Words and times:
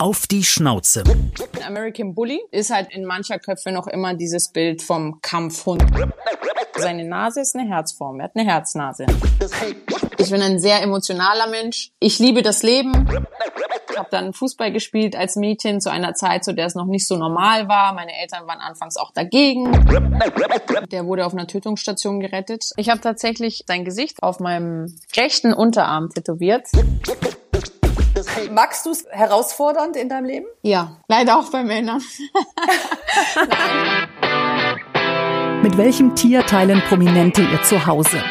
Auf 0.00 0.26
die 0.26 0.44
Schnauze. 0.44 1.04
American 1.66 2.14
Bully 2.14 2.40
ist 2.52 2.70
halt 2.70 2.90
in 2.90 3.04
mancher 3.04 3.38
Köpfe 3.38 3.70
noch 3.70 3.86
immer 3.86 4.14
dieses 4.14 4.48
Bild 4.48 4.80
vom 4.80 5.20
Kampfhund. 5.20 5.84
Seine 6.74 7.04
Nase 7.04 7.42
ist 7.42 7.54
eine 7.54 7.68
Herzform. 7.68 8.18
Er 8.18 8.24
hat 8.24 8.30
eine 8.34 8.50
Herznase. 8.50 9.04
Ich 10.16 10.30
bin 10.30 10.40
ein 10.40 10.58
sehr 10.58 10.80
emotionaler 10.80 11.48
Mensch. 11.48 11.90
Ich 12.00 12.18
liebe 12.18 12.40
das 12.40 12.62
Leben. 12.62 13.06
Ich 13.90 13.98
habe 13.98 14.08
dann 14.10 14.32
Fußball 14.32 14.72
gespielt 14.72 15.14
als 15.16 15.36
Mädchen 15.36 15.82
zu 15.82 15.90
einer 15.90 16.14
Zeit, 16.14 16.44
zu 16.44 16.54
der 16.54 16.64
es 16.64 16.74
noch 16.74 16.86
nicht 16.86 17.06
so 17.06 17.18
normal 17.18 17.68
war. 17.68 17.92
Meine 17.92 18.16
Eltern 18.22 18.46
waren 18.46 18.60
anfangs 18.60 18.96
auch 18.96 19.12
dagegen. 19.12 19.70
Der 20.90 21.04
wurde 21.04 21.26
auf 21.26 21.34
einer 21.34 21.46
Tötungsstation 21.46 22.20
gerettet. 22.20 22.70
Ich 22.78 22.88
habe 22.88 23.02
tatsächlich 23.02 23.64
sein 23.66 23.84
Gesicht 23.84 24.22
auf 24.22 24.40
meinem 24.40 24.96
rechten 25.14 25.52
Unterarm 25.52 26.08
tätowiert. 26.08 26.68
Magst 28.50 28.86
du 28.86 28.90
es 28.90 29.06
herausfordernd 29.10 29.96
in 29.96 30.08
deinem 30.08 30.24
Leben? 30.24 30.46
Ja, 30.62 30.96
leider 31.08 31.38
auch 31.38 31.50
bei 31.50 31.62
Männern. 31.62 32.00
Mit 35.62 35.76
welchem 35.76 36.14
Tier 36.14 36.44
teilen 36.46 36.80
Prominente 36.88 37.42
ihr 37.42 37.62
Zuhause? 37.62 38.22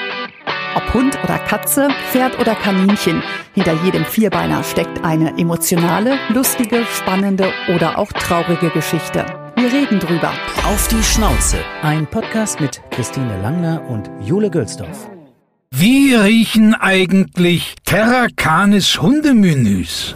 Ob 0.75 0.93
Hund 0.93 1.17
oder 1.23 1.37
Katze, 1.39 1.89
Pferd 2.11 2.39
oder 2.39 2.55
Kaninchen, 2.55 3.21
hinter 3.53 3.73
jedem 3.83 4.05
Vierbeiner 4.05 4.63
steckt 4.63 5.03
eine 5.03 5.37
emotionale, 5.37 6.17
lustige, 6.29 6.85
spannende 6.85 7.51
oder 7.75 7.97
auch 7.97 8.11
traurige 8.13 8.69
Geschichte. 8.69 9.25
Wir 9.55 9.71
reden 9.71 9.99
drüber. 9.99 10.31
Auf 10.65 10.87
die 10.87 11.03
Schnauze. 11.03 11.57
Ein 11.81 12.07
Podcast 12.07 12.61
mit 12.61 12.81
Christine 12.91 13.41
Langner 13.41 13.83
und 13.89 14.09
Jule 14.21 14.49
Gölsdorf. 14.49 15.09
Wie 15.81 16.13
riechen 16.15 16.73
eigentlich 16.73 17.75
Terra 17.85 18.27
Canis 18.35 18.99
Hundemenüs? 19.01 20.15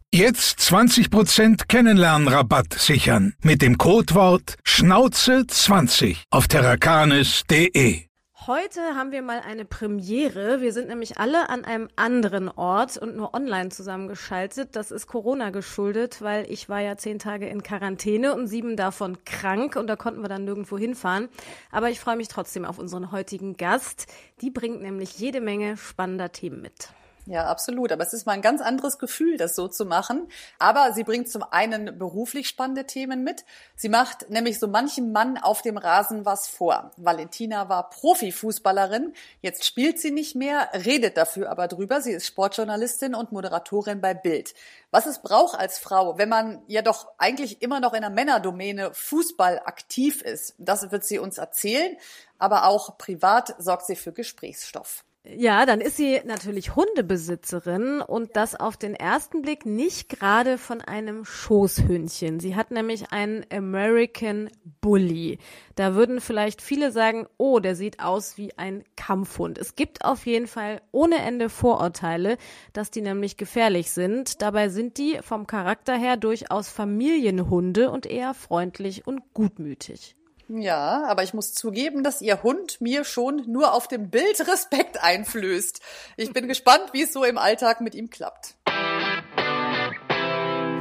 Jetzt 0.13 0.59
20% 0.59 1.67
Kennenlernrabatt 1.69 2.73
sichern 2.73 3.33
mit 3.43 3.61
dem 3.61 3.77
Codewort 3.77 4.57
Schnauze20 4.67 6.17
auf 6.29 6.49
terrakanis.de. 6.49 8.01
Heute 8.45 8.81
haben 8.97 9.13
wir 9.13 9.21
mal 9.21 9.39
eine 9.39 9.63
Premiere. 9.63 10.59
Wir 10.59 10.73
sind 10.73 10.89
nämlich 10.89 11.17
alle 11.17 11.47
an 11.47 11.63
einem 11.63 11.87
anderen 11.95 12.49
Ort 12.49 12.97
und 12.97 13.15
nur 13.15 13.33
online 13.33 13.69
zusammengeschaltet. 13.69 14.75
Das 14.75 14.91
ist 14.91 15.07
Corona 15.07 15.49
geschuldet, 15.49 16.21
weil 16.21 16.45
ich 16.51 16.67
war 16.67 16.81
ja 16.81 16.97
zehn 16.97 17.17
Tage 17.17 17.47
in 17.47 17.63
Quarantäne 17.63 18.35
und 18.35 18.47
sieben 18.47 18.75
davon 18.75 19.23
krank 19.23 19.77
und 19.77 19.87
da 19.87 19.95
konnten 19.95 20.21
wir 20.21 20.27
dann 20.27 20.43
nirgendwo 20.43 20.77
hinfahren. 20.77 21.29
Aber 21.71 21.89
ich 21.89 22.01
freue 22.01 22.17
mich 22.17 22.27
trotzdem 22.27 22.65
auf 22.65 22.79
unseren 22.79 23.13
heutigen 23.13 23.55
Gast. 23.55 24.07
Die 24.41 24.49
bringt 24.49 24.81
nämlich 24.81 25.17
jede 25.19 25.39
Menge 25.39 25.77
spannender 25.77 26.33
Themen 26.33 26.61
mit. 26.61 26.89
Ja, 27.31 27.45
absolut. 27.45 27.93
Aber 27.93 28.03
es 28.03 28.11
ist 28.11 28.25
mal 28.25 28.33
ein 28.33 28.41
ganz 28.41 28.59
anderes 28.59 28.99
Gefühl, 28.99 29.37
das 29.37 29.55
so 29.55 29.69
zu 29.69 29.85
machen. 29.85 30.27
Aber 30.59 30.91
sie 30.91 31.05
bringt 31.05 31.29
zum 31.29 31.43
einen 31.43 31.97
beruflich 31.97 32.49
spannende 32.49 32.85
Themen 32.85 33.23
mit. 33.23 33.45
Sie 33.77 33.87
macht 33.87 34.29
nämlich 34.29 34.59
so 34.59 34.67
manchem 34.67 35.13
Mann 35.13 35.37
auf 35.37 35.61
dem 35.61 35.77
Rasen 35.77 36.25
was 36.25 36.49
vor. 36.49 36.91
Valentina 36.97 37.69
war 37.69 37.89
Profifußballerin. 37.89 39.13
Jetzt 39.39 39.63
spielt 39.63 39.97
sie 39.97 40.11
nicht 40.11 40.35
mehr, 40.35 40.67
redet 40.73 41.15
dafür 41.15 41.49
aber 41.49 41.69
drüber. 41.69 42.01
Sie 42.01 42.11
ist 42.11 42.27
Sportjournalistin 42.27 43.15
und 43.15 43.31
Moderatorin 43.31 44.01
bei 44.01 44.13
Bild. 44.13 44.53
Was 44.89 45.05
es 45.05 45.19
braucht 45.19 45.57
als 45.57 45.79
Frau, 45.79 46.17
wenn 46.17 46.27
man 46.27 46.61
ja 46.67 46.81
doch 46.81 47.13
eigentlich 47.17 47.61
immer 47.61 47.79
noch 47.79 47.93
in 47.93 48.01
der 48.01 48.09
Männerdomäne 48.09 48.93
Fußball 48.93 49.61
aktiv 49.63 50.21
ist, 50.21 50.53
das 50.57 50.91
wird 50.91 51.05
sie 51.05 51.17
uns 51.17 51.37
erzählen. 51.37 51.95
Aber 52.39 52.65
auch 52.65 52.97
privat 52.97 53.55
sorgt 53.57 53.85
sie 53.85 53.95
für 53.95 54.11
Gesprächsstoff. 54.11 55.05
Ja, 55.23 55.67
dann 55.67 55.81
ist 55.81 55.97
sie 55.97 56.19
natürlich 56.25 56.75
Hundebesitzerin 56.75 58.01
und 58.01 58.35
das 58.35 58.55
auf 58.55 58.75
den 58.75 58.95
ersten 58.95 59.43
Blick 59.43 59.67
nicht 59.67 60.09
gerade 60.09 60.57
von 60.57 60.81
einem 60.81 61.25
Schoßhündchen. 61.25 62.39
Sie 62.39 62.55
hat 62.55 62.71
nämlich 62.71 63.11
einen 63.11 63.45
American 63.53 64.49
Bully. 64.81 65.37
Da 65.75 65.93
würden 65.93 66.21
vielleicht 66.21 66.59
viele 66.63 66.91
sagen, 66.91 67.27
oh, 67.37 67.59
der 67.59 67.75
sieht 67.75 67.99
aus 67.99 68.39
wie 68.39 68.57
ein 68.57 68.83
Kampfhund. 68.95 69.59
Es 69.59 69.75
gibt 69.75 70.03
auf 70.03 70.25
jeden 70.25 70.47
Fall 70.47 70.81
ohne 70.91 71.17
Ende 71.17 71.49
Vorurteile, 71.49 72.37
dass 72.73 72.89
die 72.89 73.01
nämlich 73.01 73.37
gefährlich 73.37 73.91
sind. 73.91 74.41
Dabei 74.41 74.69
sind 74.69 74.97
die 74.97 75.19
vom 75.21 75.45
Charakter 75.45 75.95
her 75.95 76.17
durchaus 76.17 76.67
Familienhunde 76.67 77.91
und 77.91 78.07
eher 78.07 78.33
freundlich 78.33 79.05
und 79.05 79.35
gutmütig. 79.35 80.15
Ja, 80.53 81.05
aber 81.07 81.23
ich 81.23 81.33
muss 81.33 81.53
zugeben, 81.53 82.03
dass 82.03 82.21
Ihr 82.21 82.43
Hund 82.43 82.81
mir 82.81 83.05
schon 83.05 83.43
nur 83.47 83.73
auf 83.73 83.87
dem 83.87 84.09
Bild 84.09 84.45
Respekt 84.51 85.01
einflößt. 85.01 85.79
Ich 86.17 86.33
bin 86.33 86.49
gespannt, 86.49 86.89
wie 86.91 87.03
es 87.03 87.13
so 87.13 87.23
im 87.23 87.37
Alltag 87.37 87.79
mit 87.79 87.95
ihm 87.95 88.09
klappt. 88.09 88.55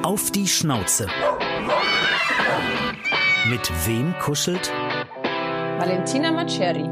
Auf 0.03 0.33
die 0.33 0.49
Schnauze. 0.49 1.07
Mit 3.49 3.87
wem 3.87 4.13
kuschelt? 4.19 4.73
Valentina 5.79 6.33
Maceri. 6.33 6.85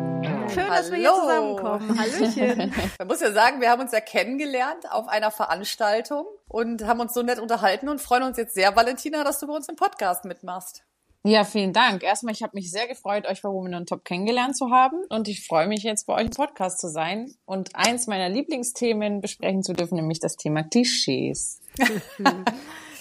Schön, 0.49 0.67
dass 0.69 0.93
wir 0.93 0.99
hier 0.99 1.11
Hallo. 1.11 1.57
zusammenkommen. 1.57 1.99
Hallöchen. 1.99 2.73
Man 2.99 3.09
muss 3.09 3.21
ja 3.21 3.33
sagen, 3.33 3.61
wir 3.61 3.71
haben 3.71 3.83
uns 3.83 3.91
ja 3.91 4.01
kennengelernt 4.01 4.91
auf 4.93 5.09
einer 5.09 5.33
Veranstaltung 5.33 6.27
und 6.47 6.87
haben 6.87 7.01
uns 7.01 7.13
so 7.13 7.23
nett 7.23 7.41
unterhalten 7.41 7.89
und 7.89 8.01
freuen 8.01 8.23
uns 8.23 8.37
jetzt 8.37 8.55
sehr, 8.55 8.77
Valentina, 8.77 9.25
dass 9.25 9.41
du 9.41 9.49
bei 9.49 9.55
uns 9.55 9.69
im 9.69 9.75
Podcast 9.75 10.25
mitmachst. 10.25 10.85
Ja, 11.29 11.45
vielen 11.45 11.75
Dank. 11.75 12.03
Erstmal, 12.03 12.33
ich 12.33 12.43
habe 12.43 12.57
mich 12.57 12.71
sehr 12.71 12.89
gefreut, 12.89 13.27
euch 13.27 13.43
bei 13.43 13.51
Women 13.51 13.75
on 13.75 13.85
Top 13.85 14.03
kennengelernt 14.03 14.57
zu 14.57 14.71
haben 14.71 14.97
und 15.11 15.29
ich 15.29 15.47
freue 15.47 15.67
mich 15.67 15.83
jetzt 15.83 16.07
bei 16.07 16.15
euch 16.15 16.23
im 16.23 16.31
Podcast 16.31 16.81
zu 16.81 16.89
sein 16.89 17.35
und 17.45 17.77
eins 17.77 18.07
meiner 18.07 18.31
Lieblingsthemen 18.31 19.21
besprechen 19.21 19.63
zu 19.63 19.75
dürfen, 19.75 19.97
nämlich 19.97 20.21
das 20.21 20.37
Thema 20.37 20.63
Klischees. 20.63 21.61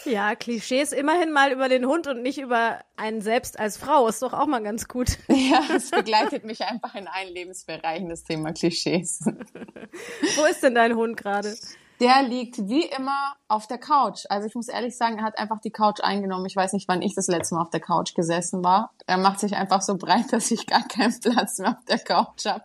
Ja, 0.05 0.35
Klischees 0.35 0.93
immerhin 0.93 1.33
mal 1.33 1.51
über 1.51 1.67
den 1.67 1.85
Hund 1.85 2.07
und 2.07 2.21
nicht 2.21 2.37
über 2.37 2.79
einen 2.95 3.19
selbst 3.19 3.59
als 3.59 3.75
Frau. 3.75 4.07
Ist 4.07 4.21
doch 4.21 4.31
auch 4.31 4.45
mal 4.45 4.63
ganz 4.63 4.87
gut. 4.87 5.17
Ja, 5.27 5.61
es 5.75 5.91
begleitet 5.91 6.45
mich 6.45 6.61
einfach 6.61 6.95
in 6.95 7.09
allen 7.09 7.33
Lebensbereichen, 7.33 8.07
das 8.07 8.23
Thema 8.23 8.53
Klischees. 8.53 9.19
Wo 10.37 10.45
ist 10.45 10.63
denn 10.63 10.75
dein 10.75 10.95
Hund 10.95 11.17
gerade? 11.17 11.57
Der 11.99 12.21
liegt 12.21 12.57
wie 12.67 12.85
immer 12.85 13.33
auf 13.47 13.65
der 13.65 13.79
Couch. 13.79 14.25
Also 14.29 14.47
ich 14.47 14.53
muss 14.53 14.67
ehrlich 14.67 14.95
sagen, 14.95 15.17
er 15.17 15.23
hat 15.23 15.39
einfach 15.39 15.59
die 15.59 15.71
Couch 15.71 15.99
eingenommen. 16.01 16.45
Ich 16.45 16.55
weiß 16.55 16.73
nicht, 16.73 16.87
wann 16.87 17.01
ich 17.01 17.15
das 17.15 17.27
letzte 17.27 17.55
Mal 17.55 17.61
auf 17.63 17.71
der 17.71 17.79
Couch 17.79 18.13
gesessen 18.13 18.63
war. 18.63 18.91
Er 19.07 19.17
macht 19.17 19.39
sich 19.39 19.55
einfach 19.55 19.81
so 19.81 19.97
breit, 19.97 20.25
dass 20.31 20.51
ich 20.51 20.67
gar 20.67 20.87
keinen 20.87 21.19
Platz 21.19 21.57
mehr 21.57 21.71
auf 21.71 21.85
der 21.85 21.99
Couch 21.99 22.45
habe. 22.45 22.63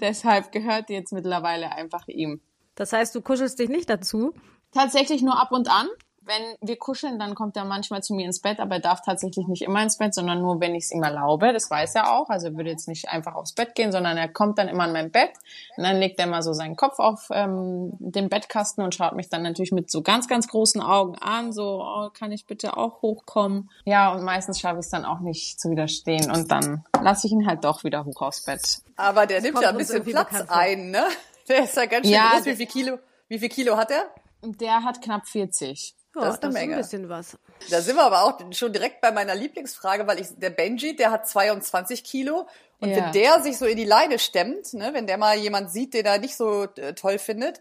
Deshalb 0.00 0.52
gehört 0.52 0.88
die 0.88 0.94
jetzt 0.94 1.12
mittlerweile 1.12 1.72
einfach 1.72 2.06
ihm. 2.06 2.40
Das 2.76 2.92
heißt, 2.92 3.14
du 3.14 3.20
kuschelst 3.20 3.58
dich 3.58 3.68
nicht 3.68 3.90
dazu? 3.90 4.32
Tatsächlich 4.72 5.22
nur 5.22 5.40
ab 5.40 5.50
und 5.50 5.68
an. 5.68 5.88
Wenn 6.28 6.56
wir 6.60 6.76
kuscheln, 6.76 7.18
dann 7.18 7.34
kommt 7.34 7.56
er 7.56 7.64
manchmal 7.64 8.02
zu 8.02 8.14
mir 8.14 8.26
ins 8.26 8.40
Bett, 8.40 8.60
aber 8.60 8.76
er 8.76 8.80
darf 8.80 9.00
tatsächlich 9.00 9.48
nicht 9.48 9.62
immer 9.62 9.82
ins 9.82 9.96
Bett, 9.96 10.14
sondern 10.14 10.40
nur, 10.40 10.60
wenn 10.60 10.74
ich 10.74 10.84
es 10.84 10.92
ihm 10.92 11.02
erlaube. 11.02 11.52
Das 11.52 11.70
weiß 11.70 11.94
er 11.94 12.12
auch. 12.12 12.28
Also 12.28 12.48
er 12.48 12.56
würde 12.56 12.70
jetzt 12.70 12.86
nicht 12.86 13.08
einfach 13.08 13.34
aufs 13.34 13.52
Bett 13.52 13.74
gehen, 13.74 13.92
sondern 13.92 14.16
er 14.18 14.28
kommt 14.28 14.58
dann 14.58 14.68
immer 14.68 14.84
an 14.84 14.92
mein 14.92 15.10
Bett 15.10 15.30
und 15.76 15.84
dann 15.84 15.96
legt 15.96 16.20
er 16.20 16.26
mal 16.26 16.42
so 16.42 16.52
seinen 16.52 16.76
Kopf 16.76 16.98
auf 16.98 17.28
ähm, 17.32 17.92
den 17.98 18.28
Bettkasten 18.28 18.84
und 18.84 18.94
schaut 18.94 19.14
mich 19.14 19.28
dann 19.28 19.42
natürlich 19.42 19.72
mit 19.72 19.90
so 19.90 20.02
ganz, 20.02 20.28
ganz 20.28 20.48
großen 20.48 20.80
Augen 20.80 21.16
an, 21.16 21.52
so, 21.52 21.82
oh, 21.82 22.10
kann 22.10 22.30
ich 22.30 22.46
bitte 22.46 22.76
auch 22.76 23.02
hochkommen? 23.02 23.70
Ja, 23.84 24.12
und 24.12 24.22
meistens 24.22 24.60
schaffe 24.60 24.80
ich 24.80 24.84
es 24.84 24.90
dann 24.90 25.04
auch 25.04 25.20
nicht 25.20 25.58
zu 25.58 25.70
widerstehen 25.70 26.30
und 26.30 26.50
dann 26.50 26.84
lasse 27.02 27.26
ich 27.26 27.32
ihn 27.32 27.46
halt 27.46 27.64
doch 27.64 27.84
wieder 27.84 28.04
hoch 28.04 28.20
aufs 28.20 28.44
Bett. 28.44 28.82
Aber 28.96 29.26
der 29.26 29.40
nimmt 29.40 29.60
ja 29.62 29.70
ein 29.70 29.76
bisschen 29.78 30.04
Platz 30.04 30.44
ein, 30.48 30.90
ne? 30.90 31.04
Der 31.48 31.64
ist 31.64 31.76
ja 31.76 31.86
ganz 31.86 32.06
schön 32.06 32.14
Ja, 32.14 32.32
groß. 32.34 32.44
Wie 32.44 32.56
viel 32.56 32.66
Kilo, 32.66 32.98
wie 33.28 33.38
viel 33.38 33.48
Kilo 33.48 33.76
hat 33.76 33.90
er? 33.90 34.10
Und 34.40 34.60
der 34.60 34.84
hat 34.84 35.00
knapp 35.00 35.26
40. 35.26 35.94
Ja, 36.20 36.26
Das 36.26 36.34
ist 36.36 36.44
eine 36.44 36.52
Menge. 36.52 36.74
ein 36.74 36.80
bisschen 36.82 37.08
was. 37.08 37.36
Da 37.70 37.80
sind 37.80 37.96
wir 37.96 38.04
aber 38.04 38.22
auch 38.24 38.40
schon 38.52 38.72
direkt 38.72 39.00
bei 39.00 39.10
meiner 39.12 39.34
Lieblingsfrage, 39.34 40.06
weil 40.06 40.20
ich, 40.20 40.28
der 40.36 40.50
Benji, 40.50 40.94
der 40.96 41.10
hat 41.10 41.28
22 41.28 42.04
Kilo. 42.04 42.46
Und 42.80 42.90
Ja. 42.90 42.96
wenn 42.96 43.12
der 43.12 43.42
sich 43.42 43.58
so 43.58 43.66
in 43.66 43.76
die 43.76 43.84
Leine 43.84 44.18
stemmt, 44.20 44.72
ne, 44.74 44.90
wenn 44.92 45.06
der 45.08 45.18
mal 45.18 45.36
jemand 45.36 45.70
sieht, 45.72 45.94
den 45.94 46.06
er 46.06 46.18
nicht 46.18 46.36
so 46.36 46.64
äh, 46.76 46.94
toll 46.94 47.18
findet, 47.18 47.58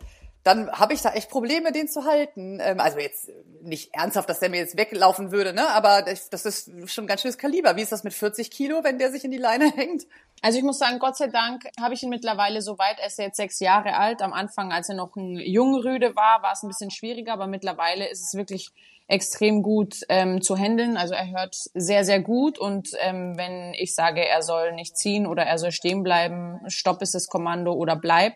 dann 0.48 0.72
habe 0.72 0.94
ich 0.94 1.02
da 1.02 1.12
echt 1.12 1.30
Probleme, 1.30 1.74
den 1.74 1.90
zu 1.90 2.06
halten. 2.06 2.60
Ähm, 2.62 2.80
also 2.80 3.00
jetzt 3.00 3.30
nicht 3.62 3.94
ernsthaft, 3.94 4.30
dass 4.30 4.40
der 4.40 4.50
mir 4.50 4.58
jetzt 4.58 4.78
weglaufen 4.78 5.32
würde, 5.32 5.52
ne? 5.52 5.68
Aber 5.70 6.04
das 6.04 6.46
ist 6.46 6.72
schon 6.86 7.04
ein 7.04 7.08
ganz 7.08 7.22
schönes 7.22 7.38
Kaliber. 7.38 7.76
Wie 7.76 7.82
ist 7.82 7.92
das 7.92 8.06
mit 8.06 8.14
40 8.14 8.50
Kilo, 8.50 8.82
wenn 8.84 8.98
der 8.98 9.12
sich 9.12 9.26
in 9.26 9.32
die 9.32 9.38
Leine 9.38 9.70
hängt? 9.76 10.06
Also 10.42 10.58
ich 10.58 10.64
muss 10.64 10.80
sagen, 10.80 11.00
Gott 11.00 11.18
sei 11.18 11.28
Dank 11.28 11.66
habe 11.80 11.94
ich 11.94 12.04
ihn 12.04 12.10
mittlerweile 12.10 12.62
so 12.62 12.78
weit. 12.78 12.98
Er 13.00 13.08
ist 13.08 13.20
jetzt 13.20 13.36
sechs 13.36 13.60
Jahre 13.60 13.98
alt. 13.98 14.22
Am 14.22 14.32
Anfang, 14.32 14.72
als 14.72 14.88
er 14.88 14.96
noch 14.96 15.16
ein 15.18 15.36
Jungrüde 15.36 16.16
war, 16.16 16.42
war 16.44 16.54
es 16.54 16.64
ein 16.64 16.70
bisschen 16.70 16.92
schwieriger, 16.92 17.34
aber 17.34 17.48
mittlerweile 17.48 18.10
ist 18.10 18.22
es 18.22 18.34
wirklich 18.34 18.72
extrem 19.08 19.64
gut 19.64 20.02
ähm, 20.10 20.42
zu 20.42 20.58
handeln. 20.58 20.98
Also 20.98 21.14
er 21.14 21.30
hört 21.32 21.56
sehr, 21.56 22.04
sehr 22.04 22.22
gut 22.22 22.60
und 22.60 22.90
ähm, 23.00 23.38
wenn 23.38 23.74
ich 23.74 23.96
sage, 23.96 24.26
er 24.26 24.42
soll 24.44 24.74
nicht 24.74 24.98
ziehen 24.98 25.26
oder 25.26 25.44
er 25.44 25.58
soll 25.58 25.72
stehen 25.72 26.04
bleiben, 26.04 26.60
stopp 26.68 27.02
ist 27.02 27.16
das 27.16 27.28
Kommando 27.28 27.74
oder 27.74 27.96
bleib, 27.96 28.36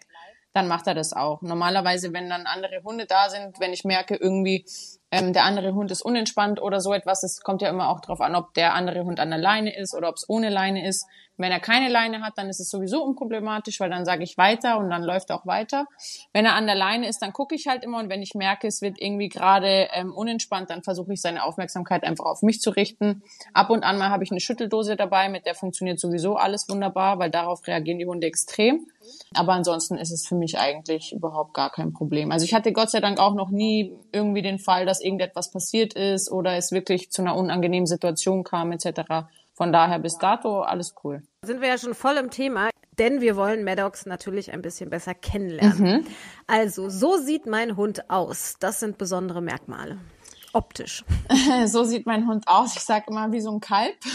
dann 0.53 0.67
macht 0.67 0.87
er 0.87 0.93
das 0.93 1.13
auch. 1.13 1.41
Normalerweise, 1.41 2.13
wenn 2.13 2.29
dann 2.29 2.45
andere 2.45 2.83
Hunde 2.83 3.05
da 3.05 3.29
sind, 3.29 3.59
wenn 3.59 3.73
ich 3.73 3.83
merke, 3.83 4.15
irgendwie 4.15 4.65
ähm, 5.11 5.33
der 5.33 5.43
andere 5.43 5.73
Hund 5.73 5.91
ist 5.91 6.01
unentspannt 6.01 6.61
oder 6.61 6.79
so 6.79 6.93
etwas, 6.93 7.23
es 7.23 7.41
kommt 7.41 7.61
ja 7.61 7.69
immer 7.69 7.89
auch 7.89 7.99
darauf 7.99 8.21
an, 8.21 8.35
ob 8.35 8.53
der 8.53 8.73
andere 8.73 9.03
Hund 9.03 9.19
an 9.19 9.29
der 9.29 9.39
Leine 9.39 9.75
ist 9.75 9.93
oder 9.93 10.09
ob 10.09 10.15
es 10.15 10.27
ohne 10.27 10.49
Leine 10.49 10.87
ist. 10.87 11.05
Wenn 11.37 11.51
er 11.51 11.59
keine 11.59 11.89
Leine 11.89 12.21
hat, 12.21 12.33
dann 12.37 12.49
ist 12.49 12.59
es 12.59 12.69
sowieso 12.69 13.03
unproblematisch, 13.03 13.79
weil 13.79 13.89
dann 13.89 14.05
sage 14.05 14.23
ich 14.23 14.37
weiter 14.37 14.77
und 14.77 14.89
dann 14.89 15.01
läuft 15.01 15.31
er 15.31 15.37
auch 15.37 15.45
weiter. 15.45 15.85
Wenn 16.33 16.45
er 16.45 16.53
an 16.53 16.67
der 16.67 16.75
Leine 16.75 17.07
ist, 17.07 17.21
dann 17.21 17.33
gucke 17.33 17.55
ich 17.55 17.67
halt 17.67 17.83
immer 17.83 17.97
und 17.97 18.09
wenn 18.09 18.21
ich 18.21 18.35
merke, 18.35 18.67
es 18.67 18.81
wird 18.81 19.01
irgendwie 19.01 19.27
gerade 19.27 19.87
ähm, 19.93 20.13
unentspannt, 20.13 20.69
dann 20.69 20.83
versuche 20.83 21.13
ich 21.13 21.21
seine 21.21 21.43
Aufmerksamkeit 21.43 22.03
einfach 22.03 22.25
auf 22.25 22.41
mich 22.43 22.61
zu 22.61 22.69
richten. 22.69 23.23
Ab 23.53 23.69
und 23.69 23.83
an 23.83 23.97
mal 23.97 24.09
habe 24.09 24.23
ich 24.23 24.31
eine 24.31 24.39
Schütteldose 24.39 24.95
dabei, 24.95 25.29
mit 25.29 25.45
der 25.45 25.55
funktioniert 25.55 25.99
sowieso 25.99 26.35
alles 26.35 26.69
wunderbar, 26.69 27.17
weil 27.17 27.31
darauf 27.31 27.65
reagieren 27.65 27.97
die 27.97 28.05
Hunde 28.05 28.27
extrem. 28.27 28.85
Aber 29.33 29.53
ansonsten 29.53 29.97
ist 29.97 30.11
es 30.11 30.27
für 30.27 30.35
mich 30.35 30.59
eigentlich 30.59 31.11
überhaupt 31.11 31.53
gar 31.53 31.71
kein 31.71 31.91
Problem. 31.93 32.31
Also 32.31 32.45
ich 32.45 32.53
hatte 32.53 32.71
Gott 32.71 32.91
sei 32.91 32.99
Dank 32.99 33.19
auch 33.19 33.33
noch 33.33 33.49
nie 33.49 33.95
irgendwie 34.11 34.41
den 34.41 34.59
Fall, 34.59 34.85
dass 34.85 35.00
irgendetwas 35.03 35.51
passiert 35.51 35.93
ist 35.93 36.31
oder 36.31 36.55
es 36.55 36.71
wirklich 36.71 37.11
zu 37.11 37.21
einer 37.21 37.35
unangenehmen 37.35 37.87
Situation 37.87 38.43
kam 38.43 38.71
etc. 38.71 39.01
Von 39.53 39.71
daher 39.71 39.99
bis 39.99 40.17
dato 40.17 40.61
alles 40.61 40.95
cool. 41.03 41.21
Sind 41.45 41.61
wir 41.61 41.67
ja 41.67 41.77
schon 41.77 41.93
voll 41.93 42.17
im 42.17 42.29
Thema, 42.29 42.69
denn 42.97 43.21
wir 43.21 43.35
wollen 43.35 43.63
Maddox 43.63 44.05
natürlich 44.05 44.53
ein 44.53 44.61
bisschen 44.61 44.89
besser 44.89 45.13
kennenlernen. 45.13 46.01
Mhm. 46.01 46.07
Also, 46.47 46.89
so 46.89 47.17
sieht 47.17 47.45
mein 47.45 47.75
Hund 47.77 48.09
aus. 48.09 48.55
Das 48.59 48.79
sind 48.79 48.97
besondere 48.97 49.41
Merkmale 49.41 49.97
optisch? 50.53 51.03
So 51.65 51.83
sieht 51.83 52.05
mein 52.05 52.27
Hund 52.27 52.47
aus. 52.47 52.75
Ich 52.75 52.81
sage 52.81 53.05
immer 53.07 53.31
wie 53.31 53.41
so 53.41 53.51
ein 53.51 53.59
Kalb. 53.59 53.95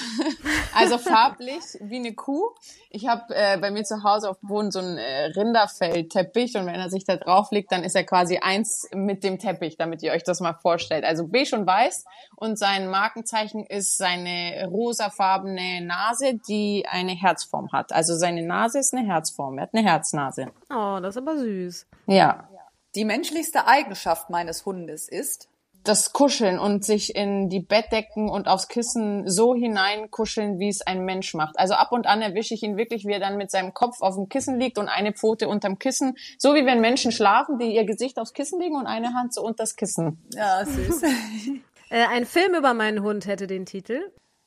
Also 0.75 0.99
farblich 0.99 1.63
wie 1.81 1.97
eine 1.97 2.15
Kuh. 2.15 2.51
Ich 2.91 3.09
habe 3.09 3.35
äh, 3.35 3.57
bei 3.57 3.71
mir 3.71 3.85
zu 3.85 4.03
Hause 4.03 4.29
auf 4.29 4.39
dem 4.41 4.49
Boden 4.49 4.71
so 4.71 4.79
ein 4.79 4.99
äh, 4.99 5.25
Rinderfellteppich 5.27 6.55
und 6.57 6.67
wenn 6.67 6.75
er 6.75 6.91
sich 6.91 7.05
da 7.05 7.17
drauf 7.17 7.51
legt, 7.51 7.73
dann 7.73 7.83
ist 7.83 7.97
er 7.97 8.05
quasi 8.05 8.39
eins 8.39 8.87
mit 8.95 9.25
dem 9.25 9.39
Teppich, 9.39 9.79
damit 9.79 10.03
ihr 10.03 10.13
euch 10.13 10.23
das 10.23 10.41
mal 10.41 10.53
vorstellt. 10.53 11.05
Also 11.05 11.27
beige 11.29 11.57
und 11.57 11.67
weiß 11.67 12.05
und 12.37 12.59
sein 12.59 12.91
Markenzeichen 12.91 13.65
ist 13.65 13.97
seine 13.97 14.67
rosafarbene 14.69 15.81
Nase, 15.81 16.35
die 16.47 16.85
eine 16.87 17.13
Herzform 17.13 17.73
hat. 17.73 17.93
Also 17.93 18.15
seine 18.15 18.43
Nase 18.43 18.79
ist 18.79 18.93
eine 18.93 19.07
Herzform. 19.07 19.57
Er 19.57 19.63
hat 19.63 19.71
eine 19.73 19.83
Herznase. 19.83 20.49
Oh, 20.69 20.99
das 21.01 21.17
ist 21.17 21.23
aber 21.23 21.39
süß. 21.39 21.87
Ja. 22.07 22.49
Die 22.95 23.05
menschlichste 23.05 23.67
Eigenschaft 23.67 24.31
meines 24.31 24.65
Hundes 24.65 25.09
ist? 25.09 25.49
Das 25.89 26.13
Kuscheln 26.13 26.59
und 26.59 26.85
sich 26.85 27.15
in 27.15 27.49
die 27.49 27.61
Bettdecken 27.61 28.29
und 28.29 28.49
aufs 28.49 28.69
Kissen 28.69 29.29
so 29.29 29.55
hineinkuscheln, 29.55 30.59
wie 30.59 30.69
es 30.69 30.83
ein 30.83 31.05
Mensch 31.05 31.35
macht. 31.35 31.59
Also 31.59 31.75
ab 31.75 31.93
und 31.93 32.07
an 32.07 32.23
erwische 32.23 32.55
ich 32.55 32.63
ihn 32.63 32.77
wirklich, 32.77 33.05
wie 33.07 33.13
er 33.13 33.21
dann 33.21 33.37
mit 33.37 33.51
seinem 33.51 33.75
Kopf 33.75 34.01
auf 34.01 34.15
dem 34.15 34.29
Kissen 34.29 34.59
liegt 34.59 34.79
und 34.79 34.89
eine 34.89 35.13
Pfote 35.13 35.49
unterm 35.49 35.79
Kissen. 35.79 36.17
So 36.39 36.55
wie 36.55 36.67
wenn 36.67 36.81
Menschen 36.81 37.13
schlafen, 37.13 37.59
die 37.59 37.75
ihr 37.75 37.85
Gesicht 37.85 38.19
aufs 38.19 38.33
Kissen 38.33 38.61
legen 38.61 38.77
und 38.77 38.87
eine 38.87 39.15
Hand 39.15 39.35
so 39.35 39.43
unter 39.43 39.65
das 39.65 39.77
Kissen. 39.77 40.19
Ja, 40.35 40.65
süß. 40.65 41.03
äh, 41.91 42.07
ein 42.07 42.27
Film 42.27 42.55
über 42.55 42.75
meinen 42.75 43.03
Hund 43.03 43.27
hätte 43.27 43.47
den 43.47 43.67
Titel. 43.67 44.01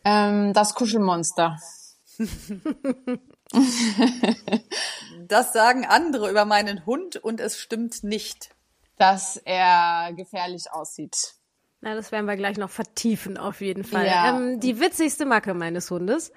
Ähm, 0.03 0.53
das 0.53 0.75
Kuschelmonster. 0.75 1.57
das 5.27 5.53
sagen 5.53 5.85
andere 5.85 6.29
über 6.29 6.45
meinen 6.45 6.85
Hund 6.85 7.15
und 7.17 7.39
es 7.39 7.57
stimmt 7.57 8.03
nicht 8.03 8.51
dass 8.99 9.37
er 9.37 10.13
gefährlich 10.13 10.71
aussieht. 10.71 11.15
Na, 11.81 11.95
das 11.95 12.11
werden 12.11 12.25
wir 12.25 12.35
gleich 12.35 12.57
noch 12.57 12.69
vertiefen, 12.69 13.37
auf 13.37 13.61
jeden 13.61 13.83
Fall. 13.83 14.05
Ja. 14.05 14.37
Ähm, 14.37 14.59
die 14.59 14.79
witzigste 14.79 15.25
Macke 15.25 15.53
meines 15.53 15.89
Hundes. 15.89 16.31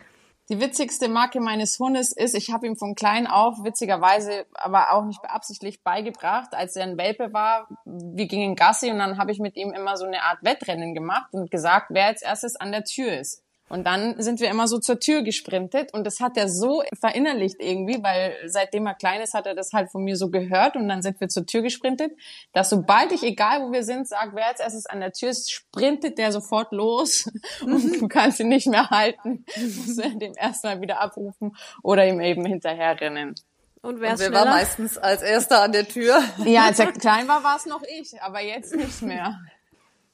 Die 0.48 0.60
witzigste 0.60 1.08
Marke 1.08 1.40
meines 1.40 1.78
Hundes 1.78 2.12
ist, 2.12 2.34
ich 2.34 2.52
habe 2.52 2.66
ihm 2.66 2.76
von 2.76 2.94
klein 2.94 3.26
auf 3.28 3.62
witzigerweise, 3.62 4.44
aber 4.54 4.92
auch 4.92 5.04
nicht 5.04 5.22
beabsichtigt 5.22 5.84
beigebracht, 5.84 6.52
als 6.52 6.74
er 6.74 6.84
ein 6.84 6.98
Welpe 6.98 7.32
war, 7.32 7.68
wir 7.84 8.26
gingen 8.26 8.56
Gassi 8.56 8.90
und 8.90 8.98
dann 8.98 9.18
habe 9.18 9.30
ich 9.30 9.38
mit 9.38 9.56
ihm 9.56 9.72
immer 9.72 9.96
so 9.96 10.04
eine 10.04 10.22
Art 10.22 10.38
Wettrennen 10.42 10.94
gemacht 10.94 11.32
und 11.32 11.50
gesagt, 11.50 11.86
wer 11.90 12.06
als 12.06 12.22
erstes 12.22 12.56
an 12.56 12.72
der 12.72 12.84
Tür 12.84 13.18
ist. 13.18 13.41
Und 13.72 13.84
dann 13.84 14.20
sind 14.20 14.38
wir 14.40 14.50
immer 14.50 14.68
so 14.68 14.78
zur 14.78 15.00
Tür 15.00 15.22
gesprintet 15.22 15.94
und 15.94 16.06
das 16.06 16.20
hat 16.20 16.36
er 16.36 16.50
so 16.50 16.82
verinnerlicht 17.00 17.56
irgendwie, 17.58 18.02
weil 18.02 18.36
seitdem 18.44 18.84
er 18.84 18.92
klein 18.92 19.22
ist, 19.22 19.32
hat 19.32 19.46
er 19.46 19.54
das 19.54 19.72
halt 19.72 19.90
von 19.90 20.04
mir 20.04 20.14
so 20.14 20.28
gehört 20.28 20.76
und 20.76 20.90
dann 20.90 21.00
sind 21.00 21.18
wir 21.22 21.30
zur 21.30 21.46
Tür 21.46 21.62
gesprintet, 21.62 22.12
dass 22.52 22.68
sobald 22.68 23.12
ich, 23.12 23.22
egal 23.22 23.62
wo 23.62 23.72
wir 23.72 23.82
sind, 23.82 24.06
sag, 24.06 24.34
wer 24.34 24.48
als 24.48 24.60
erstes 24.60 24.84
an 24.84 25.00
der 25.00 25.14
Tür 25.14 25.30
ist, 25.30 25.50
sprintet 25.50 26.18
der 26.18 26.32
sofort 26.32 26.70
los 26.72 27.32
und 27.62 27.98
du 27.98 28.08
kannst 28.08 28.40
ihn 28.40 28.48
nicht 28.48 28.66
mehr 28.66 28.90
halten, 28.90 29.46
musst 29.56 30.04
du 30.04 30.18
dem 30.18 30.34
erstmal 30.36 30.82
wieder 30.82 31.00
abrufen 31.00 31.56
oder 31.82 32.06
ihm 32.06 32.20
eben 32.20 32.44
hinterherrennen. 32.44 33.34
Und 33.80 34.02
wer, 34.02 34.10
und 34.10 34.20
wer 34.20 34.32
war 34.34 34.44
meistens 34.44 34.98
als 34.98 35.22
erster 35.22 35.62
an 35.62 35.72
der 35.72 35.88
Tür? 35.88 36.22
Ja, 36.44 36.66
als 36.66 36.78
er 36.78 36.92
klein 36.92 37.26
war, 37.26 37.42
war 37.42 37.56
es 37.56 37.64
noch 37.64 37.82
ich, 37.84 38.20
aber 38.20 38.42
jetzt 38.42 38.76
nicht 38.76 39.00
mehr. 39.00 39.40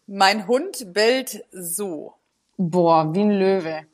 Mein 0.07 0.47
Hund 0.47 0.93
bellt 0.95 1.45
so. 1.51 2.18
Boah, 2.59 3.15
wie 3.15 3.21
ein 3.21 3.31
Löwe. 3.31 3.87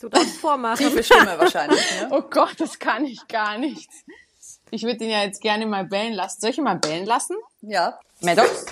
Du 0.00 0.08
darfst 0.08 0.38
vormachen. 0.38 0.76
Tiefe 0.76 1.02
Stimme 1.02 1.36
wahrscheinlich, 1.38 1.80
ne? 2.00 2.08
Oh 2.12 2.22
Gott, 2.22 2.54
das 2.58 2.78
kann 2.78 3.04
ich 3.04 3.26
gar 3.26 3.58
nicht. 3.58 3.90
Ich 4.70 4.84
würde 4.84 5.04
ihn 5.04 5.10
ja 5.10 5.24
jetzt 5.24 5.42
gerne 5.42 5.66
mal 5.66 5.84
bellen 5.84 6.12
lassen. 6.12 6.40
Soll 6.40 6.50
ich 6.50 6.58
ihn 6.58 6.64
mal 6.64 6.78
bellen 6.78 7.04
lassen? 7.04 7.36
Ja. 7.60 7.98
Maddox? 8.20 8.66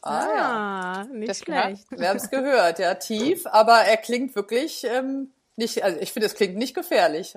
Ah, 0.00 0.10
ah 0.10 1.04
ja. 1.04 1.04
nicht 1.12 1.30
das 1.30 1.38
schlecht. 1.38 1.86
Wir 1.90 2.08
haben 2.08 2.16
es 2.16 2.28
gehört, 2.28 2.80
ja, 2.80 2.94
tief, 2.94 3.46
aber 3.46 3.82
er 3.82 3.96
klingt 3.98 4.34
wirklich 4.34 4.82
ähm, 4.82 5.32
nicht, 5.54 5.84
also 5.84 6.00
ich 6.00 6.12
finde, 6.12 6.26
es 6.26 6.34
klingt 6.34 6.56
nicht 6.56 6.74
gefährlich. 6.74 7.36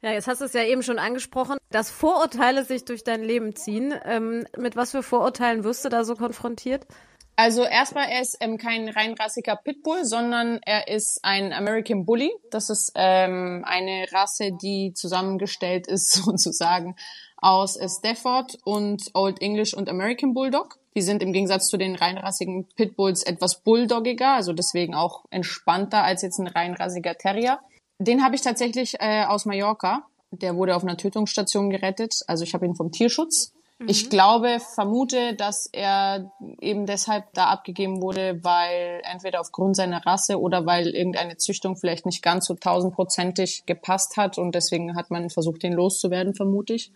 Ja, 0.00 0.12
jetzt 0.12 0.26
hast 0.26 0.40
du 0.40 0.46
es 0.46 0.54
ja 0.54 0.62
eben 0.64 0.82
schon 0.82 0.98
angesprochen, 0.98 1.58
dass 1.70 1.90
Vorurteile 1.90 2.64
sich 2.64 2.86
durch 2.86 3.04
dein 3.04 3.22
Leben 3.22 3.54
ziehen. 3.54 3.94
Ähm, 4.04 4.46
mit 4.56 4.76
was 4.76 4.92
für 4.92 5.02
Vorurteilen 5.02 5.62
wirst 5.64 5.84
du 5.84 5.90
da 5.90 6.04
so 6.04 6.14
konfrontiert? 6.14 6.86
Also 7.36 7.64
erstmal, 7.64 8.08
er 8.08 8.20
ist 8.20 8.36
ähm, 8.40 8.58
kein 8.58 8.88
reinrassiger 8.88 9.56
Pitbull, 9.56 10.04
sondern 10.04 10.60
er 10.64 10.88
ist 10.88 11.18
ein 11.22 11.52
American 11.52 12.04
Bully. 12.04 12.32
Das 12.50 12.70
ist 12.70 12.92
ähm, 12.94 13.64
eine 13.66 14.06
Rasse, 14.12 14.52
die 14.52 14.92
zusammengestellt 14.94 15.86
ist 15.88 16.12
sozusagen 16.24 16.96
aus 17.36 17.78
Stafford 17.98 18.58
und 18.64 19.10
Old 19.14 19.42
English 19.42 19.74
und 19.74 19.88
American 19.88 20.32
Bulldog. 20.32 20.78
Die 20.96 21.02
sind 21.02 21.22
im 21.22 21.32
Gegensatz 21.32 21.66
zu 21.66 21.76
den 21.76 21.96
reinrassigen 21.96 22.68
Pitbulls 22.76 23.24
etwas 23.24 23.62
bulldoggiger, 23.62 24.34
also 24.34 24.52
deswegen 24.52 24.94
auch 24.94 25.24
entspannter 25.30 26.04
als 26.04 26.22
jetzt 26.22 26.38
ein 26.38 26.46
reinrassiger 26.46 27.16
Terrier. 27.16 27.58
Den 27.98 28.24
habe 28.24 28.36
ich 28.36 28.42
tatsächlich 28.42 28.94
äh, 29.00 29.24
aus 29.24 29.44
Mallorca. 29.44 30.06
Der 30.30 30.56
wurde 30.56 30.74
auf 30.76 30.82
einer 30.82 30.96
Tötungsstation 30.96 31.70
gerettet. 31.70 32.20
Also 32.28 32.44
ich 32.44 32.54
habe 32.54 32.64
ihn 32.64 32.76
vom 32.76 32.92
Tierschutz 32.92 33.53
ich 33.86 34.04
mhm. 34.04 34.08
glaube, 34.10 34.60
vermute, 34.60 35.34
dass 35.34 35.66
er 35.72 36.30
eben 36.60 36.86
deshalb 36.86 37.32
da 37.34 37.46
abgegeben 37.46 38.00
wurde, 38.00 38.38
weil 38.42 39.02
entweder 39.04 39.40
aufgrund 39.40 39.76
seiner 39.76 40.04
Rasse 40.06 40.40
oder 40.40 40.64
weil 40.64 40.88
irgendeine 40.88 41.36
Züchtung 41.36 41.76
vielleicht 41.76 42.06
nicht 42.06 42.22
ganz 42.22 42.46
so 42.46 42.54
tausendprozentig 42.54 43.66
gepasst 43.66 44.16
hat 44.16 44.38
und 44.38 44.54
deswegen 44.54 44.94
hat 44.94 45.10
man 45.10 45.28
versucht, 45.28 45.62
den 45.64 45.72
loszuwerden, 45.72 46.34
vermute 46.34 46.74
ich. 46.74 46.92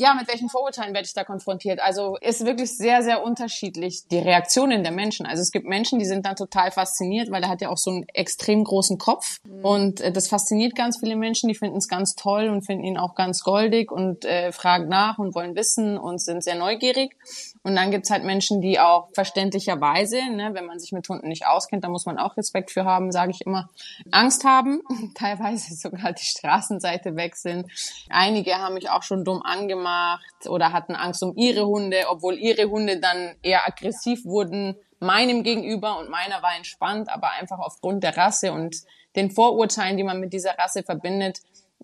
Ja, 0.00 0.14
mit 0.14 0.28
welchen 0.28 0.48
Vorurteilen 0.48 0.94
werde 0.94 1.04
ich 1.04 1.12
da 1.12 1.24
konfrontiert? 1.24 1.78
Also 1.78 2.16
ist 2.22 2.46
wirklich 2.46 2.74
sehr, 2.74 3.02
sehr 3.02 3.22
unterschiedlich 3.22 4.08
die 4.10 4.18
Reaktionen 4.18 4.82
der 4.82 4.92
Menschen. 4.92 5.26
Also 5.26 5.42
es 5.42 5.50
gibt 5.50 5.66
Menschen, 5.66 5.98
die 5.98 6.06
sind 6.06 6.24
dann 6.24 6.36
total 6.36 6.70
fasziniert, 6.70 7.30
weil 7.30 7.42
er 7.42 7.50
hat 7.50 7.60
ja 7.60 7.68
auch 7.68 7.76
so 7.76 7.90
einen 7.90 8.08
extrem 8.14 8.64
großen 8.64 8.96
Kopf 8.96 9.40
mhm. 9.44 9.62
und 9.62 10.00
äh, 10.00 10.10
das 10.10 10.28
fasziniert 10.28 10.74
ganz 10.74 11.00
viele 11.00 11.16
Menschen. 11.16 11.48
Die 11.48 11.54
finden 11.54 11.76
es 11.76 11.86
ganz 11.86 12.14
toll 12.14 12.48
und 12.48 12.62
finden 12.62 12.84
ihn 12.84 12.96
auch 12.96 13.14
ganz 13.14 13.42
goldig 13.44 13.92
und 13.92 14.24
äh, 14.24 14.52
fragen 14.52 14.88
nach 14.88 15.18
und 15.18 15.34
wollen 15.34 15.54
wissen 15.54 15.98
und 15.98 16.18
sind 16.18 16.42
sehr 16.42 16.56
neugierig. 16.56 17.14
Und 17.62 17.76
dann 17.76 17.90
gibt's 17.90 18.10
halt 18.10 18.24
Menschen, 18.24 18.62
die 18.62 18.80
auch 18.80 19.08
verständlicherweise, 19.12 20.16
ne, 20.30 20.54
wenn 20.54 20.64
man 20.64 20.78
sich 20.78 20.92
mit 20.92 21.08
Hunden 21.08 21.28
nicht 21.28 21.46
auskennt, 21.46 21.84
da 21.84 21.88
muss 21.88 22.06
man 22.06 22.18
auch 22.18 22.36
Respekt 22.36 22.70
für 22.70 22.84
haben, 22.84 23.12
sage 23.12 23.32
ich 23.32 23.42
immer, 23.42 23.68
Angst 24.10 24.44
haben, 24.44 24.80
teilweise 25.14 25.74
sogar 25.74 26.12
die 26.12 26.24
Straßenseite 26.24 27.16
wechseln. 27.16 27.70
Einige 28.08 28.54
haben 28.54 28.74
mich 28.74 28.88
auch 28.88 29.02
schon 29.02 29.24
dumm 29.24 29.42
angemacht 29.42 30.24
oder 30.48 30.72
hatten 30.72 30.94
Angst 30.94 31.22
um 31.22 31.36
ihre 31.36 31.66
Hunde, 31.66 32.04
obwohl 32.08 32.38
ihre 32.38 32.70
Hunde 32.70 32.98
dann 32.98 33.34
eher 33.42 33.66
aggressiv 33.66 34.24
wurden 34.24 34.76
meinem 35.00 35.42
gegenüber 35.42 35.98
und 35.98 36.10
meiner 36.10 36.42
war 36.42 36.54
entspannt, 36.56 37.08
aber 37.08 37.32
einfach 37.32 37.58
aufgrund 37.58 38.04
der 38.04 38.16
Rasse 38.16 38.52
und 38.52 38.76
den 39.16 39.30
Vorurteilen, 39.30 39.96
die 39.96 40.04
man 40.04 40.20
mit 40.20 40.32
dieser 40.32 40.56
Rasse 40.56 40.82
verbindet, 40.82 41.40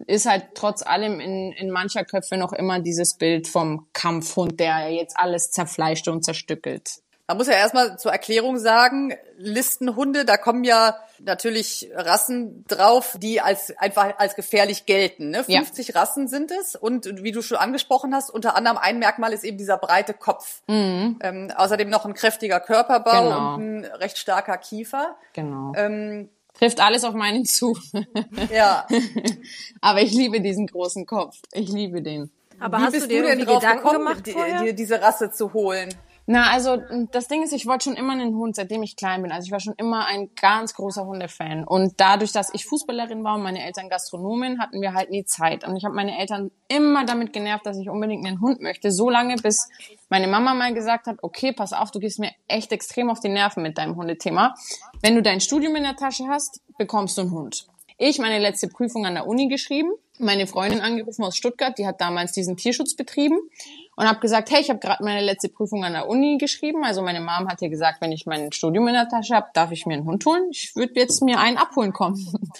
ist 0.06 0.26
halt 0.26 0.48
trotz 0.54 0.82
allem 0.82 1.20
in, 1.20 1.52
in 1.52 1.70
mancher 1.70 2.04
Köpfe 2.04 2.36
noch 2.36 2.52
immer 2.52 2.80
dieses 2.80 3.14
Bild 3.14 3.48
vom 3.48 3.86
Kampfhund, 3.92 4.60
der 4.60 4.90
jetzt 4.90 5.18
alles 5.18 5.50
zerfleischt 5.50 6.08
und 6.08 6.24
zerstückelt. 6.24 7.00
Man 7.28 7.38
muss 7.38 7.48
ja 7.48 7.54
erstmal 7.54 7.98
zur 7.98 8.12
Erklärung 8.12 8.56
sagen, 8.56 9.12
Listenhunde, 9.36 10.24
da 10.24 10.36
kommen 10.36 10.62
ja 10.62 10.96
natürlich 11.18 11.90
Rassen 11.92 12.64
drauf, 12.68 13.16
die 13.18 13.40
als 13.40 13.76
einfach 13.78 14.16
als 14.18 14.36
gefährlich 14.36 14.86
gelten. 14.86 15.30
Ne? 15.30 15.42
50 15.42 15.88
ja. 15.88 16.00
Rassen 16.00 16.28
sind 16.28 16.52
es 16.52 16.76
und 16.76 17.24
wie 17.24 17.32
du 17.32 17.42
schon 17.42 17.58
angesprochen 17.58 18.14
hast, 18.14 18.30
unter 18.30 18.54
anderem 18.54 18.78
ein 18.78 19.00
Merkmal 19.00 19.32
ist 19.32 19.42
eben 19.42 19.58
dieser 19.58 19.76
breite 19.76 20.14
Kopf. 20.14 20.62
Mhm. 20.68 21.18
Ähm, 21.20 21.52
außerdem 21.56 21.88
noch 21.88 22.04
ein 22.04 22.14
kräftiger 22.14 22.60
Körperbau 22.60 23.24
genau. 23.24 23.54
und 23.54 23.78
ein 23.78 23.84
recht 23.84 24.18
starker 24.18 24.58
Kiefer. 24.58 25.16
Genau. 25.32 25.72
Ähm, 25.74 26.28
Trifft 26.58 26.80
alles 26.80 27.04
auf 27.04 27.14
meinen 27.14 27.44
zu. 27.44 27.76
ja. 28.52 28.86
Aber 29.80 30.00
ich 30.00 30.12
liebe 30.12 30.40
diesen 30.40 30.66
großen 30.66 31.06
Kopf. 31.06 31.36
Ich 31.52 31.68
liebe 31.68 32.02
den. 32.02 32.30
Aber 32.58 32.78
Wie 32.78 32.82
hast 32.82 32.96
du 33.02 33.06
dir 33.06 33.22
du 33.22 33.28
denn 33.28 33.38
Gedanken 33.40 33.84
gekommen, 33.84 34.22
gemacht, 34.22 34.26
dir 34.26 34.72
diese 34.72 35.00
Rasse 35.00 35.30
zu 35.30 35.52
holen? 35.52 35.94
Na, 36.28 36.50
also 36.50 36.78
das 37.12 37.28
Ding 37.28 37.44
ist, 37.44 37.52
ich 37.52 37.66
wollte 37.66 37.84
schon 37.84 37.94
immer 37.94 38.12
einen 38.12 38.34
Hund, 38.34 38.56
seitdem 38.56 38.82
ich 38.82 38.96
klein 38.96 39.22
bin. 39.22 39.30
Also 39.30 39.46
ich 39.46 39.52
war 39.52 39.60
schon 39.60 39.74
immer 39.76 40.06
ein 40.06 40.30
ganz 40.34 40.74
großer 40.74 41.06
Hundefan. 41.06 41.62
Und 41.62 41.94
dadurch, 41.98 42.32
dass 42.32 42.52
ich 42.52 42.66
Fußballerin 42.66 43.22
war 43.22 43.36
und 43.36 43.44
meine 43.44 43.64
Eltern 43.64 43.88
Gastronomen, 43.88 44.58
hatten 44.58 44.80
wir 44.80 44.92
halt 44.92 45.10
nie 45.10 45.24
Zeit. 45.24 45.64
Und 45.64 45.76
ich 45.76 45.84
habe 45.84 45.94
meine 45.94 46.18
Eltern 46.18 46.50
immer 46.66 47.06
damit 47.06 47.32
genervt, 47.32 47.64
dass 47.64 47.78
ich 47.78 47.88
unbedingt 47.88 48.26
einen 48.26 48.40
Hund 48.40 48.60
möchte. 48.60 48.90
So 48.90 49.08
lange, 49.08 49.36
bis 49.36 49.68
meine 50.08 50.26
Mama 50.26 50.54
mal 50.54 50.74
gesagt 50.74 51.06
hat, 51.06 51.18
okay, 51.22 51.52
pass 51.52 51.72
auf, 51.72 51.92
du 51.92 52.00
gehst 52.00 52.18
mir 52.18 52.32
echt 52.48 52.72
extrem 52.72 53.08
auf 53.08 53.20
die 53.20 53.28
Nerven 53.28 53.62
mit 53.62 53.78
deinem 53.78 53.94
Hundethema. 53.94 54.54
Wenn 55.02 55.14
du 55.14 55.22
dein 55.22 55.40
Studium 55.40 55.76
in 55.76 55.84
der 55.84 55.94
Tasche 55.94 56.24
hast, 56.28 56.60
bekommst 56.76 57.16
du 57.18 57.22
einen 57.22 57.30
Hund. 57.30 57.68
Ich 57.98 58.18
meine 58.18 58.40
letzte 58.40 58.66
Prüfung 58.66 59.06
an 59.06 59.14
der 59.14 59.28
Uni 59.28 59.46
geschrieben, 59.46 59.92
meine 60.18 60.46
Freundin 60.46 60.80
angerufen 60.80 61.24
aus 61.24 61.36
Stuttgart, 61.36 61.78
die 61.78 61.86
hat 61.86 62.00
damals 62.00 62.32
diesen 62.32 62.56
Tierschutz 62.56 62.96
betrieben 62.96 63.38
und 63.96 64.06
habe 64.06 64.20
gesagt, 64.20 64.50
hey, 64.50 64.60
ich 64.60 64.68
habe 64.68 64.78
gerade 64.78 65.02
meine 65.02 65.22
letzte 65.22 65.48
Prüfung 65.48 65.84
an 65.84 65.94
der 65.94 66.08
Uni 66.08 66.36
geschrieben. 66.38 66.84
Also 66.84 67.02
meine 67.02 67.20
Mom 67.20 67.48
hat 67.48 67.62
ihr 67.62 67.70
gesagt, 67.70 68.00
wenn 68.02 68.12
ich 68.12 68.26
mein 68.26 68.52
Studium 68.52 68.86
in 68.88 68.94
der 68.94 69.08
Tasche 69.08 69.34
habe, 69.34 69.48
darf 69.54 69.72
ich 69.72 69.86
mir 69.86 69.94
einen 69.94 70.04
Hund 70.04 70.24
holen. 70.26 70.48
Ich 70.50 70.76
würde 70.76 70.92
jetzt 70.96 71.22
mir 71.22 71.40
einen 71.40 71.56
abholen 71.56 71.92
kommen. 71.92 72.16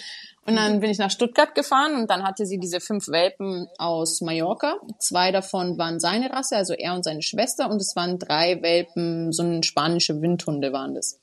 Und 0.47 0.55
dann 0.55 0.79
bin 0.81 0.91
ich 0.91 0.99
nach 0.99 1.11
Stuttgart 1.11 1.57
gefahren 1.57 1.97
und 1.97 2.09
dann 2.09 2.23
hatte 2.23 2.47
sie 2.47 2.59
diese 2.59 2.79
fünf 2.79 3.09
Welpen 3.09 3.67
aus 3.79 4.21
Mallorca. 4.21 4.77
Zwei 5.01 5.33
davon 5.33 5.77
waren 5.77 5.99
seine 5.99 6.31
Rasse, 6.31 6.57
also 6.57 6.73
er 6.73 6.95
und 6.95 7.03
seine 7.03 7.23
Schwester. 7.23 7.69
Und 7.69 7.83
es 7.83 7.97
waren 7.97 8.21
drei 8.21 8.63
Welpen, 8.63 9.33
so 9.33 9.43
ein 9.43 9.65
spanische 9.65 10.23
Windhunde 10.23 10.73
waren 10.73 10.95
das. 10.95 11.19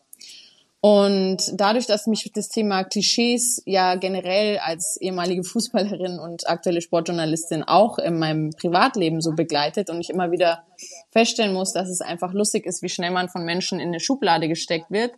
Und 0.85 1.37
dadurch, 1.53 1.87
dass 1.87 2.07
mich 2.07 2.29
das 2.33 2.49
Thema 2.49 2.83
Klischees 2.83 3.63
ja 3.65 3.95
generell 3.95 4.57
als 4.57 4.97
ehemalige 4.99 5.45
Fußballerin 5.45 6.19
und 6.19 6.49
aktuelle 6.49 6.81
Sportjournalistin 6.81 7.63
auch 7.63 7.99
in 7.99 8.19
meinem 8.19 8.49
Privatleben 8.49 9.21
so 9.21 9.31
begleitet 9.31 9.89
und 9.89 10.01
ich 10.01 10.09
immer 10.09 10.31
wieder 10.31 10.65
feststellen 11.09 11.53
muss, 11.53 11.71
dass 11.71 11.87
es 11.87 12.01
einfach 12.01 12.33
lustig 12.33 12.65
ist, 12.65 12.81
wie 12.81 12.89
schnell 12.89 13.11
man 13.11 13.29
von 13.29 13.45
Menschen 13.45 13.79
in 13.79 13.87
eine 13.87 14.01
Schublade 14.01 14.49
gesteckt 14.49 14.91
wird 14.91 15.13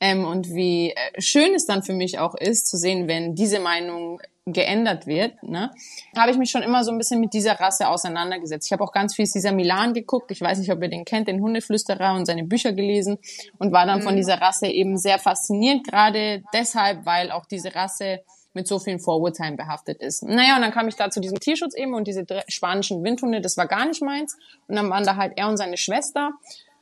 ähm, 0.00 0.24
und 0.24 0.54
wie 0.54 0.92
äh, 0.92 1.20
schön 1.20 1.52
es 1.54 1.66
dann 1.66 1.82
für 1.82 1.92
mich 1.92 2.18
auch 2.18 2.34
ist 2.34 2.66
zu 2.66 2.78
sehen, 2.78 3.06
wenn 3.06 3.34
diese 3.34 3.60
Meinung 3.60 4.22
geändert 4.52 5.06
wird, 5.06 5.42
ne, 5.42 5.70
habe 6.16 6.30
ich 6.30 6.38
mich 6.38 6.50
schon 6.50 6.62
immer 6.62 6.84
so 6.84 6.92
ein 6.92 6.98
bisschen 6.98 7.20
mit 7.20 7.32
dieser 7.32 7.58
Rasse 7.60 7.88
auseinandergesetzt. 7.88 8.66
Ich 8.66 8.72
habe 8.72 8.84
auch 8.84 8.92
ganz 8.92 9.14
viel 9.14 9.24
dieser 9.24 9.52
Milan 9.52 9.94
geguckt. 9.94 10.30
Ich 10.30 10.40
weiß 10.40 10.58
nicht, 10.58 10.72
ob 10.72 10.82
ihr 10.82 10.88
den 10.88 11.04
kennt, 11.04 11.28
den 11.28 11.40
Hundeflüsterer 11.40 12.14
und 12.14 12.26
seine 12.26 12.44
Bücher 12.44 12.72
gelesen 12.72 13.18
und 13.58 13.72
war 13.72 13.86
dann 13.86 14.00
mhm. 14.00 14.04
von 14.04 14.16
dieser 14.16 14.40
Rasse 14.40 14.66
eben 14.66 14.96
sehr 14.96 15.18
fasziniert, 15.18 15.84
gerade 15.84 16.42
deshalb, 16.52 17.06
weil 17.06 17.30
auch 17.30 17.46
diese 17.46 17.74
Rasse 17.74 18.20
mit 18.52 18.66
so 18.66 18.78
vielen 18.78 18.98
Vorurteilen 18.98 19.56
behaftet 19.56 20.02
ist. 20.02 20.22
Naja, 20.22 20.56
und 20.56 20.62
dann 20.62 20.72
kam 20.72 20.88
ich 20.88 20.96
da 20.96 21.10
zu 21.10 21.20
diesem 21.20 21.38
Tierschutz 21.38 21.74
eben 21.74 21.94
und 21.94 22.06
diese 22.08 22.26
spanischen 22.48 23.04
Windhunde, 23.04 23.40
das 23.40 23.56
war 23.56 23.66
gar 23.66 23.86
nicht 23.86 24.02
meins. 24.02 24.36
Und 24.66 24.76
dann 24.76 24.90
waren 24.90 25.04
da 25.04 25.16
halt 25.16 25.34
er 25.36 25.48
und 25.48 25.56
seine 25.56 25.76
Schwester. 25.76 26.32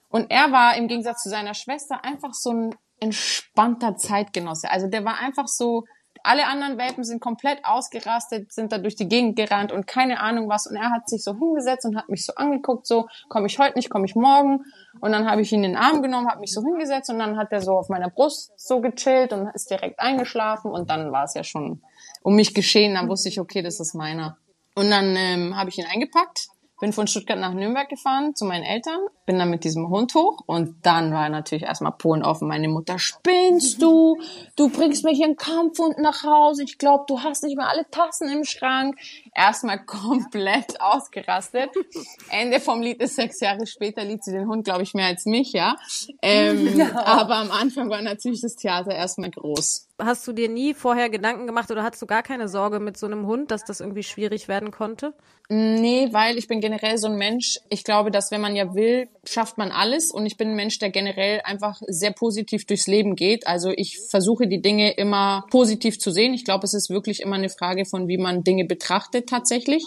Und 0.09 0.31
er 0.31 0.51
war 0.51 0.77
im 0.77 0.89
Gegensatz 0.89 1.23
zu 1.23 1.29
seiner 1.29 1.55
Schwester 1.55 2.05
einfach 2.05 2.33
so 2.33 2.53
ein 2.53 2.75
entspannter 3.01 3.97
Zeitgenosse. 3.97 4.71
Also 4.71 4.89
der 4.89 5.05
war 5.05 5.19
einfach 5.19 5.47
so, 5.47 5.85
alle 6.23 6.47
anderen 6.47 6.79
Welpen 6.79 7.05
sind 7.05 7.21
komplett 7.21 7.65
ausgerastet, 7.65 8.53
sind 8.53 8.73
da 8.73 8.79
durch 8.79 8.97
die 8.97 9.09
Gegend 9.09 9.37
gerannt 9.37 9.73
und 9.73 9.87
keine 9.87 10.21
Ahnung 10.21 10.49
was. 10.49 10.67
Und 10.67 10.77
er 10.77 10.91
hat 10.91 11.09
sich 11.09 11.23
so 11.25 11.35
hingesetzt 11.35 11.85
und 11.87 11.97
hat 11.97 12.09
mich 12.09 12.25
so 12.25 12.35
angeguckt, 12.35 12.87
so, 12.87 13.09
komme 13.29 13.47
ich 13.47 13.59
heute 13.59 13.77
nicht, 13.77 13.91
komme 13.91 14.07
ich 14.07 14.15
morgen. 14.15 14.65
Und 15.01 15.13
dann 15.13 15.31
habe 15.31 15.43
ich 15.43 15.53
ihn 15.53 15.65
in 15.65 15.73
den 15.73 15.77
Arm 15.77 16.03
genommen, 16.03 16.29
habe 16.29 16.41
mich 16.41 16.53
so 16.53 16.63
hingesetzt 16.63 17.11
und 17.11 17.19
dann 17.19 17.37
hat 17.37 17.53
er 17.53 17.61
so 17.61 17.73
auf 17.73 17.89
meiner 17.89 18.11
Brust 18.11 18.53
so 18.57 18.81
gechillt 18.81 19.33
und 19.33 19.49
ist 19.55 19.71
direkt 19.71 20.01
eingeschlafen. 20.01 20.71
Und 20.71 20.91
dann 20.91 21.13
war 21.13 21.25
es 21.25 21.35
ja 21.35 21.45
schon 21.45 21.83
um 22.23 22.35
mich 22.35 22.55
geschehen. 22.55 22.95
Dann 22.95 23.09
wusste 23.09 23.29
ich, 23.29 23.41
okay, 23.41 23.63
das 23.63 23.81
ist 23.81 23.95
meiner. 23.95 24.39
Und 24.75 24.91
dann 24.91 25.17
ähm, 25.17 25.57
habe 25.57 25.71
ich 25.71 25.79
ihn 25.79 25.87
eingepackt 25.87 26.49
bin 26.81 26.93
von 26.93 27.07
Stuttgart 27.07 27.39
nach 27.39 27.53
Nürnberg 27.53 27.89
gefahren 27.89 28.35
zu 28.35 28.45
meinen 28.45 28.63
Eltern, 28.63 29.01
bin 29.27 29.39
dann 29.39 29.51
mit 29.51 29.65
diesem 29.65 29.89
Hund 29.89 30.15
hoch 30.15 30.43
und 30.47 30.77
dann 30.83 31.13
war 31.13 31.29
natürlich 31.29 31.65
erstmal 31.65 31.93
Polen 31.93 32.23
offen. 32.23 32.49
Meine 32.49 32.69
Mutter, 32.69 32.99
spinnst 32.99 33.83
du? 33.83 34.19
Du 34.57 34.69
bringst 34.69 35.05
mir 35.05 35.13
hier 35.13 35.27
einen 35.27 35.37
Kampfhund 35.37 35.99
nach 35.99 36.23
Hause. 36.23 36.63
Ich 36.63 36.79
glaube, 36.79 37.05
du 37.09 37.21
hast 37.21 37.43
nicht 37.43 37.57
mehr 37.57 37.69
alle 37.69 37.89
Tassen 37.91 38.31
im 38.31 38.45
Schrank. 38.45 38.97
Erstmal 39.39 39.85
komplett 39.87 40.81
ausgerastet. 40.81 41.71
Ende 42.29 42.59
vom 42.59 42.83
Lied 42.83 43.01
ist 43.01 43.15
sechs 43.15 43.39
Jahre 43.39 43.69
später, 43.69 44.03
liebt 44.03 44.25
sie 44.25 44.33
den 44.33 44.49
Hund, 44.49 44.65
glaube 44.65 44.83
ich, 44.83 44.95
mehr 44.95 45.07
als 45.07 45.27
mich, 45.27 45.53
ja. 45.53 45.77
Ähm, 46.23 46.77
ja. 46.79 47.05
Aber 47.05 47.37
am 47.37 47.53
Anfang 47.53 47.89
war 47.89 48.03
natürlich 48.03 48.41
das 48.41 48.57
Theater 48.57 48.93
erstmal 48.93 49.31
groß 49.31 49.89
hast 49.99 50.27
du 50.27 50.33
dir 50.33 50.49
nie 50.49 50.75
vorher 50.75 51.11
Gedanken 51.11 51.47
gemacht 51.47 51.71
oder 51.71 51.83
hattest 51.83 52.03
du 52.03 52.07
gar 52.07 52.23
keine 52.23 52.49
Sorge 52.49 52.79
mit 52.79 52.97
so 52.97 53.07
einem 53.07 53.27
Hund, 53.27 53.51
dass 53.51 53.65
das 53.65 53.81
irgendwie 53.81 54.03
schwierig 54.03 54.49
werden 54.49 54.71
konnte? 54.71 55.13
Nee, 55.51 56.09
weil 56.13 56.37
ich 56.37 56.47
bin 56.47 56.61
generell 56.61 56.99
so 56.99 57.09
ein 57.09 57.17
Mensch. 57.17 57.59
Ich 57.71 57.83
glaube, 57.83 58.11
dass 58.11 58.31
wenn 58.31 58.41
man 58.41 58.55
ja 58.55 58.75
will, 58.75 59.09
schafft 59.25 59.57
man 59.57 59.73
alles. 59.73 60.11
Und 60.11 60.27
ich 60.27 60.37
bin 60.37 60.51
ein 60.51 60.57
Mensch, 60.57 60.79
der 60.79 60.91
generell 60.91 61.41
einfach 61.43 61.81
sehr 61.87 62.13
positiv 62.13 62.67
durchs 62.67 62.87
Leben 62.87 63.17
geht. 63.17 63.47
Also 63.47 63.71
ich 63.75 63.99
versuche 63.99 64.47
die 64.47 64.61
Dinge 64.61 64.93
immer 64.93 65.47
positiv 65.51 65.99
zu 65.99 66.11
sehen. 66.11 66.35
Ich 66.35 66.45
glaube, 66.45 66.67
es 66.67 66.75
ist 66.75 66.91
wirklich 66.91 67.21
immer 67.21 67.37
eine 67.37 67.49
Frage 67.49 67.87
von, 67.87 68.09
wie 68.09 68.19
man 68.19 68.45
Dinge 68.45 68.67
betrachtet 68.67 69.28
tatsächlich. 69.29 69.85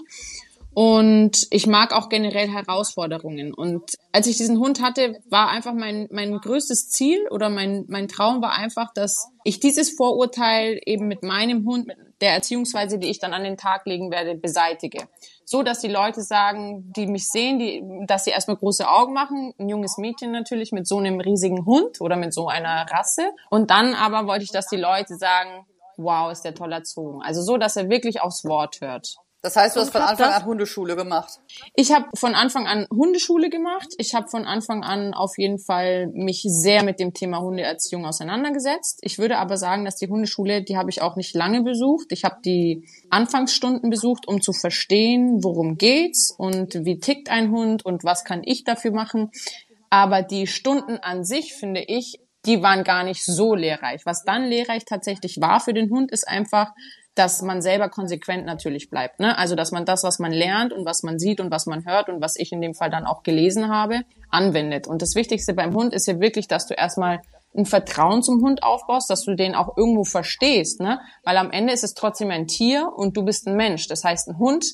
Und 0.73 1.47
ich 1.49 1.67
mag 1.67 1.93
auch 1.93 2.07
generell 2.07 2.47
Herausforderungen. 2.47 3.53
Und 3.53 3.95
als 4.13 4.27
ich 4.27 4.37
diesen 4.37 4.57
Hund 4.57 4.81
hatte, 4.81 5.19
war 5.29 5.49
einfach 5.49 5.73
mein, 5.73 6.07
mein 6.11 6.37
größtes 6.37 6.89
Ziel 6.89 7.27
oder 7.29 7.49
mein, 7.49 7.85
mein 7.89 8.07
Traum 8.07 8.41
war 8.41 8.53
einfach, 8.53 8.93
dass 8.93 9.27
ich 9.43 9.59
dieses 9.59 9.91
Vorurteil 9.91 10.79
eben 10.85 11.09
mit 11.09 11.23
meinem 11.23 11.65
Hund, 11.65 11.87
mit 11.87 11.97
der 12.21 12.33
Erziehungsweise, 12.33 12.99
die 12.99 13.09
ich 13.09 13.19
dann 13.19 13.33
an 13.33 13.43
den 13.43 13.57
Tag 13.57 13.85
legen 13.85 14.11
werde, 14.11 14.35
beseitige. 14.35 15.09
So, 15.43 15.63
dass 15.63 15.79
die 15.79 15.89
Leute 15.89 16.21
sagen, 16.21 16.93
die 16.95 17.07
mich 17.07 17.27
sehen, 17.27 17.59
die, 17.59 17.83
dass 18.05 18.23
sie 18.23 18.31
erstmal 18.31 18.57
große 18.57 18.87
Augen 18.87 19.13
machen. 19.13 19.53
Ein 19.57 19.67
junges 19.67 19.97
Mädchen 19.97 20.31
natürlich 20.31 20.71
mit 20.71 20.87
so 20.87 20.99
einem 20.99 21.19
riesigen 21.19 21.65
Hund 21.65 21.99
oder 21.99 22.15
mit 22.15 22.33
so 22.33 22.47
einer 22.47 22.85
Rasse. 22.89 23.31
Und 23.49 23.71
dann 23.71 23.93
aber 23.93 24.27
wollte 24.27 24.45
ich, 24.45 24.51
dass 24.51 24.67
die 24.67 24.77
Leute 24.77 25.17
sagen, 25.17 25.65
wow, 25.97 26.31
ist 26.31 26.43
der 26.43 26.55
toll 26.55 26.71
erzogen. 26.71 27.21
Also 27.23 27.41
so, 27.41 27.57
dass 27.57 27.75
er 27.75 27.89
wirklich 27.89 28.21
aufs 28.21 28.45
Wort 28.45 28.79
hört. 28.79 29.17
Das 29.43 29.55
heißt, 29.55 29.75
du 29.75 29.79
hast 29.79 29.91
von 29.91 30.01
Anfang 30.03 30.31
an 30.31 30.45
Hundeschule 30.45 30.95
gemacht. 30.95 31.39
Ich 31.75 31.91
habe 31.91 32.05
von 32.15 32.35
Anfang 32.35 32.67
an 32.67 32.85
Hundeschule 32.91 33.49
gemacht. 33.49 33.87
Ich 33.97 34.13
habe 34.13 34.27
von 34.27 34.45
Anfang 34.45 34.83
an 34.83 35.15
auf 35.15 35.37
jeden 35.37 35.57
Fall 35.57 36.07
mich 36.13 36.43
sehr 36.45 36.83
mit 36.83 36.99
dem 36.99 37.13
Thema 37.15 37.41
Hundeerziehung 37.41 38.05
auseinandergesetzt. 38.05 38.99
Ich 39.01 39.17
würde 39.17 39.39
aber 39.39 39.57
sagen, 39.57 39.83
dass 39.83 39.95
die 39.95 40.07
Hundeschule, 40.07 40.63
die 40.63 40.77
habe 40.77 40.91
ich 40.91 41.01
auch 41.01 41.15
nicht 41.15 41.33
lange 41.33 41.63
besucht. 41.63 42.11
Ich 42.11 42.23
habe 42.23 42.37
die 42.45 42.87
Anfangsstunden 43.09 43.89
besucht, 43.89 44.27
um 44.27 44.41
zu 44.41 44.53
verstehen, 44.53 45.43
worum 45.43 45.77
geht's 45.77 46.31
und 46.37 46.75
wie 46.85 46.99
tickt 46.99 47.29
ein 47.29 47.49
Hund 47.49 47.83
und 47.83 48.03
was 48.03 48.23
kann 48.23 48.41
ich 48.43 48.63
dafür 48.63 48.91
machen. 48.91 49.31
Aber 49.89 50.21
die 50.21 50.45
Stunden 50.45 50.97
an 50.97 51.25
sich, 51.25 51.55
finde 51.55 51.81
ich, 51.81 52.19
die 52.45 52.61
waren 52.61 52.83
gar 52.83 53.03
nicht 53.03 53.23
so 53.23 53.55
lehrreich. 53.55 54.05
Was 54.05 54.23
dann 54.23 54.45
lehrreich 54.45 54.85
tatsächlich 54.85 55.41
war 55.41 55.59
für 55.59 55.73
den 55.73 55.89
Hund, 55.89 56.11
ist 56.11 56.27
einfach, 56.27 56.73
dass 57.15 57.41
man 57.41 57.61
selber 57.61 57.89
konsequent 57.89 58.45
natürlich 58.45 58.89
bleibt. 58.89 59.19
Ne? 59.19 59.37
Also 59.37 59.55
dass 59.55 59.71
man 59.71 59.85
das, 59.85 60.03
was 60.03 60.19
man 60.19 60.31
lernt 60.31 60.71
und 60.71 60.85
was 60.85 61.03
man 61.03 61.19
sieht 61.19 61.39
und 61.41 61.51
was 61.51 61.65
man 61.65 61.85
hört 61.85 62.07
und 62.09 62.21
was 62.21 62.37
ich 62.37 62.51
in 62.51 62.61
dem 62.61 62.73
Fall 62.73 62.89
dann 62.89 63.05
auch 63.05 63.23
gelesen 63.23 63.69
habe, 63.69 64.01
anwendet. 64.29 64.87
Und 64.87 65.01
das 65.01 65.15
Wichtigste 65.15 65.53
beim 65.53 65.73
Hund 65.73 65.93
ist 65.93 66.07
ja 66.07 66.19
wirklich, 66.19 66.47
dass 66.47 66.67
du 66.67 66.73
erstmal 66.73 67.21
ein 67.53 67.65
Vertrauen 67.65 68.23
zum 68.23 68.41
Hund 68.41 68.63
aufbaust, 68.63 69.09
dass 69.09 69.23
du 69.23 69.35
den 69.35 69.55
auch 69.55 69.75
irgendwo 69.75 70.05
verstehst, 70.05 70.79
ne? 70.79 71.01
Weil 71.23 71.35
am 71.35 71.51
Ende 71.51 71.73
ist 71.73 71.83
es 71.83 71.93
trotzdem 71.93 72.31
ein 72.31 72.47
Tier 72.47 72.89
und 72.95 73.17
du 73.17 73.25
bist 73.25 73.45
ein 73.45 73.57
Mensch. 73.57 73.89
Das 73.89 74.05
heißt, 74.05 74.29
ein 74.29 74.39
Hund 74.39 74.65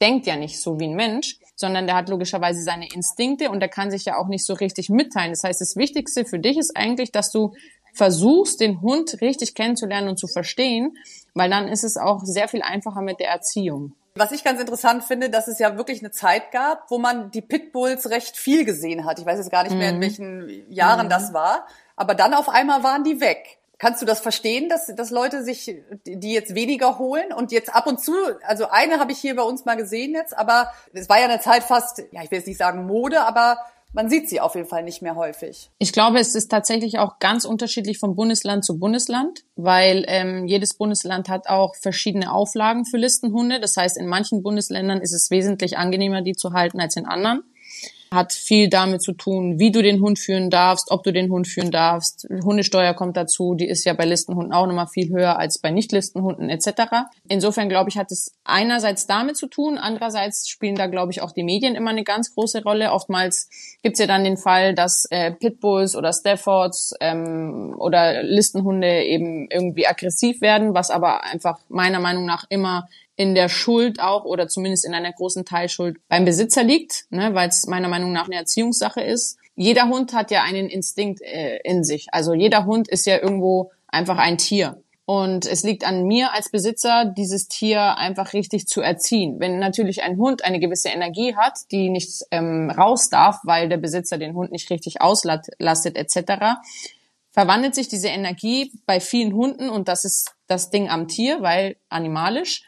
denkt 0.00 0.26
ja 0.26 0.36
nicht 0.36 0.58
so 0.60 0.80
wie 0.80 0.88
ein 0.88 0.94
Mensch, 0.94 1.38
sondern 1.54 1.86
der 1.86 1.94
hat 1.94 2.08
logischerweise 2.08 2.62
seine 2.62 2.88
Instinkte 2.88 3.50
und 3.50 3.60
der 3.60 3.68
kann 3.68 3.90
sich 3.90 4.06
ja 4.06 4.16
auch 4.16 4.28
nicht 4.28 4.46
so 4.46 4.54
richtig 4.54 4.88
mitteilen. 4.88 5.30
Das 5.30 5.44
heißt, 5.44 5.60
das 5.60 5.76
Wichtigste 5.76 6.24
für 6.24 6.38
dich 6.38 6.56
ist 6.56 6.74
eigentlich, 6.74 7.12
dass 7.12 7.30
du 7.30 7.52
versuchst, 7.94 8.60
den 8.60 8.80
Hund 8.80 9.20
richtig 9.20 9.54
kennenzulernen 9.54 10.08
und 10.08 10.18
zu 10.18 10.26
verstehen, 10.26 10.96
weil 11.34 11.50
dann 11.50 11.68
ist 11.68 11.84
es 11.84 11.96
auch 11.96 12.20
sehr 12.24 12.48
viel 12.48 12.62
einfacher 12.62 13.02
mit 13.02 13.20
der 13.20 13.28
Erziehung. 13.28 13.94
Was 14.14 14.32
ich 14.32 14.44
ganz 14.44 14.60
interessant 14.60 15.04
finde, 15.04 15.30
dass 15.30 15.48
es 15.48 15.58
ja 15.58 15.78
wirklich 15.78 16.00
eine 16.00 16.10
Zeit 16.10 16.52
gab, 16.52 16.90
wo 16.90 16.98
man 16.98 17.30
die 17.30 17.40
Pitbulls 17.40 18.10
recht 18.10 18.36
viel 18.36 18.66
gesehen 18.66 19.06
hat. 19.06 19.18
Ich 19.18 19.24
weiß 19.24 19.38
jetzt 19.38 19.50
gar 19.50 19.62
nicht 19.62 19.74
mehr, 19.74 19.88
in 19.88 19.96
mhm. 19.96 20.02
welchen 20.02 20.70
Jahren 20.70 21.06
mhm. 21.06 21.10
das 21.10 21.32
war. 21.32 21.66
Aber 21.96 22.14
dann 22.14 22.34
auf 22.34 22.48
einmal 22.50 22.82
waren 22.82 23.04
die 23.04 23.20
weg. 23.20 23.58
Kannst 23.78 24.00
du 24.00 24.06
das 24.06 24.20
verstehen, 24.20 24.68
dass, 24.68 24.94
dass 24.94 25.10
Leute 25.10 25.42
sich 25.42 25.74
die 26.06 26.32
jetzt 26.32 26.54
weniger 26.54 26.98
holen 26.98 27.32
und 27.32 27.50
jetzt 27.50 27.74
ab 27.74 27.86
und 27.86 28.00
zu, 28.00 28.12
also 28.46 28.68
eine 28.68 29.00
habe 29.00 29.10
ich 29.10 29.18
hier 29.18 29.34
bei 29.34 29.42
uns 29.42 29.64
mal 29.64 29.76
gesehen 29.76 30.14
jetzt, 30.14 30.38
aber 30.38 30.72
es 30.92 31.08
war 31.08 31.18
ja 31.18 31.24
eine 31.24 31.40
Zeit 31.40 31.64
fast, 31.64 31.98
ja, 32.12 32.22
ich 32.22 32.30
will 32.30 32.38
jetzt 32.38 32.46
nicht 32.46 32.58
sagen 32.58 32.86
Mode, 32.86 33.22
aber 33.22 33.58
man 33.92 34.08
sieht 34.08 34.28
sie 34.28 34.40
auf 34.40 34.54
jeden 34.54 34.68
Fall 34.68 34.82
nicht 34.82 35.02
mehr 35.02 35.16
häufig. 35.16 35.70
Ich 35.78 35.92
glaube, 35.92 36.18
es 36.18 36.34
ist 36.34 36.50
tatsächlich 36.50 36.98
auch 36.98 37.18
ganz 37.18 37.44
unterschiedlich 37.44 37.98
von 37.98 38.14
Bundesland 38.16 38.64
zu 38.64 38.78
Bundesland, 38.78 39.44
weil 39.56 40.04
ähm, 40.08 40.46
jedes 40.46 40.74
Bundesland 40.74 41.28
hat 41.28 41.48
auch 41.48 41.74
verschiedene 41.76 42.32
Auflagen 42.32 42.84
für 42.84 42.96
Listenhunde. 42.96 43.60
Das 43.60 43.76
heißt, 43.76 43.98
in 43.98 44.06
manchen 44.06 44.42
Bundesländern 44.42 45.00
ist 45.00 45.12
es 45.12 45.30
wesentlich 45.30 45.76
angenehmer, 45.76 46.22
die 46.22 46.34
zu 46.34 46.52
halten 46.52 46.80
als 46.80 46.96
in 46.96 47.06
anderen 47.06 47.42
hat 48.12 48.32
viel 48.32 48.68
damit 48.68 49.02
zu 49.02 49.12
tun, 49.12 49.58
wie 49.58 49.70
du 49.70 49.82
den 49.82 50.00
Hund 50.00 50.18
führen 50.18 50.50
darfst, 50.50 50.90
ob 50.90 51.02
du 51.02 51.12
den 51.12 51.30
Hund 51.30 51.48
führen 51.48 51.70
darfst. 51.70 52.26
Hundesteuer 52.42 52.94
kommt 52.94 53.16
dazu, 53.16 53.54
die 53.54 53.68
ist 53.68 53.84
ja 53.84 53.92
bei 53.94 54.04
Listenhunden 54.04 54.52
auch 54.52 54.66
nochmal 54.66 54.86
viel 54.86 55.10
höher 55.10 55.38
als 55.38 55.58
bei 55.58 55.70
Nicht-Listenhunden 55.70 56.50
etc. 56.50 57.08
Insofern 57.28 57.68
glaube 57.68 57.90
ich, 57.90 57.98
hat 57.98 58.10
es 58.12 58.34
einerseits 58.44 59.06
damit 59.06 59.36
zu 59.36 59.46
tun, 59.46 59.78
andererseits 59.78 60.48
spielen 60.48 60.74
da 60.74 60.86
glaube 60.86 61.12
ich 61.12 61.22
auch 61.22 61.32
die 61.32 61.44
Medien 61.44 61.74
immer 61.74 61.90
eine 61.90 62.04
ganz 62.04 62.34
große 62.34 62.62
Rolle. 62.62 62.92
Oftmals 62.92 63.48
gibt's 63.82 63.98
ja 63.98 64.06
dann 64.06 64.24
den 64.24 64.36
Fall, 64.36 64.74
dass 64.74 65.06
äh, 65.10 65.32
Pitbulls 65.32 65.96
oder 65.96 66.12
Staffords 66.12 66.94
ähm, 67.00 67.74
oder 67.78 68.22
Listenhunde 68.22 69.02
eben 69.04 69.48
irgendwie 69.50 69.86
aggressiv 69.86 70.40
werden, 70.40 70.74
was 70.74 70.90
aber 70.90 71.24
einfach 71.24 71.58
meiner 71.68 72.00
Meinung 72.00 72.24
nach 72.24 72.44
immer 72.48 72.88
in 73.16 73.34
der 73.34 73.48
Schuld 73.48 74.00
auch 74.00 74.24
oder 74.24 74.48
zumindest 74.48 74.84
in 74.84 74.94
einer 74.94 75.12
großen 75.12 75.44
Teilschuld 75.44 75.98
beim 76.08 76.24
Besitzer 76.24 76.62
liegt, 76.64 77.06
ne, 77.10 77.34
weil 77.34 77.48
es 77.48 77.66
meiner 77.66 77.88
Meinung 77.88 78.12
nach 78.12 78.26
eine 78.26 78.36
Erziehungssache 78.36 79.02
ist. 79.02 79.38
Jeder 79.54 79.88
Hund 79.88 80.14
hat 80.14 80.30
ja 80.30 80.42
einen 80.42 80.68
Instinkt 80.68 81.20
äh, 81.20 81.58
in 81.64 81.84
sich. 81.84 82.06
Also 82.12 82.32
jeder 82.32 82.64
Hund 82.64 82.88
ist 82.88 83.06
ja 83.06 83.20
irgendwo 83.20 83.70
einfach 83.88 84.16
ein 84.16 84.38
Tier. 84.38 84.82
Und 85.04 85.46
es 85.46 85.62
liegt 85.62 85.84
an 85.84 86.04
mir 86.04 86.32
als 86.32 86.50
Besitzer, 86.50 87.04
dieses 87.04 87.48
Tier 87.48 87.98
einfach 87.98 88.32
richtig 88.32 88.66
zu 88.66 88.80
erziehen. 88.80 89.40
Wenn 89.40 89.58
natürlich 89.58 90.02
ein 90.02 90.16
Hund 90.16 90.44
eine 90.44 90.60
gewisse 90.60 90.88
Energie 90.88 91.34
hat, 91.36 91.58
die 91.70 91.90
nicht 91.90 92.22
ähm, 92.30 92.70
raus 92.70 93.10
darf, 93.10 93.40
weil 93.42 93.68
der 93.68 93.78
Besitzer 93.78 94.16
den 94.16 94.34
Hund 94.34 94.52
nicht 94.52 94.70
richtig 94.70 95.00
auslastet 95.00 95.96
etc., 95.96 96.60
verwandelt 97.32 97.74
sich 97.74 97.88
diese 97.88 98.08
Energie 98.08 98.72
bei 98.86 99.00
vielen 99.00 99.32
Hunden 99.34 99.70
und 99.70 99.88
das 99.88 100.04
ist 100.04 100.34
das 100.46 100.70
Ding 100.70 100.88
am 100.88 101.08
Tier, 101.08 101.40
weil 101.40 101.76
animalisch 101.88 102.62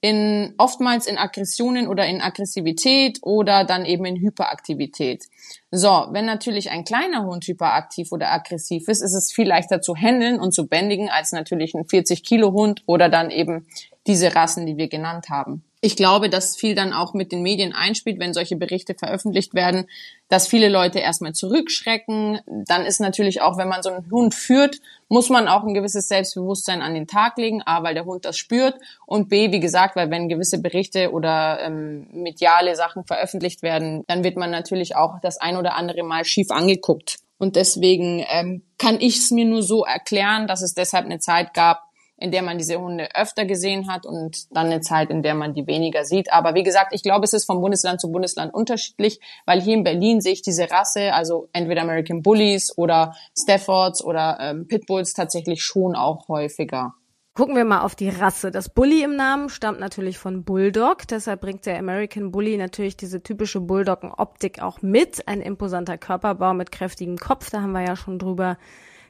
in 0.00 0.54
oftmals 0.58 1.06
in 1.06 1.18
Aggressionen 1.18 1.88
oder 1.88 2.06
in 2.06 2.20
Aggressivität 2.20 3.18
oder 3.22 3.64
dann 3.64 3.84
eben 3.84 4.04
in 4.04 4.16
Hyperaktivität. 4.16 5.24
So, 5.70 6.06
wenn 6.10 6.24
natürlich 6.24 6.70
ein 6.70 6.84
kleiner 6.84 7.24
Hund 7.24 7.46
hyperaktiv 7.46 8.12
oder 8.12 8.30
aggressiv 8.30 8.88
ist, 8.88 9.02
ist 9.02 9.14
es 9.14 9.32
viel 9.32 9.48
leichter 9.48 9.80
zu 9.80 9.96
handeln 9.96 10.38
und 10.38 10.52
zu 10.52 10.66
bändigen 10.66 11.08
als 11.08 11.32
natürlich 11.32 11.74
ein 11.74 11.88
40 11.88 12.22
Kilo 12.22 12.52
Hund 12.52 12.82
oder 12.86 13.08
dann 13.08 13.30
eben 13.30 13.66
diese 14.06 14.34
Rassen, 14.34 14.66
die 14.66 14.76
wir 14.76 14.88
genannt 14.88 15.28
haben 15.28 15.64
ich 15.80 15.94
glaube, 15.94 16.28
dass 16.28 16.56
viel 16.56 16.74
dann 16.74 16.92
auch 16.92 17.14
mit 17.14 17.30
den 17.30 17.42
Medien 17.42 17.72
einspielt, 17.72 18.18
wenn 18.18 18.34
solche 18.34 18.56
Berichte 18.56 18.94
veröffentlicht 18.94 19.54
werden, 19.54 19.86
dass 20.28 20.48
viele 20.48 20.68
Leute 20.68 20.98
erstmal 20.98 21.34
zurückschrecken. 21.34 22.40
Dann 22.46 22.84
ist 22.84 23.00
natürlich 23.00 23.40
auch, 23.42 23.56
wenn 23.58 23.68
man 23.68 23.82
so 23.82 23.90
einen 23.90 24.10
Hund 24.10 24.34
führt, 24.34 24.80
muss 25.08 25.30
man 25.30 25.46
auch 25.46 25.62
ein 25.62 25.74
gewisses 25.74 26.08
Selbstbewusstsein 26.08 26.82
an 26.82 26.94
den 26.94 27.06
Tag 27.06 27.38
legen. 27.38 27.62
A, 27.64 27.84
weil 27.84 27.94
der 27.94 28.06
Hund 28.06 28.24
das 28.24 28.36
spürt 28.36 28.74
und 29.06 29.28
B, 29.28 29.52
wie 29.52 29.60
gesagt, 29.60 29.94
weil 29.94 30.10
wenn 30.10 30.28
gewisse 30.28 30.60
Berichte 30.60 31.12
oder 31.12 31.60
ähm, 31.60 32.08
mediale 32.12 32.74
Sachen 32.74 33.04
veröffentlicht 33.04 33.62
werden, 33.62 34.02
dann 34.08 34.24
wird 34.24 34.36
man 34.36 34.50
natürlich 34.50 34.96
auch 34.96 35.20
das 35.22 35.38
ein 35.38 35.56
oder 35.56 35.76
andere 35.76 36.02
Mal 36.02 36.24
schief 36.24 36.50
angeguckt. 36.50 37.18
Und 37.38 37.54
deswegen 37.54 38.24
ähm, 38.28 38.62
kann 38.78 39.00
ich 39.00 39.18
es 39.18 39.30
mir 39.30 39.44
nur 39.44 39.62
so 39.62 39.84
erklären, 39.84 40.48
dass 40.48 40.60
es 40.60 40.74
deshalb 40.74 41.04
eine 41.04 41.20
Zeit 41.20 41.54
gab, 41.54 41.87
in 42.18 42.32
der 42.32 42.42
man 42.42 42.58
diese 42.58 42.80
Hunde 42.80 43.08
öfter 43.14 43.44
gesehen 43.44 43.90
hat 43.90 44.04
und 44.04 44.54
dann 44.54 44.66
eine 44.66 44.80
Zeit, 44.80 45.10
in 45.10 45.22
der 45.22 45.34
man 45.34 45.54
die 45.54 45.66
weniger 45.66 46.04
sieht. 46.04 46.32
Aber 46.32 46.54
wie 46.54 46.64
gesagt, 46.64 46.92
ich 46.92 47.02
glaube, 47.02 47.24
es 47.24 47.32
ist 47.32 47.46
von 47.46 47.60
Bundesland 47.60 48.00
zu 48.00 48.10
Bundesland 48.10 48.52
unterschiedlich, 48.52 49.20
weil 49.46 49.60
hier 49.60 49.74
in 49.74 49.84
Berlin 49.84 50.20
sehe 50.20 50.32
ich 50.32 50.42
diese 50.42 50.70
Rasse, 50.70 51.12
also 51.14 51.48
entweder 51.52 51.82
American 51.82 52.22
Bullies 52.22 52.76
oder 52.76 53.14
Staffords 53.38 54.04
oder 54.04 54.38
ähm, 54.40 54.66
Pitbulls 54.66 55.12
tatsächlich 55.12 55.62
schon 55.62 55.94
auch 55.94 56.28
häufiger. 56.28 56.94
Gucken 57.38 57.54
wir 57.54 57.64
mal 57.64 57.82
auf 57.82 57.94
die 57.94 58.08
Rasse. 58.08 58.50
Das 58.50 58.68
Bully 58.68 59.04
im 59.04 59.14
Namen 59.14 59.48
stammt 59.48 59.78
natürlich 59.78 60.18
von 60.18 60.42
Bulldog, 60.42 61.06
deshalb 61.06 61.42
bringt 61.42 61.66
der 61.66 61.78
American 61.78 62.32
Bully 62.32 62.56
natürlich 62.56 62.96
diese 62.96 63.22
typische 63.22 63.60
Bulldoggen-Optik 63.60 64.60
auch 64.60 64.82
mit. 64.82 65.28
Ein 65.28 65.40
imposanter 65.40 65.98
Körperbau 65.98 66.52
mit 66.52 66.72
kräftigem 66.72 67.16
Kopf, 67.16 67.50
da 67.50 67.62
haben 67.62 67.70
wir 67.70 67.86
ja 67.86 67.94
schon 67.94 68.18
drüber 68.18 68.58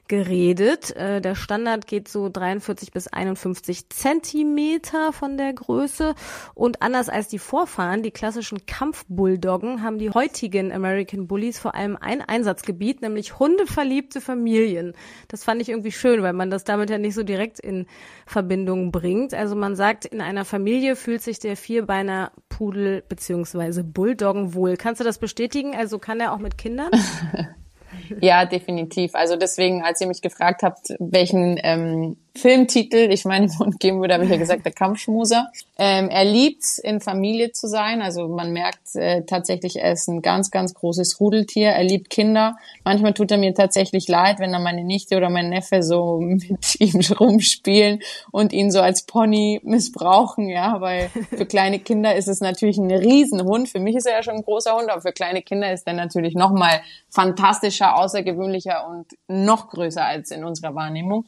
geredet. 0.09 0.93
Äh, 0.97 1.21
der 1.21 1.35
Standard 1.35 1.87
geht 1.87 2.09
so 2.09 2.27
43 2.27 2.91
bis 2.91 3.07
51 3.07 3.87
Zentimeter 3.89 5.13
von 5.13 5.37
der 5.37 5.53
Größe. 5.53 6.15
Und 6.53 6.81
anders 6.81 7.07
als 7.07 7.29
die 7.29 7.39
Vorfahren, 7.39 8.03
die 8.03 8.11
klassischen 8.11 8.65
Kampfbulldoggen, 8.65 9.81
haben 9.81 9.99
die 9.99 10.09
heutigen 10.09 10.73
American 10.73 11.27
Bullies 11.27 11.59
vor 11.59 11.75
allem 11.75 11.95
ein 11.95 12.21
Einsatzgebiet, 12.21 13.01
nämlich 13.01 13.39
hundeverliebte 13.39 14.19
Familien. 14.19 14.93
Das 15.29 15.45
fand 15.45 15.61
ich 15.61 15.69
irgendwie 15.69 15.93
schön, 15.93 16.21
weil 16.23 16.33
man 16.33 16.49
das 16.49 16.65
damit 16.65 16.89
ja 16.89 16.97
nicht 16.97 17.15
so 17.15 17.23
direkt 17.23 17.59
in 17.59 17.85
Verbindung 18.25 18.91
bringt. 18.91 19.33
Also 19.33 19.55
man 19.55 19.75
sagt, 19.75 20.05
in 20.05 20.21
einer 20.21 20.43
Familie 20.43 20.95
fühlt 20.95 21.21
sich 21.21 21.39
der 21.39 21.55
Vierbeiner 21.55 22.31
Pudel 22.49 23.03
beziehungsweise 23.07 23.83
Bulldoggen 23.83 24.55
wohl. 24.55 24.75
Kannst 24.75 24.99
du 24.99 25.05
das 25.05 25.19
bestätigen? 25.19 25.75
Also 25.75 25.99
kann 25.99 26.19
er 26.19 26.33
auch 26.33 26.39
mit 26.39 26.57
Kindern? 26.57 26.89
Ja, 28.21 28.45
definitiv. 28.45 29.15
Also 29.15 29.35
deswegen, 29.35 29.83
als 29.83 30.01
ihr 30.01 30.07
mich 30.07 30.21
gefragt 30.21 30.63
habt, 30.63 30.93
welchen 30.99 31.59
ähm, 31.63 32.17
Filmtitel 32.35 33.11
ich 33.11 33.25
meinem 33.25 33.51
Mund 33.59 33.79
geben 33.79 34.01
würde, 34.01 34.13
habe 34.13 34.23
ich 34.23 34.29
ja 34.29 34.37
gesagt, 34.37 34.65
der 34.65 34.71
Kampfschmuser. 34.71 35.51
Ähm, 35.77 36.09
er 36.09 36.25
liebt 36.25 36.63
in 36.83 36.99
Familie 36.99 37.51
zu 37.51 37.67
sein. 37.67 38.01
Also 38.01 38.27
man 38.27 38.51
merkt 38.51 38.95
äh, 38.95 39.23
tatsächlich, 39.23 39.77
er 39.77 39.93
ist 39.93 40.07
ein 40.07 40.21
ganz, 40.21 40.51
ganz 40.51 40.73
großes 40.73 41.19
Rudeltier. 41.19 41.69
Er 41.69 41.83
liebt 41.83 42.09
Kinder. 42.09 42.57
Manchmal 42.83 43.13
tut 43.13 43.31
er 43.31 43.37
mir 43.37 43.53
tatsächlich 43.53 44.07
leid, 44.07 44.39
wenn 44.39 44.51
dann 44.51 44.63
meine 44.63 44.83
Nichte 44.83 45.17
oder 45.17 45.29
mein 45.29 45.49
Neffe 45.49 45.83
so 45.83 46.19
mit 46.21 46.79
ihm 46.79 46.99
rumspielen 47.19 47.99
und 48.31 48.53
ihn 48.53 48.71
so 48.71 48.81
als 48.81 49.03
Pony 49.03 49.59
missbrauchen. 49.63 50.49
Ja, 50.49 50.81
weil 50.81 51.09
für 51.35 51.45
kleine 51.45 51.79
Kinder 51.79 52.15
ist 52.15 52.27
es 52.27 52.41
natürlich 52.41 52.77
ein 52.77 52.91
Riesenhund. 52.91 53.69
Für 53.69 53.79
mich 53.79 53.95
ist 53.95 54.05
er 54.05 54.17
ja 54.17 54.23
schon 54.23 54.35
ein 54.35 54.43
großer 54.43 54.75
Hund, 54.75 54.89
aber 54.89 55.01
für 55.01 55.11
kleine 55.11 55.41
Kinder 55.41 55.71
ist 55.71 55.87
er 55.87 55.93
natürlich 55.93 56.35
noch 56.35 56.51
mal 56.51 56.81
fantastischer, 57.09 57.97
außergewöhnlicher 57.99 58.87
und 58.87 59.07
noch 59.27 59.69
größer 59.69 60.03
als 60.03 60.31
in 60.31 60.43
unserer 60.43 60.75
Wahrnehmung. 60.75 61.25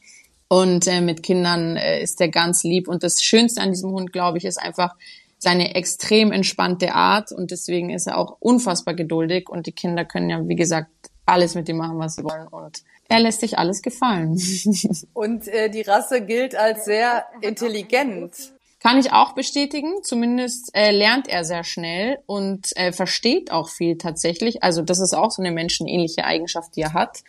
Und 0.48 0.86
äh, 0.86 1.00
mit 1.00 1.22
Kindern 1.22 1.76
äh, 1.76 2.02
ist 2.02 2.20
er 2.20 2.28
ganz 2.28 2.62
lieb. 2.62 2.86
Und 2.86 3.02
das 3.02 3.22
Schönste 3.22 3.62
an 3.62 3.70
diesem 3.70 3.90
Hund, 3.92 4.12
glaube 4.12 4.38
ich, 4.38 4.44
ist 4.44 4.60
einfach 4.60 4.94
seine 5.38 5.74
extrem 5.74 6.30
entspannte 6.30 6.94
Art. 6.94 7.32
Und 7.32 7.50
deswegen 7.50 7.90
ist 7.90 8.06
er 8.06 8.18
auch 8.18 8.36
unfassbar 8.38 8.94
geduldig. 8.94 9.48
Und 9.48 9.66
die 9.66 9.72
Kinder 9.72 10.04
können 10.04 10.28
ja, 10.28 10.46
wie 10.46 10.56
gesagt, 10.56 10.90
alles 11.24 11.54
mit 11.54 11.68
ihm 11.68 11.78
machen, 11.78 11.98
was 11.98 12.16
sie 12.16 12.24
wollen. 12.24 12.48
Und 12.48 12.82
er 13.08 13.20
lässt 13.20 13.40
sich 13.40 13.58
alles 13.58 13.82
gefallen. 13.82 14.38
Und 15.14 15.48
äh, 15.48 15.70
die 15.70 15.82
Rasse 15.82 16.20
gilt 16.24 16.54
als 16.54 16.84
sehr 16.84 17.24
intelligent. 17.40 18.51
Kann 18.82 18.98
ich 18.98 19.12
auch 19.12 19.34
bestätigen. 19.34 20.02
Zumindest 20.02 20.74
äh, 20.74 20.90
lernt 20.90 21.28
er 21.28 21.44
sehr 21.44 21.62
schnell 21.62 22.18
und 22.26 22.76
äh, 22.76 22.92
versteht 22.92 23.52
auch 23.52 23.68
viel 23.68 23.96
tatsächlich. 23.96 24.62
Also 24.62 24.82
das 24.82 24.98
ist 24.98 25.14
auch 25.14 25.30
so 25.30 25.40
eine 25.40 25.52
menschenähnliche 25.52 26.24
Eigenschaft, 26.24 26.74
die 26.76 26.82
er 26.82 26.92
hat 26.92 27.22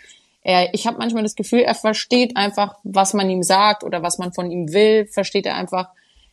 er, 0.43 0.73
ich 0.73 0.85
habe 0.85 0.97
manchmal 0.97 1.23
das 1.23 1.35
Gefühl, 1.35 1.61
er 1.61 1.75
versteht 1.75 2.35
einfach, 2.35 2.75
was 2.83 3.13
man 3.13 3.29
ihm 3.29 3.43
sagt 3.43 3.83
oder 3.83 4.03
was 4.03 4.17
man 4.17 4.33
von 4.33 4.51
ihm 4.51 4.73
will, 4.73 5.07
versteht 5.07 5.45
er 5.45 5.55
einfach 5.55 5.89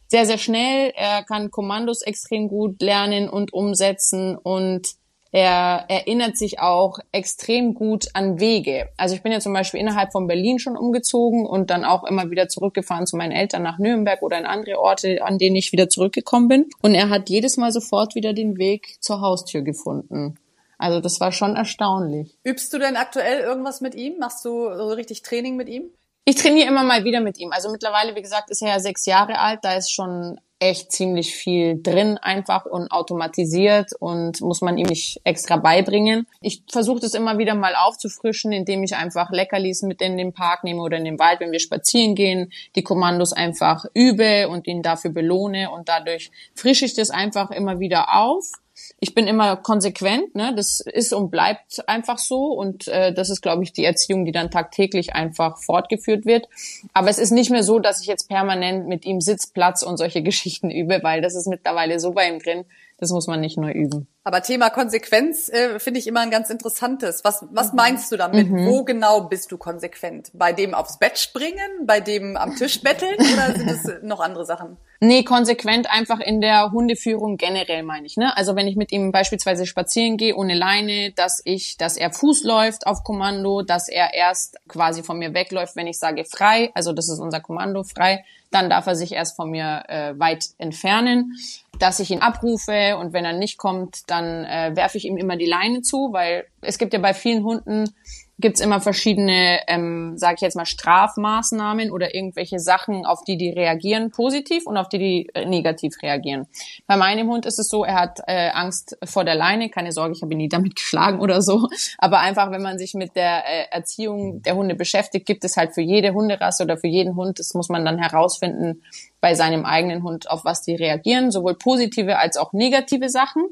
sehr, 0.09 0.27
sehr 0.27 0.39
schnell. 0.39 0.93
Er 0.97 1.23
kann 1.23 1.53
Kommandos 1.53 2.03
extrem 2.03 2.49
gut 2.49 2.83
lernen 2.83 3.29
und 3.29 3.53
umsetzen 3.53 4.37
und 4.37 4.89
er 5.33 5.85
erinnert 5.89 6.37
sich 6.37 6.59
auch 6.59 6.99
extrem 7.13 7.75
gut 7.75 8.09
an 8.15 8.41
Wege. 8.41 8.89
Also 8.97 9.15
ich 9.15 9.23
bin 9.23 9.31
ja 9.31 9.39
zum 9.39 9.53
Beispiel 9.53 9.79
innerhalb 9.79 10.11
von 10.11 10.27
Berlin 10.27 10.59
schon 10.59 10.77
umgezogen 10.77 11.47
und 11.47 11.71
dann 11.71 11.85
auch 11.85 12.05
immer 12.05 12.31
wieder 12.31 12.49
zurückgefahren 12.49 13.07
zu 13.07 13.17
meinen 13.17 13.33
Eltern 13.33 13.63
nach 13.63 13.79
Nürnberg 13.79 14.23
oder 14.23 14.39
in 14.39 14.47
andere 14.47 14.79
Orte, 14.79 15.23
an 15.23 15.39
denen 15.39 15.57
ich 15.57 15.73
wieder 15.73 15.89
zurückgekommen 15.89 16.49
bin. 16.49 16.67
Und 16.83 16.95
er 16.95 17.11
hat 17.11 17.31
jedes 17.31 17.57
Mal 17.57 17.71
sofort 17.71 18.15
wieder 18.17 18.33
den 18.33 18.59
Weg 18.59 18.97
zur 19.01 19.21
Haustür 19.21 19.63
gefunden. 19.63 20.37
Also 20.79 21.01
das 21.01 21.21
war 21.21 21.31
schon 21.31 21.57
erstaunlich. 21.57 22.39
Übst 22.43 22.73
du 22.73 22.79
denn 22.79 22.97
aktuell 22.97 23.41
irgendwas 23.41 23.81
mit 23.81 23.95
ihm? 23.95 24.19
Machst 24.19 24.45
du 24.45 24.75
so 24.75 24.89
richtig 24.89 25.23
Training 25.23 25.57
mit 25.57 25.69
ihm? 25.69 25.91
Ich 26.31 26.37
trainiere 26.37 26.69
immer 26.69 26.85
mal 26.85 27.03
wieder 27.03 27.21
mit 27.21 27.39
ihm. 27.39 27.51
Also 27.51 27.73
mittlerweile, 27.73 28.15
wie 28.15 28.23
gesagt, 28.23 28.51
ist 28.51 28.63
er 28.63 28.69
ja 28.69 28.79
sechs 28.79 29.05
Jahre 29.05 29.41
alt. 29.41 29.59
Da 29.63 29.75
ist 29.75 29.91
schon 29.91 30.39
echt 30.61 30.93
ziemlich 30.93 31.35
viel 31.35 31.83
drin 31.83 32.19
einfach 32.19 32.67
und 32.67 32.93
automatisiert 32.93 33.91
und 33.99 34.41
muss 34.41 34.61
man 34.61 34.79
ihm 34.79 34.87
nicht 34.87 35.21
extra 35.25 35.57
beibringen. 35.57 36.29
Ich 36.41 36.63
versuche 36.71 37.01
das 37.01 37.15
immer 37.15 37.39
wieder 37.39 37.57
mal 37.57 37.75
aufzufrischen, 37.75 38.53
indem 38.53 38.85
ich 38.85 38.95
einfach 38.95 39.33
Leckerlis 39.33 39.83
mit 39.83 40.01
in 40.03 40.17
den 40.17 40.33
Park 40.33 40.63
nehme 40.63 40.83
oder 40.83 40.99
in 40.99 41.05
den 41.05 41.19
Wald, 41.19 41.41
wenn 41.41 41.51
wir 41.51 41.59
spazieren 41.59 42.15
gehen, 42.15 42.53
die 42.77 42.85
Kommandos 42.85 43.33
einfach 43.33 43.85
übe 43.93 44.49
und 44.49 44.69
ihn 44.69 44.83
dafür 44.83 45.11
belohne 45.11 45.73
und 45.73 45.89
dadurch 45.89 46.31
frische 46.55 46.85
ich 46.85 46.95
das 46.95 47.11
einfach 47.11 47.51
immer 47.51 47.81
wieder 47.81 48.15
auf 48.17 48.53
ich 49.01 49.15
bin 49.15 49.27
immer 49.27 49.57
konsequent, 49.57 50.35
ne? 50.35 50.53
Das 50.55 50.81
ist 50.81 51.13
und 51.13 51.31
bleibt 51.31 51.89
einfach 51.89 52.19
so 52.19 52.53
und 52.53 52.87
äh, 52.89 53.15
das 53.15 53.31
ist, 53.31 53.41
glaube 53.41 53.63
ich, 53.63 53.73
die 53.73 53.85
Erziehung, 53.85 54.27
die 54.27 54.33
dann 54.33 54.51
tagtäglich 54.51 55.15
einfach 55.15 55.59
fortgeführt 55.59 56.27
wird. 56.27 56.49
Aber 56.93 57.09
es 57.09 57.19
ist 57.19 57.31
nicht 57.31 57.51
mehr 57.51 57.63
so, 57.63 57.79
dass 57.79 58.03
ich 58.03 58.07
jetzt 58.07 58.29
permanent 58.29 58.87
mit 58.89 59.07
ihm 59.07 59.21
Sitzplatz 59.21 59.83
und 59.83 59.97
solche 59.97 60.23
Geschichten 60.31 60.71
übe, 60.71 61.01
weil 61.03 61.23
das 61.23 61.35
ist 61.35 61.47
mittlerweile 61.47 61.99
so 61.99 62.13
bei 62.13 62.29
ihm 62.29 62.39
drin, 62.39 62.65
das 62.99 63.11
muss 63.11 63.27
man 63.27 63.41
nicht 63.41 63.57
neu 63.57 63.73
üben. 63.73 64.07
Aber 64.25 64.43
Thema 64.43 64.69
Konsequenz 64.69 65.49
äh, 65.49 65.79
finde 65.79 65.99
ich 65.99 66.07
immer 66.07 66.21
ein 66.21 66.31
ganz 66.31 66.51
interessantes. 66.51 67.25
Was, 67.25 67.45
was 67.51 67.73
mhm. 67.73 67.77
meinst 67.77 68.13
du 68.13 68.19
damit? 68.19 68.51
Mhm. 68.51 68.67
Wo 68.67 68.85
genau 68.85 69.23
bist 69.23 69.51
du 69.51 69.57
konsequent? 69.57 70.31
Bei 70.35 70.53
dem 70.53 70.75
aufs 70.75 70.99
Bett 70.99 71.19
springen? 71.19 71.87
Bei 71.87 72.01
dem 72.01 72.37
am 72.37 72.55
Tisch 72.57 72.83
betteln? 72.83 73.15
oder 73.15 73.57
sind 73.57 73.71
es 73.71 74.03
noch 74.03 74.21
andere 74.21 74.45
Sachen? 74.45 74.77
Nee, 75.03 75.25
konsequent 75.25 75.91
einfach 75.91 76.21
in 76.21 76.43
der 76.43 76.73
Hundeführung 76.73 77.39
generell 77.39 77.83
meine 77.83 78.07
ich. 78.07 78.19
Ne? 78.19 78.37
Also 78.37 78.55
wenn 78.55 78.69
ich 78.69 78.77
mit 78.77 78.93
ihm 78.93 79.13
beispielsweise 79.13 79.65
spazieren 79.65 80.19
gehe 80.19 80.37
ohne 80.37 80.55
Leine, 80.55 81.13
dass 81.13 81.41
ich, 81.45 81.79
dass 81.79 81.97
er 81.97 82.13
Fuß 82.13 82.45
läuft 82.45 82.87
auf 82.87 83.03
Kommando, 83.03 83.63
dass 83.63 83.89
er 83.89 84.13
erst 84.13 84.59
quasi 84.69 85.03
von 85.03 85.19
mir 85.19 85.33
wegläuft, 85.33 85.75
wenn 85.75 85.87
ich 85.87 85.99
sage 85.99 86.27
frei. 86.27 86.71
Also 86.75 86.93
das 86.93 87.09
ist 87.09 87.19
unser 87.19 87.41
Kommando 87.41 87.83
frei 87.83 88.25
dann 88.51 88.69
darf 88.69 88.87
er 88.87 88.97
sich 88.97 89.13
erst 89.13 89.37
von 89.37 89.51
mir 89.51 89.85
äh, 89.89 90.19
weit 90.19 90.47
entfernen, 90.59 91.37
dass 91.79 92.01
ich 92.01 92.11
ihn 92.11 92.21
abrufe 92.21 92.97
und 92.99 93.13
wenn 93.13 93.25
er 93.25 93.33
nicht 93.33 93.59
kommt, 93.59 94.11
dann 94.11 94.45
äh, 94.45 94.73
werfe 94.75 94.99
ich 94.99 95.05
ihm 95.07 95.17
immer 95.17 95.37
die 95.37 95.47
Leine 95.47 95.83
zu, 95.83 96.13
weil 96.13 96.47
es 96.61 96.79
gibt 96.79 96.93
ja 96.93 96.99
bei 96.99 97.15
vielen 97.15 97.45
Hunden 97.45 97.95
gibt's 98.41 98.61
immer 98.61 98.81
verschiedene, 98.81 99.61
ähm, 99.67 100.17
sage 100.17 100.37
ich 100.37 100.41
jetzt 100.41 100.57
mal, 100.57 100.67
Strafmaßnahmen 100.67 101.91
oder 101.91 102.15
irgendwelche 102.15 102.59
Sachen, 102.59 103.07
auf 103.07 103.23
die 103.25 103.37
die 103.37 103.51
reagieren 103.51 104.11
positiv 104.11 104.67
und 104.67 104.77
auf 104.77 104.89
die 104.89 104.99
die 104.99 105.31
äh, 105.35 105.45
negativ 105.47 105.95
reagieren. 106.03 106.47
Bei 106.87 106.97
meinem 106.97 107.29
Hund 107.29 107.47
ist 107.47 107.59
es 107.59 107.69
so, 107.69 107.85
er 107.85 107.95
hat 107.95 108.21
äh, 108.27 108.51
Angst 108.51 108.99
vor 109.05 109.25
der 109.25 109.35
Leine. 109.35 109.71
Keine 109.71 109.93
Sorge, 109.93 110.15
ich 110.15 110.23
habe 110.23 110.33
ihn 110.33 110.39
nie 110.39 110.49
damit 110.49 110.77
geschlagen 110.77 111.21
oder 111.21 111.43
so. 111.43 111.69
Aber 111.99 112.21
einfach, 112.21 112.51
wenn 112.51 112.63
man 112.63 112.79
sich 112.79 112.95
mit 112.95 113.17
der 113.17 113.45
äh, 113.47 113.67
Erziehung 113.71 114.43
der 114.43 114.57
Hunde 114.57 114.75
beschäftigt, 114.75 115.27
gibt 115.27 115.45
es 115.45 115.57
halt 115.57 115.75
für 115.75 115.83
jede 115.83 116.13
Hunderasse 116.13 116.65
oder 116.65 116.77
für 116.77 116.89
jeden 116.89 117.17
Hund, 117.17 117.39
das 117.39 117.55
muss 117.55 117.69
man 117.69 117.85
dann 117.85 117.99
herausfinden 117.99 118.83
bei 119.21 119.35
seinem 119.35 119.65
eigenen 119.65 120.03
Hund, 120.03 120.31
auf 120.31 120.45
was 120.45 120.63
die 120.63 120.75
reagieren, 120.75 121.31
sowohl 121.31 121.55
positive 121.55 122.19
als 122.19 122.37
auch 122.37 122.53
negative 122.53 123.09
Sachen 123.11 123.45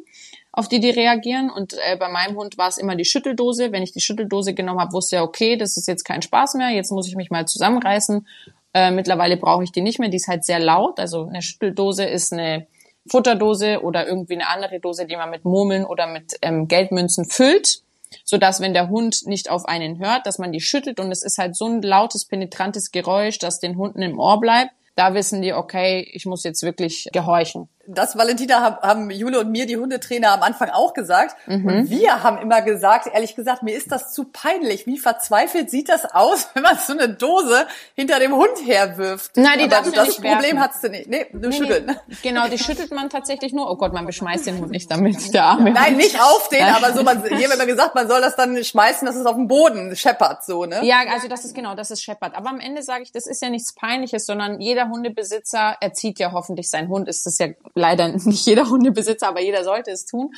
auf 0.59 0.69
die 0.69 0.81
die 0.81 0.91
reagieren. 0.91 1.51
Und 1.51 1.75
äh, 1.75 1.97
bei 1.97 2.09
meinem 2.09 2.37
Hund 2.37 2.59
war 2.59 2.67
es 2.67 2.79
immer 2.79 2.97
die 2.97 3.05
Schütteldose. 3.05 3.71
Wenn 3.71 3.85
ich 3.85 3.93
die 3.93 4.01
Schütteldose 4.01 4.55
genommen 4.55 4.81
habe, 4.81 4.93
wusste 4.93 5.17
er, 5.17 5.23
okay, 5.23 5.57
das 5.57 5.77
ist 5.77 5.87
jetzt 5.87 6.03
kein 6.05 6.21
Spaß 6.21 6.55
mehr, 6.55 6.71
jetzt 6.71 6.91
muss 6.91 7.07
ich 7.07 7.15
mich 7.15 7.31
mal 7.31 7.47
zusammenreißen. 7.47 8.27
Äh, 8.75 8.91
mittlerweile 8.91 9.37
brauche 9.37 9.63
ich 9.63 9.71
die 9.71 9.83
nicht 9.83 10.01
mehr, 10.01 10.09
die 10.09 10.17
ist 10.17 10.27
halt 10.27 10.45
sehr 10.45 10.59
laut. 10.59 10.99
Also 10.99 11.29
eine 11.29 11.43
Schütteldose 11.43 12.05
ist 12.05 12.33
eine 12.33 12.67
Futterdose 13.09 13.83
oder 13.85 14.09
irgendwie 14.09 14.35
eine 14.35 14.49
andere 14.49 14.81
Dose, 14.81 15.07
die 15.07 15.17
man 15.17 15.31
mit 15.31 15.45
Murmeln 15.45 15.85
oder 15.85 16.09
mit 16.09 16.35
ähm, 16.43 16.67
Geldmünzen 16.67 17.25
füllt, 17.25 17.83
so 18.25 18.37
dass 18.37 18.61
wenn 18.61 18.75
der 18.75 18.89
Hund 18.89 19.27
nicht 19.27 19.51
auf 19.51 19.65
einen 19.65 20.01
hört, 20.01 20.27
dass 20.27 20.41
man 20.41 20.51
die 20.51 20.61
schüttelt 20.61 20.99
und 20.99 21.13
es 21.13 21.23
ist 21.23 21.39
halt 21.39 21.55
so 21.55 21.67
ein 21.67 21.83
lautes, 21.83 22.25
penetrantes 22.25 22.91
Geräusch, 22.91 23.39
das 23.39 23.61
den 23.61 23.77
Hunden 23.77 24.03
im 24.03 24.19
Ohr 24.19 24.41
bleibt. 24.41 24.73
Da 24.97 25.15
wissen 25.15 25.41
die, 25.41 25.53
okay, 25.53 26.01
ich 26.13 26.27
muss 26.27 26.43
jetzt 26.43 26.65
wirklich 26.65 27.09
gehorchen 27.13 27.69
das, 27.89 28.17
Valentina, 28.19 28.81
haben 28.83 29.11
Jule 29.11 29.41
und 29.41 29.51
mir, 29.51 29.67
die 29.67 29.77
Hundetrainer, 29.77 30.33
am 30.33 30.43
Anfang 30.43 30.71
auch 30.71 30.93
gesagt. 30.93 31.37
Mhm. 31.47 31.67
Und 31.67 31.91
wir 31.91 32.23
haben 32.23 32.39
immer 32.39 32.61
gesagt, 32.61 33.09
ehrlich 33.13 33.35
gesagt, 33.35 33.63
mir 33.63 33.75
ist 33.75 33.91
das 33.91 34.13
zu 34.13 34.25
peinlich. 34.25 34.87
Wie 34.87 34.99
verzweifelt 34.99 35.71
sieht 35.71 35.89
das 35.89 36.05
aus, 36.05 36.49
wenn 36.55 36.63
man 36.63 36.77
so 36.77 36.93
eine 36.93 37.09
Dose 37.09 37.67
hinter 37.95 38.21
dem 38.21 38.35
Hund 38.35 38.51
herwirft? 38.65 39.37
Nein, 39.37 39.59
die 39.59 39.69
darf 39.69 39.91
das 39.91 40.07
nicht 40.09 40.23
Problem 40.23 40.57
werfen. 40.57 40.61
hast 40.61 40.85
du 40.85 40.91
nicht. 40.91 41.09
Nee, 41.09 41.27
du 41.33 41.49
nee, 41.49 41.57
schütteln. 41.57 41.87
Nee. 41.87 42.17
Genau, 42.23 42.49
die 42.49 42.59
schüttelt 42.59 42.93
man 42.93 43.09
tatsächlich 43.09 43.53
nur. 43.53 43.71
Oh 43.71 43.77
Gott, 43.77 43.93
man 43.93 44.05
beschmeißt 44.05 44.47
den 44.47 44.59
Hund 44.59 44.71
nicht 44.71 44.91
damit, 44.91 45.33
der 45.33 45.45
Arme. 45.49 45.71
Nein, 45.71 45.97
nicht 45.97 46.21
auf 46.21 46.49
den, 46.51 46.65
aber 46.65 46.93
so, 46.93 47.03
man, 47.03 47.25
hier 47.25 47.49
haben 47.49 47.55
immer 47.55 47.67
gesagt, 47.67 47.95
man 47.95 48.07
soll 48.07 48.21
das 48.21 48.37
dann 48.37 48.63
schmeißen, 48.63 49.07
dass 49.07 49.17
es 49.17 49.25
auf 49.25 49.37
dem 49.37 49.49
Boden 49.49 49.97
scheppert, 49.97 50.45
so, 50.45 50.67
ne? 50.67 50.81
Ja, 50.85 50.99
also 51.11 51.29
das 51.29 51.45
ist 51.45 51.55
genau, 51.55 51.75
das 51.75 51.91
ist 51.91 52.03
scheppert. 52.03 52.35
Aber 52.37 52.51
am 52.51 52.61
Ende 52.61 52.83
sage 52.83 53.03
ich, 53.03 53.13
das 53.13 53.27
ist 53.27 53.41
ja 53.41 53.49
nichts 53.49 53.73
Peinliches, 53.73 54.27
sondern 54.27 54.61
jeder 54.61 54.89
Hundebesitzer 54.89 55.77
erzieht 55.81 56.19
ja 56.19 56.33
hoffentlich 56.33 56.69
seinen 56.69 56.89
Hund. 56.89 57.09
Ist 57.09 57.25
das 57.25 57.39
ja 57.39 57.49
leider 57.79 58.09
nicht 58.09 58.47
jeder 58.47 58.69
Hundebesitzer, 58.69 59.29
aber 59.29 59.41
jeder 59.41 59.65
sollte 59.65 59.91
es 59.91 60.05
tun. 60.05 60.31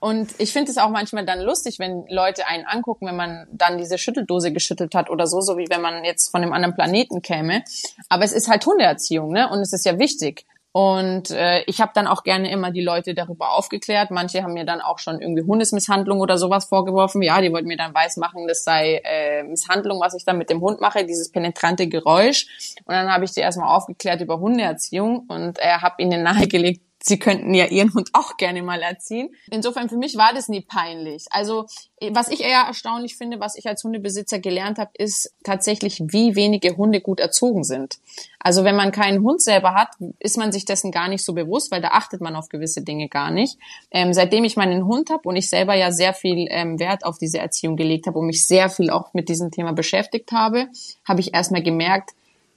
Und 0.00 0.30
ich 0.38 0.52
finde 0.52 0.70
es 0.70 0.78
auch 0.78 0.90
manchmal 0.90 1.26
dann 1.26 1.40
lustig, 1.40 1.78
wenn 1.78 2.06
Leute 2.08 2.46
einen 2.46 2.64
angucken, 2.66 3.06
wenn 3.06 3.16
man 3.16 3.48
dann 3.52 3.78
diese 3.78 3.98
Schütteldose 3.98 4.52
geschüttelt 4.52 4.94
hat 4.94 5.10
oder 5.10 5.26
so, 5.26 5.40
so 5.40 5.58
wie 5.58 5.68
wenn 5.70 5.80
man 5.80 6.04
jetzt 6.04 6.30
von 6.30 6.42
einem 6.42 6.52
anderen 6.52 6.74
Planeten 6.74 7.20
käme. 7.20 7.64
Aber 8.08 8.24
es 8.24 8.32
ist 8.32 8.48
halt 8.48 8.64
Hundeerziehung, 8.64 9.32
ne? 9.32 9.48
Und 9.50 9.60
es 9.60 9.72
ist 9.72 9.84
ja 9.84 9.98
wichtig. 9.98 10.46
Und 10.78 11.32
äh, 11.32 11.64
ich 11.66 11.80
habe 11.80 11.90
dann 11.92 12.06
auch 12.06 12.22
gerne 12.22 12.52
immer 12.52 12.70
die 12.70 12.84
Leute 12.84 13.12
darüber 13.12 13.54
aufgeklärt. 13.54 14.12
Manche 14.12 14.44
haben 14.44 14.52
mir 14.52 14.64
dann 14.64 14.80
auch 14.80 15.00
schon 15.00 15.20
irgendwie 15.20 15.42
Hundesmisshandlung 15.42 16.20
oder 16.20 16.38
sowas 16.38 16.66
vorgeworfen. 16.66 17.20
Ja, 17.20 17.40
die 17.40 17.50
wollten 17.52 17.66
mir 17.66 17.76
dann 17.76 17.92
weismachen, 17.94 18.46
das 18.46 18.62
sei 18.62 19.02
äh, 19.02 19.42
Misshandlung, 19.42 20.00
was 20.00 20.14
ich 20.14 20.24
dann 20.24 20.38
mit 20.38 20.50
dem 20.50 20.60
Hund 20.60 20.80
mache, 20.80 21.04
dieses 21.04 21.32
penetrante 21.32 21.88
Geräusch. 21.88 22.46
Und 22.84 22.94
dann 22.94 23.12
habe 23.12 23.24
ich 23.24 23.32
sie 23.32 23.40
erstmal 23.40 23.74
aufgeklärt 23.74 24.20
über 24.20 24.38
Hundeerziehung 24.38 25.26
und 25.26 25.58
äh, 25.58 25.78
habe 25.80 26.00
ihnen 26.00 26.22
nahegelegt, 26.22 26.80
sie 27.00 27.18
könnten 27.18 27.54
ja 27.54 27.66
ihren 27.66 27.92
Hund 27.94 28.10
auch 28.12 28.36
gerne 28.36 28.62
mal 28.62 28.82
erziehen. 28.82 29.30
Insofern 29.50 29.88
für 29.88 29.96
mich 29.96 30.16
war 30.16 30.32
das 30.34 30.48
nie 30.48 30.60
peinlich. 30.60 31.26
Also 31.30 31.66
was 32.10 32.28
ich 32.28 32.42
eher 32.42 32.60
erstaunlich 32.60 33.16
finde, 33.16 33.40
was 33.40 33.56
ich 33.56 33.66
als 33.66 33.82
Hundebesitzer 33.82 34.38
gelernt 34.38 34.78
habe, 34.78 34.90
ist 34.94 35.34
tatsächlich, 35.42 36.00
wie 36.00 36.36
wenige 36.36 36.76
Hunde 36.76 37.00
gut 37.00 37.20
erzogen 37.20 37.64
sind. 37.64 37.98
Also 38.40 38.64
wenn 38.64 38.76
man 38.76 38.92
keinen 38.92 39.22
Hund 39.22 39.42
selber 39.42 39.74
hat, 39.74 39.88
ist 40.20 40.38
man 40.38 40.52
sich 40.52 40.64
dessen 40.64 40.92
gar 40.92 41.08
nicht 41.08 41.24
so 41.24 41.34
bewusst, 41.34 41.70
weil 41.70 41.82
da 41.82 41.88
achtet 41.88 42.20
man 42.20 42.36
auf 42.36 42.48
gewisse 42.48 42.82
Dinge 42.82 43.08
gar 43.08 43.30
nicht. 43.30 43.58
Ähm, 43.90 44.12
seitdem 44.12 44.44
ich 44.44 44.56
meinen 44.56 44.86
Hund 44.86 45.10
habe 45.10 45.28
und 45.28 45.36
ich 45.36 45.48
selber 45.48 45.74
ja 45.74 45.90
sehr 45.90 46.14
viel 46.14 46.46
ähm, 46.50 46.78
Wert 46.78 47.04
auf 47.04 47.18
diese 47.18 47.38
Erziehung 47.38 47.76
gelegt 47.76 48.06
habe 48.06 48.18
und 48.18 48.26
mich 48.26 48.46
sehr 48.46 48.70
viel 48.70 48.90
auch 48.90 49.12
mit 49.12 49.28
diesem 49.28 49.50
Thema 49.50 49.72
beschäftigt 49.72 50.30
habe, 50.32 50.68
habe 51.04 51.20
ich 51.20 51.34
erstmal 51.34 51.62
gemerkt, 51.62 52.10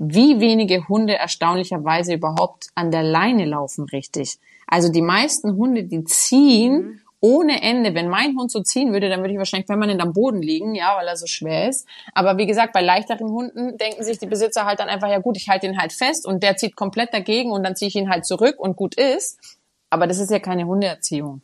wie 0.03 0.39
wenige 0.39 0.87
Hunde 0.87 1.15
erstaunlicherweise 1.15 2.15
überhaupt 2.15 2.69
an 2.73 2.89
der 2.89 3.03
Leine 3.03 3.45
laufen 3.45 3.85
richtig. 3.85 4.39
Also 4.65 4.91
die 4.91 5.03
meisten 5.03 5.57
Hunde, 5.57 5.83
die 5.83 6.03
ziehen 6.05 6.73
mhm. 6.73 7.01
ohne 7.19 7.61
Ende. 7.61 7.93
Wenn 7.93 8.09
mein 8.09 8.35
Hund 8.35 8.49
so 8.49 8.61
ziehen 8.61 8.93
würde, 8.93 9.09
dann 9.09 9.19
würde 9.19 9.33
ich 9.33 9.37
wahrscheinlich 9.37 9.67
permanent 9.67 10.01
am 10.01 10.13
Boden 10.13 10.41
liegen, 10.41 10.73
ja, 10.73 10.97
weil 10.97 11.07
er 11.07 11.17
so 11.17 11.27
schwer 11.27 11.69
ist. 11.69 11.85
Aber 12.15 12.39
wie 12.39 12.47
gesagt, 12.47 12.73
bei 12.73 12.81
leichteren 12.81 13.29
Hunden 13.29 13.77
denken 13.77 14.03
sich 14.03 14.17
die 14.17 14.25
Besitzer 14.25 14.65
halt 14.65 14.79
dann 14.79 14.89
einfach, 14.89 15.07
ja 15.07 15.19
gut, 15.19 15.37
ich 15.37 15.49
halte 15.49 15.67
ihn 15.67 15.79
halt 15.79 15.93
fest 15.93 16.25
und 16.25 16.41
der 16.41 16.57
zieht 16.57 16.75
komplett 16.75 17.13
dagegen 17.13 17.51
und 17.51 17.61
dann 17.61 17.75
ziehe 17.75 17.89
ich 17.89 17.95
ihn 17.95 18.09
halt 18.09 18.25
zurück 18.25 18.55
und 18.57 18.75
gut 18.75 18.95
ist. 18.95 19.37
Aber 19.91 20.07
das 20.07 20.17
ist 20.17 20.31
ja 20.31 20.39
keine 20.39 20.65
Hundeerziehung. 20.65 21.41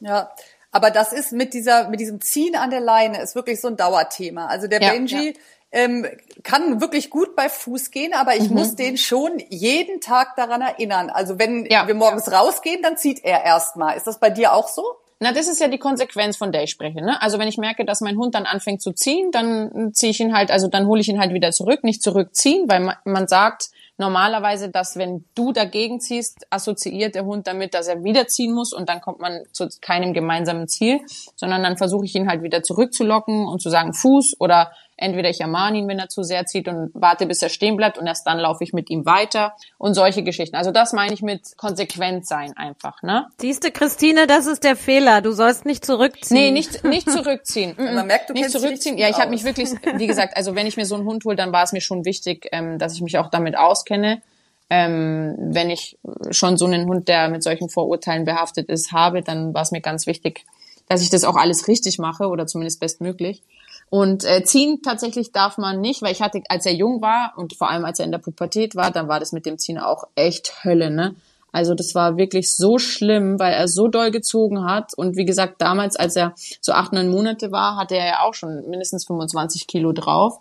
Ja, 0.00 0.30
aber 0.70 0.90
das 0.90 1.12
ist 1.12 1.32
mit 1.32 1.52
dieser, 1.52 1.90
mit 1.90 2.00
diesem 2.00 2.22
Ziehen 2.22 2.56
an 2.56 2.70
der 2.70 2.80
Leine 2.80 3.20
ist 3.20 3.34
wirklich 3.34 3.60
so 3.60 3.68
ein 3.68 3.76
Dauerthema. 3.76 4.46
Also 4.46 4.66
der 4.66 4.80
ja, 4.80 4.92
Benji, 4.92 5.34
ja 5.34 5.40
ähm, 5.70 6.06
kann 6.42 6.80
wirklich 6.80 7.10
gut 7.10 7.36
bei 7.36 7.48
Fuß 7.48 7.90
gehen, 7.90 8.14
aber 8.14 8.36
ich 8.36 8.48
mhm. 8.48 8.56
muss 8.56 8.74
den 8.74 8.96
schon 8.96 9.38
jeden 9.48 10.00
Tag 10.00 10.36
daran 10.36 10.62
erinnern. 10.62 11.10
Also 11.10 11.38
wenn 11.38 11.66
ja. 11.66 11.86
wir 11.86 11.94
morgens 11.94 12.32
rausgehen, 12.32 12.82
dann 12.82 12.96
zieht 12.96 13.24
er 13.24 13.44
erstmal. 13.44 13.96
Ist 13.96 14.06
das 14.06 14.18
bei 14.18 14.30
dir 14.30 14.54
auch 14.54 14.68
so? 14.68 14.84
Na, 15.20 15.32
das 15.32 15.48
ist 15.48 15.60
ja 15.60 15.66
die 15.66 15.78
Konsequenz, 15.78 16.36
von 16.36 16.52
der 16.52 16.62
ich 16.62 16.70
spreche. 16.70 17.02
Ne? 17.02 17.20
Also 17.20 17.40
wenn 17.40 17.48
ich 17.48 17.58
merke, 17.58 17.84
dass 17.84 18.00
mein 18.00 18.16
Hund 18.16 18.36
dann 18.36 18.46
anfängt 18.46 18.80
zu 18.80 18.92
ziehen, 18.92 19.32
dann 19.32 19.92
ziehe 19.92 20.10
ich 20.10 20.20
ihn 20.20 20.32
halt, 20.32 20.50
also 20.50 20.68
dann 20.68 20.86
hole 20.86 21.00
ich 21.00 21.08
ihn 21.08 21.18
halt 21.18 21.34
wieder 21.34 21.50
zurück, 21.50 21.82
nicht 21.82 22.02
zurückziehen, 22.02 22.68
weil 22.68 22.80
man, 22.80 22.96
man 23.04 23.26
sagt 23.26 23.70
normalerweise, 23.98 24.70
dass 24.70 24.96
wenn 24.96 25.24
du 25.34 25.52
dagegen 25.52 26.00
ziehst, 26.00 26.46
assoziiert 26.50 27.16
der 27.16 27.24
Hund 27.24 27.48
damit, 27.48 27.74
dass 27.74 27.88
er 27.88 28.04
wieder 28.04 28.28
ziehen 28.28 28.54
muss 28.54 28.72
und 28.72 28.88
dann 28.88 29.00
kommt 29.00 29.18
man 29.18 29.42
zu 29.50 29.68
keinem 29.80 30.14
gemeinsamen 30.14 30.68
Ziel, 30.68 31.00
sondern 31.34 31.64
dann 31.64 31.76
versuche 31.76 32.04
ich 32.04 32.14
ihn 32.14 32.28
halt 32.28 32.44
wieder 32.44 32.62
zurückzulocken 32.62 33.48
und 33.48 33.60
zu 33.60 33.70
sagen 33.70 33.92
Fuß 33.92 34.36
oder 34.38 34.70
Entweder 35.00 35.30
ich 35.30 35.40
ermahne 35.40 35.78
ihn, 35.78 35.86
wenn 35.86 36.00
er 36.00 36.08
zu 36.08 36.24
sehr 36.24 36.44
zieht 36.44 36.66
und 36.66 36.90
warte, 36.92 37.26
bis 37.26 37.40
er 37.40 37.50
stehen 37.50 37.76
bleibt 37.76 37.98
und 37.98 38.06
erst 38.08 38.26
dann 38.26 38.38
laufe 38.38 38.64
ich 38.64 38.72
mit 38.72 38.90
ihm 38.90 39.06
weiter 39.06 39.54
und 39.78 39.94
solche 39.94 40.24
Geschichten. 40.24 40.56
Also 40.56 40.72
das 40.72 40.92
meine 40.92 41.14
ich 41.14 41.22
mit 41.22 41.56
konsequent 41.56 42.26
sein 42.26 42.56
einfach, 42.56 43.00
ne? 43.04 43.26
Siehste, 43.40 43.70
Christine, 43.70 44.26
das 44.26 44.46
ist 44.46 44.64
der 44.64 44.74
Fehler. 44.74 45.22
Du 45.22 45.30
sollst 45.30 45.66
nicht 45.66 45.86
zurückziehen. 45.86 46.36
Nee, 46.36 46.50
nicht, 46.50 46.82
nicht 46.82 47.08
zurückziehen. 47.08 47.74
Man 47.78 48.08
merkt, 48.08 48.28
du 48.28 48.34
nicht 48.34 48.50
zurückziehen. 48.50 48.98
Ja, 48.98 49.08
ich 49.08 49.18
habe 49.20 49.30
mich 49.30 49.44
wirklich, 49.44 49.70
wie 49.94 50.08
gesagt, 50.08 50.36
also 50.36 50.56
wenn 50.56 50.66
ich 50.66 50.76
mir 50.76 50.84
so 50.84 50.96
einen 50.96 51.04
Hund 51.04 51.24
hole, 51.24 51.36
dann 51.36 51.52
war 51.52 51.62
es 51.62 51.70
mir 51.70 51.80
schon 51.80 52.04
wichtig, 52.04 52.48
ähm, 52.50 52.80
dass 52.80 52.94
ich 52.94 53.00
mich 53.00 53.18
auch 53.18 53.30
damit 53.30 53.56
auskenne. 53.56 54.20
Ähm, 54.68 55.36
wenn 55.38 55.70
ich 55.70 55.96
schon 56.32 56.56
so 56.56 56.66
einen 56.66 56.86
Hund, 56.88 57.06
der 57.06 57.28
mit 57.28 57.44
solchen 57.44 57.68
Vorurteilen 57.68 58.24
behaftet 58.24 58.68
ist, 58.68 58.90
habe, 58.90 59.22
dann 59.22 59.54
war 59.54 59.62
es 59.62 59.70
mir 59.70 59.80
ganz 59.80 60.08
wichtig, 60.08 60.44
dass 60.88 61.02
ich 61.02 61.10
das 61.10 61.22
auch 61.22 61.36
alles 61.36 61.68
richtig 61.68 61.98
mache 61.98 62.26
oder 62.26 62.48
zumindest 62.48 62.80
bestmöglich. 62.80 63.42
Und 63.90 64.24
äh, 64.24 64.44
ziehen 64.44 64.82
tatsächlich 64.82 65.32
darf 65.32 65.56
man 65.56 65.80
nicht, 65.80 66.02
weil 66.02 66.12
ich 66.12 66.20
hatte, 66.20 66.42
als 66.48 66.66
er 66.66 66.74
jung 66.74 67.00
war 67.00 67.32
und 67.36 67.54
vor 67.54 67.70
allem 67.70 67.84
als 67.84 67.98
er 67.98 68.04
in 68.04 68.12
der 68.12 68.18
Pubertät 68.18 68.76
war, 68.76 68.90
dann 68.90 69.08
war 69.08 69.18
das 69.18 69.32
mit 69.32 69.46
dem 69.46 69.58
Ziehen 69.58 69.78
auch 69.78 70.04
echt 70.14 70.64
Hölle, 70.64 70.90
ne? 70.90 71.14
Also 71.50 71.74
das 71.74 71.94
war 71.94 72.18
wirklich 72.18 72.54
so 72.54 72.78
schlimm, 72.78 73.38
weil 73.38 73.54
er 73.54 73.68
so 73.68 73.88
doll 73.88 74.10
gezogen 74.10 74.64
hat. 74.64 74.92
Und 74.94 75.16
wie 75.16 75.24
gesagt, 75.24 75.62
damals, 75.62 75.96
als 75.96 76.14
er 76.14 76.34
so 76.60 76.72
acht, 76.72 76.92
neun 76.92 77.08
Monate 77.08 77.50
war, 77.50 77.76
hatte 77.76 77.96
er 77.96 78.06
ja 78.06 78.20
auch 78.20 78.34
schon 78.34 78.68
mindestens 78.68 79.06
25 79.06 79.66
Kilo 79.66 79.92
drauf. 79.92 80.40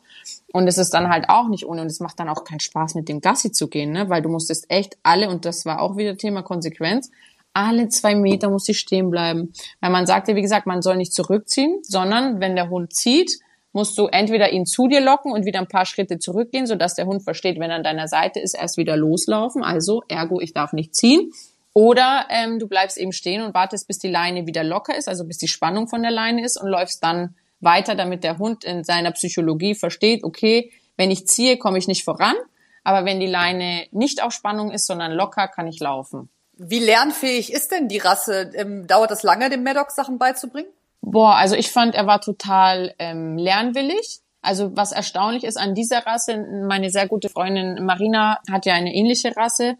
Und 0.52 0.68
es 0.68 0.78
ist 0.78 0.94
dann 0.94 1.10
halt 1.10 1.30
auch 1.30 1.48
nicht 1.48 1.66
ohne. 1.66 1.82
Und 1.82 1.88
es 1.88 2.02
macht 2.02 2.20
dann 2.20 2.28
auch 2.30 2.44
keinen 2.44 2.60
Spaß, 2.60 2.96
mit 2.96 3.08
dem 3.08 3.22
Gassi 3.22 3.52
zu 3.54 3.70
gehen, 3.70 3.94
ne? 3.94 4.10
Weil 4.10 4.22
du 4.22 4.30
musstest 4.30 4.70
echt 4.70 4.98
alle, 5.02 5.30
und 5.30 5.46
das 5.46 5.66
war 5.66 5.82
auch 5.82 5.96
wieder 5.96 6.18
Thema 6.18 6.42
Konsequenz, 6.42 7.10
alle 7.58 7.90
zwei 7.90 8.14
Meter 8.14 8.52
muss 8.52 8.66
sie 8.66 8.76
stehen 8.76 9.10
bleiben. 9.10 9.52
Weil 9.82 9.90
man 9.90 10.06
sagt 10.06 10.28
ja, 10.28 10.36
wie 10.36 10.44
gesagt, 10.44 10.68
man 10.68 10.84
soll 10.84 10.96
nicht 10.96 11.12
zurückziehen, 11.12 11.80
sondern 11.82 12.40
wenn 12.40 12.56
der 12.56 12.70
Hund 12.70 12.94
zieht, 12.94 13.32
musst 13.72 13.98
du 13.98 14.06
entweder 14.06 14.52
ihn 14.52 14.68
zu 14.68 14.88
dir 14.88 15.02
locken 15.02 15.32
und 15.32 15.46
wieder 15.46 15.60
ein 15.60 15.68
paar 15.68 15.86
Schritte 15.86 16.20
zurückgehen, 16.20 16.68
sodass 16.68 16.94
der 16.94 17.08
Hund 17.08 17.24
versteht, 17.24 17.60
wenn 17.60 17.72
er 17.72 17.78
an 17.78 17.84
deiner 17.84 18.08
Seite 18.08 18.40
ist, 18.40 18.56
erst 18.56 18.78
wieder 18.78 18.96
loslaufen. 18.96 19.64
Also, 19.64 20.04
ergo, 20.08 20.40
ich 20.40 20.54
darf 20.54 20.72
nicht 20.72 20.94
ziehen. 20.94 21.32
Oder 21.74 22.28
ähm, 22.30 22.60
du 22.60 22.68
bleibst 22.68 22.98
eben 22.98 23.12
stehen 23.12 23.42
und 23.42 23.56
wartest, 23.56 23.88
bis 23.88 23.98
die 23.98 24.08
Leine 24.08 24.46
wieder 24.46 24.64
locker 24.64 24.96
ist, 24.96 25.08
also 25.08 25.26
bis 25.26 25.40
die 25.40 25.48
Spannung 25.48 25.88
von 25.88 26.04
der 26.04 26.12
Leine 26.12 26.44
ist 26.44 26.62
und 26.62 26.70
läufst 26.70 27.04
dann 27.04 27.36
weiter, 27.60 27.96
damit 27.96 28.24
der 28.24 28.38
Hund 28.38 28.64
in 28.64 28.84
seiner 28.84 29.12
Psychologie 29.12 29.74
versteht, 29.74 30.24
okay, 30.24 30.72
wenn 30.96 31.12
ich 31.12 31.28
ziehe, 31.28 31.58
komme 31.58 31.80
ich 31.80 31.88
nicht 31.88 32.04
voran, 32.04 32.36
aber 32.84 33.06
wenn 33.06 33.20
die 33.20 33.28
Leine 33.28 33.86
nicht 33.92 34.24
auf 34.24 34.32
Spannung 34.32 34.72
ist, 34.72 34.86
sondern 34.86 35.12
locker, 35.12 35.48
kann 35.48 35.68
ich 35.68 35.80
laufen. 35.80 36.30
Wie 36.58 36.80
lernfähig 36.80 37.54
ist 37.54 37.72
denn 37.72 37.88
die 37.88 38.00
Rasse? 38.00 38.52
Ähm, 38.54 38.88
dauert 38.88 39.12
das 39.12 39.24
lange, 39.24 39.50
dem 39.50 39.64
Maddox 39.64 39.96
Sachen 39.96 40.18
beizubringen? 40.18 40.70
Boah, 41.02 41.36
also 41.36 41.56
ich 41.56 41.72
fand, 41.72 41.96
er 41.96 42.08
war 42.08 42.22
total 42.22 42.94
ähm, 43.00 43.38
lernwillig. 43.38 44.22
Also 44.42 44.78
was 44.78 44.92
erstaunlich 44.92 45.44
ist 45.44 45.58
an 45.58 45.76
dieser 45.76 46.06
Rasse, 46.06 46.38
meine 46.38 46.90
sehr 46.90 47.08
gute 47.08 47.28
Freundin 47.28 47.84
Marina 47.84 48.40
hat 48.50 48.66
ja 48.66 48.76
eine 48.76 48.94
ähnliche 48.94 49.36
Rasse, 49.36 49.78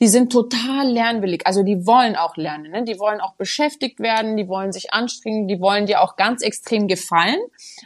die 0.00 0.08
sind 0.08 0.30
total 0.30 0.86
lernwillig. 0.88 1.46
Also 1.46 1.62
die 1.62 1.86
wollen 1.86 2.16
auch 2.16 2.36
lernen, 2.36 2.72
ne? 2.72 2.84
die 2.84 2.98
wollen 2.98 3.20
auch 3.20 3.34
beschäftigt 3.34 4.00
werden, 4.00 4.36
die 4.36 4.48
wollen 4.48 4.72
sich 4.72 4.92
anstrengen, 4.92 5.48
die 5.48 5.60
wollen 5.60 5.86
dir 5.86 6.02
auch 6.02 6.16
ganz 6.16 6.42
extrem 6.42 6.88
gefallen. 6.88 7.38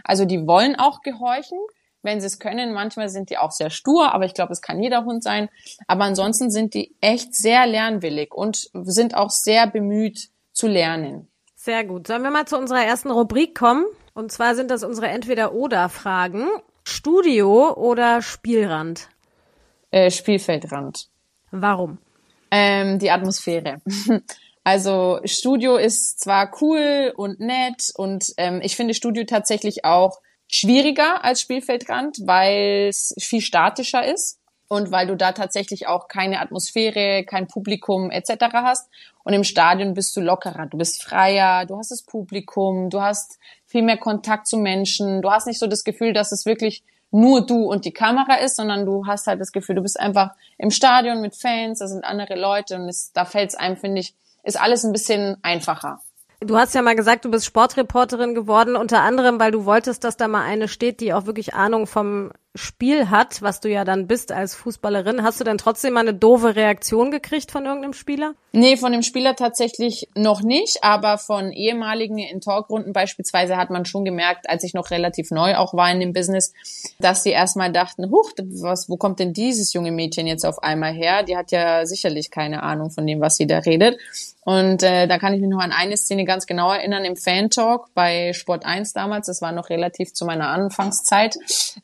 Also 0.02 0.24
die 0.24 0.46
wollen 0.46 0.76
auch 0.76 1.02
gehorchen, 1.02 1.58
wenn 2.06 2.20
sie 2.20 2.26
es 2.26 2.38
können. 2.38 2.72
Manchmal 2.72 3.10
sind 3.10 3.28
die 3.28 3.36
auch 3.36 3.50
sehr 3.50 3.68
stur, 3.68 4.14
aber 4.14 4.24
ich 4.24 4.32
glaube, 4.32 4.52
es 4.52 4.62
kann 4.62 4.82
jeder 4.82 5.04
Hund 5.04 5.22
sein. 5.22 5.50
Aber 5.86 6.04
ansonsten 6.04 6.50
sind 6.50 6.72
die 6.72 6.96
echt 7.02 7.34
sehr 7.34 7.66
lernwillig 7.66 8.32
und 8.32 8.70
sind 8.72 9.14
auch 9.14 9.28
sehr 9.28 9.66
bemüht 9.66 10.30
zu 10.52 10.68
lernen. 10.68 11.28
Sehr 11.54 11.84
gut. 11.84 12.06
Sollen 12.06 12.22
wir 12.22 12.30
mal 12.30 12.46
zu 12.46 12.56
unserer 12.56 12.84
ersten 12.84 13.10
Rubrik 13.10 13.54
kommen? 13.54 13.84
Und 14.14 14.32
zwar 14.32 14.54
sind 14.54 14.70
das 14.70 14.84
unsere 14.84 15.08
Entweder-Oder-Fragen. 15.08 16.46
Studio 16.84 17.74
oder 17.74 18.22
Spielrand? 18.22 19.08
Äh, 19.90 20.10
Spielfeldrand. 20.10 21.08
Warum? 21.50 21.98
Ähm, 22.50 22.98
die 22.98 23.10
Atmosphäre. 23.10 23.82
Also 24.66 25.20
Studio 25.24 25.76
ist 25.76 26.18
zwar 26.18 26.50
cool 26.60 27.12
und 27.14 27.38
nett 27.38 27.92
und 27.94 28.34
ähm, 28.36 28.58
ich 28.64 28.74
finde 28.74 28.94
Studio 28.94 29.22
tatsächlich 29.22 29.84
auch 29.84 30.20
schwieriger 30.48 31.24
als 31.24 31.40
Spielfeldrand, 31.40 32.18
weil 32.24 32.88
es 32.88 33.14
viel 33.18 33.40
statischer 33.40 34.04
ist 34.04 34.38
und 34.68 34.90
weil 34.90 35.06
du 35.06 35.16
da 35.16 35.32
tatsächlich 35.32 35.86
auch 35.86 36.08
keine 36.08 36.40
Atmosphäre, 36.40 37.24
kein 37.24 37.46
Publikum 37.46 38.10
etc. 38.10 38.46
hast. 38.52 38.90
Und 39.24 39.32
im 39.32 39.44
Stadion 39.44 39.94
bist 39.94 40.16
du 40.16 40.20
lockerer, 40.20 40.66
du 40.66 40.78
bist 40.78 41.02
freier, 41.02 41.66
du 41.66 41.76
hast 41.76 41.90
das 41.90 42.02
Publikum, 42.02 42.90
du 42.90 43.00
hast 43.00 43.38
viel 43.66 43.82
mehr 43.82 43.96
Kontakt 43.96 44.46
zu 44.46 44.56
Menschen, 44.56 45.22
du 45.22 45.30
hast 45.30 45.46
nicht 45.46 45.58
so 45.58 45.66
das 45.66 45.84
Gefühl, 45.84 46.12
dass 46.12 46.32
es 46.32 46.46
wirklich 46.46 46.84
nur 47.10 47.46
du 47.46 47.64
und 47.70 47.84
die 47.84 47.92
Kamera 47.92 48.36
ist, 48.36 48.56
sondern 48.56 48.84
du 48.84 49.06
hast 49.06 49.26
halt 49.26 49.40
das 49.40 49.52
Gefühl, 49.52 49.76
du 49.76 49.82
bist 49.82 49.98
einfach 49.98 50.32
im 50.58 50.70
Stadion 50.70 51.20
mit 51.20 51.36
Fans, 51.36 51.78
da 51.78 51.86
sind 51.86 52.04
andere 52.04 52.34
Leute 52.34 52.76
und 52.76 52.88
es, 52.88 53.12
da 53.12 53.24
fällt 53.24 53.50
es 53.50 53.54
einem, 53.54 53.76
finde 53.76 54.00
ich, 54.00 54.14
ist 54.42 54.60
alles 54.60 54.84
ein 54.84 54.92
bisschen 54.92 55.36
einfacher. 55.42 56.00
Du 56.40 56.56
hast 56.56 56.74
ja 56.74 56.82
mal 56.82 56.94
gesagt, 56.96 57.24
du 57.24 57.30
bist 57.30 57.46
Sportreporterin 57.46 58.34
geworden, 58.34 58.76
unter 58.76 59.00
anderem, 59.00 59.40
weil 59.40 59.52
du 59.52 59.64
wolltest, 59.64 60.04
dass 60.04 60.18
da 60.18 60.28
mal 60.28 60.42
eine 60.42 60.68
steht, 60.68 61.00
die 61.00 61.14
auch 61.14 61.26
wirklich 61.26 61.54
Ahnung 61.54 61.86
vom 61.86 62.30
Spiel 62.56 63.10
hat, 63.10 63.42
was 63.42 63.60
du 63.60 63.68
ja 63.68 63.84
dann 63.84 64.06
bist 64.06 64.32
als 64.32 64.54
Fußballerin. 64.54 65.22
Hast 65.22 65.40
du 65.40 65.44
denn 65.44 65.58
trotzdem 65.58 65.94
mal 65.94 66.00
eine 66.00 66.14
doofe 66.14 66.56
Reaktion 66.56 67.10
gekriegt 67.10 67.50
von 67.50 67.64
irgendeinem 67.64 67.92
Spieler? 67.92 68.34
Nee, 68.52 68.76
von 68.76 68.92
dem 68.92 69.02
Spieler 69.02 69.36
tatsächlich 69.36 70.08
noch 70.14 70.42
nicht, 70.42 70.82
aber 70.82 71.18
von 71.18 71.52
ehemaligen 71.52 72.18
in 72.18 72.40
Talkrunden 72.40 72.92
beispielsweise 72.92 73.56
hat 73.56 73.70
man 73.70 73.84
schon 73.84 74.04
gemerkt, 74.04 74.48
als 74.48 74.64
ich 74.64 74.72
noch 74.72 74.90
relativ 74.90 75.30
neu 75.30 75.56
auch 75.56 75.74
war 75.74 75.90
in 75.90 76.00
dem 76.00 76.12
Business, 76.12 76.54
dass 76.98 77.22
sie 77.22 77.30
erstmal 77.30 77.70
dachten, 77.70 78.10
huch, 78.10 78.32
was, 78.38 78.88
wo 78.88 78.96
kommt 78.96 79.20
denn 79.20 79.32
dieses 79.32 79.72
junge 79.72 79.92
Mädchen 79.92 80.26
jetzt 80.26 80.46
auf 80.46 80.62
einmal 80.62 80.92
her? 80.92 81.22
Die 81.22 81.36
hat 81.36 81.52
ja 81.52 81.84
sicherlich 81.84 82.30
keine 82.30 82.62
Ahnung 82.62 82.90
von 82.90 83.06
dem, 83.06 83.20
was 83.20 83.36
sie 83.36 83.46
da 83.46 83.58
redet. 83.58 83.98
Und 84.46 84.84
äh, 84.84 85.08
da 85.08 85.18
kann 85.18 85.34
ich 85.34 85.40
mich 85.40 85.50
noch 85.50 85.58
an 85.58 85.72
eine 85.72 85.96
Szene 85.96 86.24
ganz 86.24 86.46
genau 86.46 86.70
erinnern 86.70 87.04
im 87.04 87.16
Fan-Talk 87.16 87.88
bei 87.94 88.32
Sport 88.32 88.64
1 88.64 88.92
damals, 88.92 89.26
das 89.26 89.42
war 89.42 89.50
noch 89.50 89.70
relativ 89.70 90.12
zu 90.12 90.24
meiner 90.24 90.50
Anfangszeit, 90.50 91.36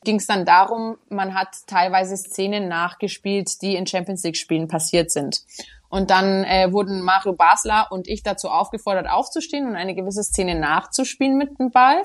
ging 0.05 0.15
es 0.15 0.27
dann 0.27 0.45
darum, 0.63 0.97
man 1.09 1.35
hat 1.35 1.49
teilweise 1.67 2.17
Szenen 2.17 2.67
nachgespielt, 2.67 3.61
die 3.61 3.75
in 3.75 3.87
Champions 3.87 4.23
League-Spielen 4.23 4.67
passiert 4.67 5.11
sind. 5.11 5.41
Und 5.89 6.09
dann 6.09 6.43
äh, 6.43 6.71
wurden 6.71 7.01
Mario 7.01 7.33
Basler 7.33 7.87
und 7.91 8.07
ich 8.07 8.23
dazu 8.23 8.49
aufgefordert, 8.49 9.07
aufzustehen 9.07 9.67
und 9.67 9.75
eine 9.75 9.93
gewisse 9.93 10.23
Szene 10.23 10.55
nachzuspielen 10.55 11.37
mit 11.37 11.59
dem 11.59 11.69
Ball. 11.69 12.01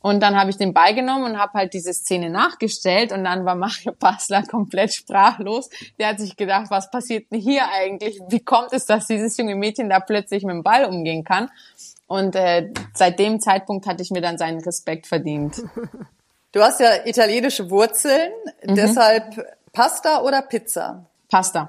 Und 0.00 0.20
dann 0.22 0.38
habe 0.38 0.50
ich 0.50 0.56
den 0.56 0.74
Ball 0.74 0.94
genommen 0.94 1.24
und 1.24 1.38
habe 1.38 1.54
halt 1.54 1.72
diese 1.72 1.92
Szene 1.94 2.30
nachgestellt 2.30 3.10
und 3.10 3.24
dann 3.24 3.44
war 3.44 3.54
Mario 3.54 3.92
Basler 3.98 4.44
komplett 4.44 4.94
sprachlos. 4.94 5.70
Der 5.98 6.08
hat 6.08 6.20
sich 6.20 6.36
gedacht, 6.36 6.66
was 6.70 6.90
passiert 6.90 7.32
denn 7.32 7.40
hier 7.40 7.62
eigentlich? 7.72 8.20
Wie 8.28 8.40
kommt 8.40 8.72
es, 8.72 8.86
dass 8.86 9.06
dieses 9.06 9.36
junge 9.36 9.56
Mädchen 9.56 9.88
da 9.88 10.00
plötzlich 10.00 10.44
mit 10.44 10.54
dem 10.54 10.62
Ball 10.62 10.84
umgehen 10.84 11.24
kann? 11.24 11.50
Und 12.06 12.36
äh, 12.36 12.70
seit 12.92 13.18
dem 13.18 13.40
Zeitpunkt 13.40 13.86
hatte 13.86 14.02
ich 14.02 14.10
mir 14.10 14.20
dann 14.20 14.38
seinen 14.38 14.60
Respekt 14.60 15.06
verdient. 15.06 15.62
Du 16.54 16.62
hast 16.62 16.78
ja 16.78 17.04
italienische 17.04 17.68
Wurzeln, 17.68 18.30
mhm. 18.62 18.76
deshalb 18.76 19.44
Pasta 19.72 20.22
oder 20.22 20.40
Pizza? 20.40 21.04
Pasta, 21.28 21.68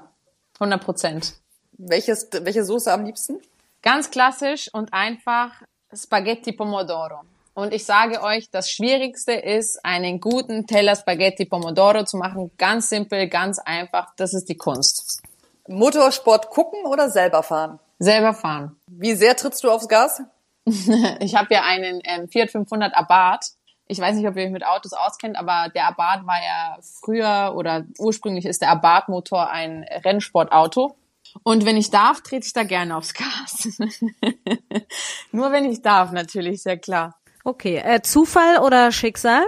100 0.60 0.80
Prozent. 0.80 1.34
Welches, 1.72 2.28
welche 2.30 2.64
Soße 2.64 2.92
am 2.92 3.04
liebsten? 3.04 3.40
Ganz 3.82 4.12
klassisch 4.12 4.72
und 4.72 4.92
einfach 4.92 5.50
Spaghetti 5.92 6.52
Pomodoro. 6.52 7.22
Und 7.54 7.74
ich 7.74 7.84
sage 7.84 8.22
euch, 8.22 8.48
das 8.52 8.70
Schwierigste 8.70 9.32
ist, 9.32 9.84
einen 9.84 10.20
guten 10.20 10.68
Teller 10.68 10.94
Spaghetti 10.94 11.46
Pomodoro 11.46 12.04
zu 12.04 12.16
machen. 12.16 12.52
Ganz 12.56 12.88
simpel, 12.88 13.28
ganz 13.28 13.58
einfach. 13.58 14.14
Das 14.16 14.34
ist 14.34 14.48
die 14.48 14.56
Kunst. 14.56 15.20
Motorsport 15.66 16.48
gucken 16.50 16.86
oder 16.86 17.10
selber 17.10 17.42
fahren? 17.42 17.80
Selber 17.98 18.34
fahren. 18.34 18.76
Wie 18.86 19.14
sehr 19.16 19.34
trittst 19.34 19.64
du 19.64 19.70
aufs 19.70 19.88
Gas? 19.88 20.22
ich 20.64 21.34
habe 21.34 21.52
ja 21.54 21.64
einen 21.64 22.00
ähm, 22.04 22.28
Fiat 22.28 22.52
500 22.52 22.94
Abarth. 22.94 23.56
Ich 23.88 24.00
weiß 24.00 24.16
nicht, 24.16 24.26
ob 24.26 24.36
ihr 24.36 24.44
euch 24.44 24.50
mit 24.50 24.66
Autos 24.66 24.92
auskennt, 24.92 25.36
aber 25.36 25.70
der 25.74 25.86
Abarth 25.86 26.26
war 26.26 26.38
ja 26.42 26.78
früher 26.80 27.54
oder 27.56 27.84
ursprünglich 27.98 28.44
ist 28.44 28.62
der 28.62 28.70
Abarth-Motor 28.70 29.50
ein 29.50 29.84
Rennsportauto. 30.04 30.96
Und 31.42 31.64
wenn 31.64 31.76
ich 31.76 31.90
darf, 31.90 32.20
trete 32.22 32.46
ich 32.46 32.52
da 32.52 32.64
gerne 32.64 32.96
aufs 32.96 33.14
Gas. 33.14 33.78
Nur 35.32 35.52
wenn 35.52 35.70
ich 35.70 35.82
darf, 35.82 36.12
natürlich, 36.12 36.62
sehr 36.62 36.78
klar. 36.78 37.16
Okay, 37.44 37.76
äh, 37.76 38.02
Zufall 38.02 38.58
oder 38.58 38.90
Schicksal? 38.90 39.44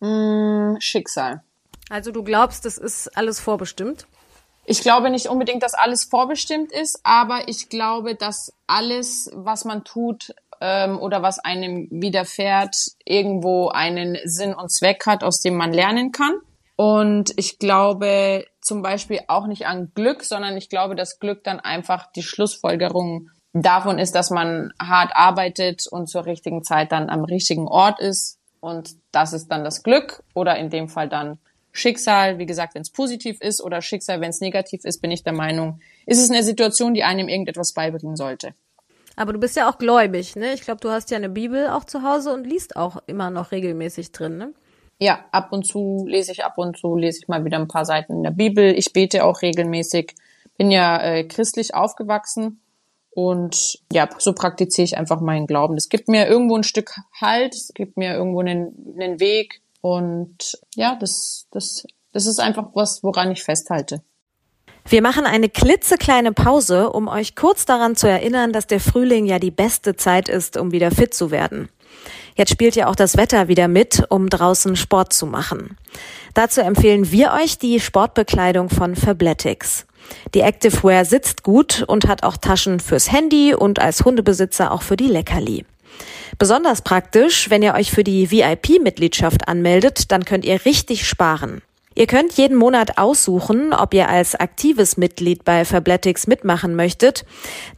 Mm, 0.00 0.76
Schicksal. 0.80 1.42
Also 1.88 2.10
du 2.10 2.22
glaubst, 2.22 2.64
das 2.64 2.76
ist 2.76 3.16
alles 3.16 3.40
vorbestimmt? 3.40 4.06
Ich 4.64 4.82
glaube 4.82 5.10
nicht 5.10 5.28
unbedingt, 5.28 5.62
dass 5.62 5.74
alles 5.74 6.04
vorbestimmt 6.04 6.72
ist, 6.72 7.00
aber 7.02 7.48
ich 7.48 7.68
glaube, 7.68 8.14
dass 8.14 8.52
alles, 8.66 9.30
was 9.34 9.64
man 9.64 9.84
tut 9.84 10.34
ähm, 10.62 10.98
oder 11.00 11.22
was 11.22 11.40
einem 11.40 11.88
widerfährt, 11.90 12.76
irgendwo 13.04 13.68
einen 13.68 14.16
Sinn 14.24 14.54
und 14.54 14.70
Zweck 14.70 15.04
hat, 15.06 15.24
aus 15.24 15.40
dem 15.40 15.56
man 15.56 15.72
lernen 15.72 16.12
kann. 16.12 16.34
Und 16.76 17.32
ich 17.36 17.58
glaube 17.58 18.46
zum 18.60 18.80
Beispiel 18.80 19.20
auch 19.26 19.48
nicht 19.48 19.66
an 19.66 19.90
Glück, 19.94 20.22
sondern 20.22 20.56
ich 20.56 20.68
glaube, 20.68 20.94
dass 20.94 21.18
Glück 21.18 21.42
dann 21.42 21.58
einfach 21.58 22.10
die 22.12 22.22
Schlussfolgerung 22.22 23.28
davon 23.52 23.98
ist, 23.98 24.14
dass 24.14 24.30
man 24.30 24.72
hart 24.80 25.10
arbeitet 25.14 25.86
und 25.90 26.08
zur 26.08 26.26
richtigen 26.26 26.62
Zeit 26.62 26.92
dann 26.92 27.10
am 27.10 27.24
richtigen 27.24 27.66
Ort 27.66 28.00
ist. 28.00 28.38
Und 28.60 28.90
das 29.10 29.32
ist 29.32 29.48
dann 29.48 29.64
das 29.64 29.82
Glück 29.82 30.22
oder 30.32 30.56
in 30.56 30.70
dem 30.70 30.88
Fall 30.88 31.08
dann 31.08 31.38
Schicksal. 31.72 32.38
Wie 32.38 32.46
gesagt, 32.46 32.76
wenn 32.76 32.82
es 32.82 32.90
positiv 32.90 33.40
ist 33.40 33.60
oder 33.60 33.82
Schicksal, 33.82 34.20
wenn 34.20 34.30
es 34.30 34.40
negativ 34.40 34.84
ist, 34.84 35.02
bin 35.02 35.10
ich 35.10 35.24
der 35.24 35.32
Meinung, 35.32 35.80
ist 36.06 36.22
es 36.22 36.30
eine 36.30 36.44
Situation, 36.44 36.94
die 36.94 37.02
einem 37.02 37.28
irgendetwas 37.28 37.72
beibringen 37.72 38.16
sollte. 38.16 38.54
Aber 39.16 39.32
du 39.32 39.38
bist 39.38 39.56
ja 39.56 39.68
auch 39.68 39.78
gläubig, 39.78 40.36
ne? 40.36 40.54
Ich 40.54 40.62
glaube, 40.62 40.80
du 40.80 40.90
hast 40.90 41.10
ja 41.10 41.16
eine 41.16 41.28
Bibel 41.28 41.68
auch 41.68 41.84
zu 41.84 42.02
Hause 42.02 42.32
und 42.32 42.46
liest 42.46 42.76
auch 42.76 42.96
immer 43.06 43.30
noch 43.30 43.52
regelmäßig 43.52 44.12
drin, 44.12 44.38
ne? 44.38 44.52
Ja, 44.98 45.24
ab 45.32 45.52
und 45.52 45.64
zu 45.66 46.04
lese 46.08 46.32
ich 46.32 46.44
ab 46.44 46.58
und 46.58 46.78
zu 46.78 46.96
lese 46.96 47.18
ich 47.20 47.28
mal 47.28 47.44
wieder 47.44 47.58
ein 47.58 47.68
paar 47.68 47.84
Seiten 47.84 48.12
in 48.14 48.22
der 48.22 48.30
Bibel. 48.30 48.72
Ich 48.76 48.92
bete 48.92 49.24
auch 49.24 49.42
regelmäßig. 49.42 50.14
Bin 50.56 50.70
ja 50.70 51.00
äh, 51.02 51.24
christlich 51.24 51.74
aufgewachsen 51.74 52.60
und 53.14 53.78
ja, 53.92 54.08
so 54.18 54.32
praktiziere 54.32 54.84
ich 54.84 54.96
einfach 54.96 55.20
meinen 55.20 55.46
Glauben. 55.46 55.76
Es 55.76 55.88
gibt 55.88 56.08
mir 56.08 56.26
irgendwo 56.26 56.56
ein 56.56 56.64
Stück 56.64 56.94
Halt, 57.20 57.54
es 57.54 57.72
gibt 57.74 57.96
mir 57.96 58.14
irgendwo 58.14 58.40
einen, 58.40 58.96
einen 58.98 59.20
Weg. 59.20 59.60
Und 59.82 60.58
ja, 60.74 60.96
das, 60.96 61.46
das, 61.50 61.86
das 62.12 62.26
ist 62.26 62.40
einfach 62.40 62.70
was, 62.74 63.02
woran 63.02 63.30
ich 63.30 63.42
festhalte. 63.42 64.02
Wir 64.88 65.00
machen 65.00 65.24
eine 65.24 65.48
klitzekleine 65.48 66.32
Pause, 66.32 66.90
um 66.90 67.08
euch 67.08 67.34
kurz 67.34 67.64
daran 67.64 67.96
zu 67.96 68.08
erinnern, 68.08 68.52
dass 68.52 68.66
der 68.66 68.80
Frühling 68.80 69.26
ja 69.26 69.38
die 69.38 69.50
beste 69.50 69.96
Zeit 69.96 70.28
ist, 70.28 70.56
um 70.56 70.72
wieder 70.72 70.90
fit 70.90 71.14
zu 71.14 71.30
werden. 71.30 71.68
Jetzt 72.34 72.50
spielt 72.50 72.76
ja 72.76 72.88
auch 72.88 72.96
das 72.96 73.16
Wetter 73.16 73.48
wieder 73.48 73.68
mit, 73.68 74.04
um 74.08 74.28
draußen 74.28 74.76
Sport 74.76 75.12
zu 75.12 75.26
machen. 75.26 75.76
Dazu 76.34 76.60
empfehlen 76.62 77.10
wir 77.12 77.32
euch 77.32 77.58
die 77.58 77.78
Sportbekleidung 77.78 78.70
von 78.70 78.96
Fabletics. 78.96 79.86
Die 80.34 80.40
Activewear 80.40 81.04
sitzt 81.04 81.42
gut 81.42 81.84
und 81.86 82.08
hat 82.08 82.22
auch 82.22 82.36
Taschen 82.36 82.80
fürs 82.80 83.12
Handy 83.12 83.54
und 83.54 83.80
als 83.80 84.04
Hundebesitzer 84.04 84.72
auch 84.72 84.82
für 84.82 84.96
die 84.96 85.06
Leckerli. 85.06 85.64
Besonders 86.38 86.82
praktisch, 86.82 87.50
wenn 87.50 87.62
ihr 87.62 87.74
euch 87.74 87.90
für 87.90 88.04
die 88.04 88.30
VIP-Mitgliedschaft 88.30 89.46
anmeldet, 89.46 90.10
dann 90.10 90.24
könnt 90.24 90.44
ihr 90.44 90.64
richtig 90.64 91.06
sparen. 91.06 91.62
Ihr 91.94 92.06
könnt 92.06 92.32
jeden 92.34 92.56
Monat 92.56 92.98
aussuchen, 92.98 93.72
ob 93.72 93.94
ihr 93.94 94.08
als 94.08 94.34
aktives 94.34 94.96
Mitglied 94.96 95.44
bei 95.44 95.64
Fabletics 95.64 96.26
mitmachen 96.26 96.74
möchtet. 96.74 97.24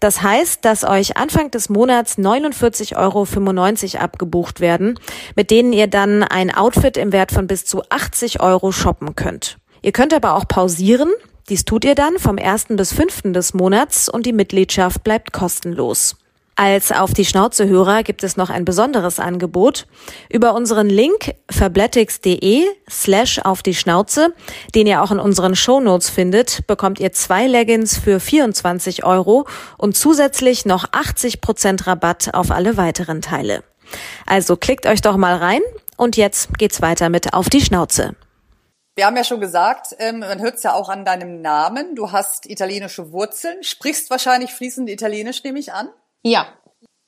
Das 0.00 0.22
heißt, 0.22 0.64
dass 0.64 0.84
euch 0.84 1.16
Anfang 1.16 1.50
des 1.50 1.68
Monats 1.68 2.18
49,95 2.18 2.96
Euro 2.96 4.02
abgebucht 4.04 4.60
werden, 4.60 4.98
mit 5.34 5.50
denen 5.50 5.72
ihr 5.72 5.86
dann 5.86 6.22
ein 6.22 6.54
Outfit 6.54 6.96
im 6.96 7.12
Wert 7.12 7.32
von 7.32 7.46
bis 7.46 7.64
zu 7.64 7.82
80 7.88 8.40
Euro 8.40 8.72
shoppen 8.72 9.16
könnt. 9.16 9.58
Ihr 9.82 9.92
könnt 9.92 10.14
aber 10.14 10.34
auch 10.34 10.48
pausieren. 10.48 11.10
Dies 11.48 11.64
tut 11.64 11.84
ihr 11.84 11.94
dann 11.94 12.18
vom 12.18 12.38
1. 12.38 12.68
bis 12.70 12.92
5. 12.92 13.32
des 13.32 13.52
Monats 13.52 14.08
und 14.08 14.24
die 14.24 14.32
Mitgliedschaft 14.32 15.04
bleibt 15.04 15.32
kostenlos. 15.32 16.16
Als 16.56 16.92
auf 16.92 17.12
die 17.12 17.24
Schnauze 17.24 17.68
Hörer 17.68 18.04
gibt 18.04 18.22
es 18.22 18.36
noch 18.36 18.48
ein 18.48 18.64
besonderes 18.64 19.18
Angebot. 19.18 19.86
Über 20.30 20.54
unseren 20.54 20.88
Link 20.88 21.34
fabletics.de 21.50 22.64
slash 22.88 23.40
auf 23.40 23.62
die 23.62 23.74
Schnauze, 23.74 24.32
den 24.74 24.86
ihr 24.86 25.02
auch 25.02 25.10
in 25.10 25.18
unseren 25.18 25.56
Shownotes 25.56 26.10
findet, 26.10 26.66
bekommt 26.68 27.00
ihr 27.00 27.12
zwei 27.12 27.48
Leggings 27.48 27.98
für 27.98 28.20
24 28.20 29.04
Euro 29.04 29.48
und 29.78 29.96
zusätzlich 29.96 30.64
noch 30.64 30.86
80 30.92 31.40
Prozent 31.40 31.88
Rabatt 31.88 32.34
auf 32.34 32.52
alle 32.52 32.76
weiteren 32.76 33.20
Teile. 33.20 33.64
Also 34.24 34.56
klickt 34.56 34.86
euch 34.86 35.02
doch 35.02 35.16
mal 35.16 35.34
rein 35.36 35.60
und 35.96 36.16
jetzt 36.16 36.56
geht's 36.56 36.80
weiter 36.80 37.08
mit 37.08 37.34
auf 37.34 37.50
die 37.50 37.60
Schnauze. 37.62 38.14
Wir 38.94 39.06
haben 39.06 39.16
ja 39.16 39.24
schon 39.24 39.40
gesagt, 39.40 39.88
ähm, 39.98 40.20
man 40.20 40.40
hört 40.40 40.54
es 40.54 40.62
ja 40.62 40.72
auch 40.72 40.88
an 40.88 41.04
deinem 41.04 41.42
Namen. 41.42 41.96
Du 41.96 42.12
hast 42.12 42.48
italienische 42.48 43.10
Wurzeln, 43.10 43.64
sprichst 43.64 44.08
wahrscheinlich 44.08 44.52
fließend 44.52 44.88
Italienisch, 44.88 45.42
nehme 45.42 45.58
ich 45.58 45.72
an. 45.72 45.88
Ja. 46.24 46.46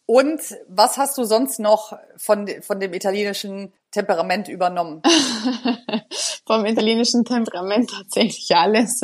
Und 0.09 0.41
was 0.69 0.99
hast 0.99 1.19
du 1.19 1.25
sonst 1.25 1.59
noch 1.59 1.93
von, 2.17 2.49
von 2.61 2.79
dem 2.79 2.95
italienischen 2.95 3.73
Temperament 3.91 4.47
übernommen? 4.47 5.03
Vom 6.47 6.65
italienischen 6.65 7.25
Temperament 7.25 7.91
tatsächlich 7.91 8.55
alles. 8.55 9.01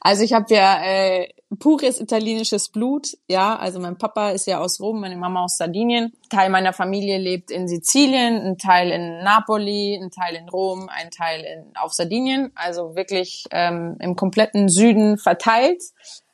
Also 0.00 0.22
ich 0.22 0.32
habe 0.32 0.54
ja 0.54 0.82
äh, 0.82 1.28
pures 1.58 2.00
italienisches 2.00 2.70
Blut, 2.70 3.18
ja. 3.28 3.54
Also 3.56 3.80
mein 3.80 3.98
Papa 3.98 4.30
ist 4.30 4.46
ja 4.46 4.60
aus 4.60 4.80
Rom, 4.80 5.00
meine 5.00 5.16
Mama 5.16 5.44
aus 5.44 5.58
Sardinien. 5.58 6.12
Teil 6.30 6.48
meiner 6.48 6.72
Familie 6.72 7.18
lebt 7.18 7.50
in 7.50 7.68
Sizilien, 7.68 8.40
ein 8.40 8.56
Teil 8.56 8.90
in 8.92 9.22
Napoli, 9.22 10.00
ein 10.00 10.10
Teil 10.10 10.36
in 10.36 10.48
Rom, 10.48 10.88
ein 10.88 11.10
Teil 11.10 11.42
in, 11.42 11.76
auf 11.76 11.92
Sardinien. 11.92 12.50
Also 12.54 12.96
wirklich 12.96 13.44
ähm, 13.50 13.96
im 14.00 14.16
kompletten 14.16 14.70
Süden 14.70 15.18
verteilt. 15.18 15.82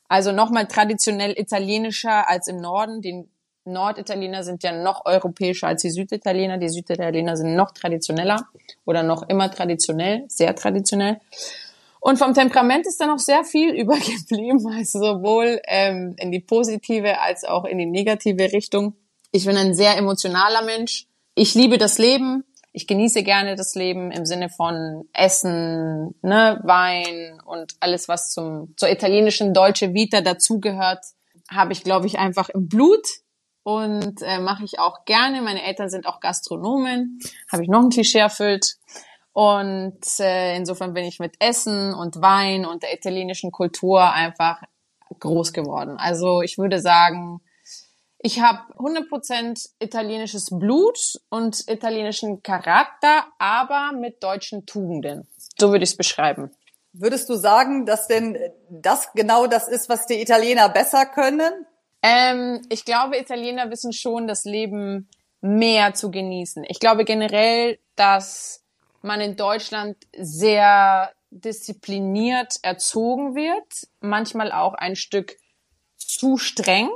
Also 0.08 0.32
nochmal 0.32 0.66
traditionell 0.66 1.32
italienischer 1.36 2.28
als 2.28 2.48
im 2.48 2.58
Norden. 2.58 3.00
Die 3.00 3.28
Norditaliener 3.64 4.44
sind 4.44 4.62
ja 4.62 4.72
noch 4.72 5.04
europäischer 5.04 5.66
als 5.68 5.82
die 5.82 5.90
Süditaliener. 5.90 6.58
Die 6.58 6.68
Süditaliener 6.68 7.36
sind 7.36 7.56
noch 7.56 7.72
traditioneller 7.72 8.46
oder 8.84 9.02
noch 9.02 9.28
immer 9.28 9.50
traditionell, 9.50 10.24
sehr 10.28 10.54
traditionell. 10.54 11.20
Und 12.00 12.18
vom 12.18 12.34
Temperament 12.34 12.86
ist 12.86 13.00
da 13.00 13.06
noch 13.06 13.18
sehr 13.18 13.42
viel 13.44 13.70
übergeblieben, 13.80 14.64
also 14.72 15.00
sowohl 15.00 15.60
ähm, 15.66 16.14
in 16.18 16.30
die 16.30 16.40
positive 16.40 17.20
als 17.20 17.44
auch 17.44 17.64
in 17.64 17.78
die 17.78 17.86
negative 17.86 18.52
Richtung. 18.52 18.94
Ich 19.32 19.44
bin 19.44 19.56
ein 19.56 19.74
sehr 19.74 19.96
emotionaler 19.96 20.62
Mensch. 20.62 21.06
Ich 21.34 21.54
liebe 21.54 21.78
das 21.78 21.98
Leben 21.98 22.44
ich 22.76 22.86
genieße 22.86 23.22
gerne 23.22 23.56
das 23.56 23.74
Leben 23.74 24.10
im 24.10 24.26
Sinne 24.26 24.50
von 24.50 25.08
Essen, 25.14 26.14
ne, 26.20 26.60
Wein 26.62 27.40
und 27.46 27.74
alles, 27.80 28.06
was 28.06 28.30
zum, 28.30 28.74
zur 28.76 28.90
italienischen 28.90 29.54
Deutsche 29.54 29.94
Vita 29.94 30.20
dazugehört, 30.20 31.02
habe 31.50 31.72
ich, 31.72 31.84
glaube 31.84 32.06
ich, 32.06 32.18
einfach 32.18 32.50
im 32.50 32.68
Blut 32.68 33.06
und 33.62 34.20
äh, 34.20 34.40
mache 34.40 34.64
ich 34.64 34.78
auch 34.78 35.06
gerne. 35.06 35.40
Meine 35.40 35.64
Eltern 35.64 35.88
sind 35.88 36.06
auch 36.06 36.20
Gastronomen, 36.20 37.18
habe 37.50 37.62
ich 37.62 37.70
noch 37.70 37.80
ein 37.80 37.88
Klischee 37.88 38.18
erfüllt. 38.18 38.76
Und 39.32 39.98
äh, 40.18 40.54
insofern 40.54 40.92
bin 40.92 41.06
ich 41.06 41.18
mit 41.18 41.36
Essen 41.40 41.94
und 41.94 42.20
Wein 42.20 42.66
und 42.66 42.82
der 42.82 42.92
italienischen 42.92 43.52
Kultur 43.52 44.12
einfach 44.12 44.60
groß 45.18 45.54
geworden. 45.54 45.96
Also 45.96 46.42
ich 46.42 46.58
würde 46.58 46.78
sagen, 46.80 47.40
ich 48.18 48.40
habe 48.40 48.72
100% 48.74 49.68
italienisches 49.78 50.48
Blut 50.50 51.20
und 51.28 51.68
italienischen 51.68 52.42
Charakter, 52.42 53.26
aber 53.38 53.92
mit 53.92 54.22
deutschen 54.22 54.66
Tugenden. 54.66 55.28
So 55.58 55.70
würde 55.70 55.84
ich 55.84 55.90
es 55.90 55.96
beschreiben. 55.96 56.50
Würdest 56.92 57.28
du 57.28 57.34
sagen, 57.34 57.84
dass 57.84 58.06
denn 58.06 58.38
das 58.70 59.12
genau 59.12 59.46
das 59.46 59.68
ist, 59.68 59.88
was 59.88 60.06
die 60.06 60.20
Italiener 60.20 60.68
besser 60.70 61.04
können? 61.04 61.66
Ähm, 62.02 62.62
ich 62.70 62.84
glaube, 62.84 63.18
Italiener 63.18 63.70
wissen 63.70 63.92
schon, 63.92 64.26
das 64.26 64.44
Leben 64.44 65.08
mehr 65.42 65.92
zu 65.94 66.10
genießen. 66.10 66.64
Ich 66.68 66.80
glaube 66.80 67.04
generell, 67.04 67.78
dass 67.96 68.64
man 69.02 69.20
in 69.20 69.36
Deutschland 69.36 69.96
sehr 70.16 71.12
diszipliniert 71.30 72.54
erzogen 72.62 73.34
wird, 73.34 73.88
manchmal 74.00 74.52
auch 74.52 74.74
ein 74.74 74.96
Stück 74.96 75.36
zu 75.96 76.38
streng 76.38 76.88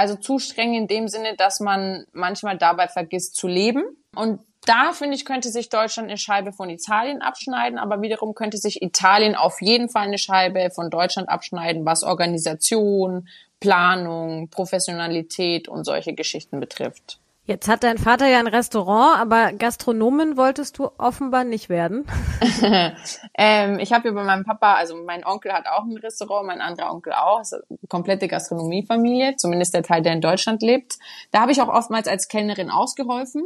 also 0.00 0.14
zu 0.14 0.38
streng 0.38 0.72
in 0.72 0.86
dem 0.86 1.08
Sinne, 1.08 1.36
dass 1.36 1.60
man 1.60 2.06
manchmal 2.12 2.56
dabei 2.56 2.88
vergisst 2.88 3.36
zu 3.36 3.46
leben. 3.46 3.84
Und 4.16 4.40
da 4.64 4.92
finde 4.92 5.14
ich, 5.14 5.26
könnte 5.26 5.50
sich 5.50 5.68
Deutschland 5.68 6.08
eine 6.08 6.16
Scheibe 6.16 6.52
von 6.52 6.70
Italien 6.70 7.20
abschneiden, 7.20 7.78
aber 7.78 8.00
wiederum 8.00 8.34
könnte 8.34 8.56
sich 8.56 8.80
Italien 8.80 9.34
auf 9.34 9.60
jeden 9.60 9.90
Fall 9.90 10.06
eine 10.06 10.16
Scheibe 10.16 10.70
von 10.70 10.88
Deutschland 10.88 11.28
abschneiden, 11.28 11.84
was 11.84 12.02
Organisation, 12.02 13.28
Planung, 13.60 14.48
Professionalität 14.48 15.68
und 15.68 15.84
solche 15.84 16.14
Geschichten 16.14 16.60
betrifft. 16.60 17.18
Jetzt 17.50 17.66
hat 17.66 17.82
dein 17.82 17.98
Vater 17.98 18.28
ja 18.28 18.38
ein 18.38 18.46
Restaurant, 18.46 19.18
aber 19.18 19.52
Gastronomin 19.52 20.36
wolltest 20.36 20.78
du 20.78 20.88
offenbar 20.98 21.42
nicht 21.42 21.68
werden. 21.68 22.06
ähm, 23.36 23.80
ich 23.80 23.92
habe 23.92 24.06
ja 24.06 24.14
bei 24.14 24.22
meinem 24.22 24.44
Papa, 24.44 24.74
also 24.74 24.94
mein 25.04 25.26
Onkel 25.26 25.52
hat 25.52 25.66
auch 25.66 25.82
ein 25.82 25.96
Restaurant, 25.96 26.46
mein 26.46 26.60
anderer 26.60 26.92
Onkel 26.92 27.12
auch, 27.12 27.40
ist 27.40 27.54
eine 27.54 27.62
komplette 27.88 28.28
Gastronomiefamilie, 28.28 29.34
zumindest 29.34 29.74
der 29.74 29.82
Teil, 29.82 30.00
der 30.00 30.12
in 30.12 30.20
Deutschland 30.20 30.62
lebt. 30.62 31.00
Da 31.32 31.40
habe 31.40 31.50
ich 31.50 31.60
auch 31.60 31.66
oftmals 31.66 32.06
als 32.06 32.28
Kellnerin 32.28 32.70
ausgeholfen 32.70 33.42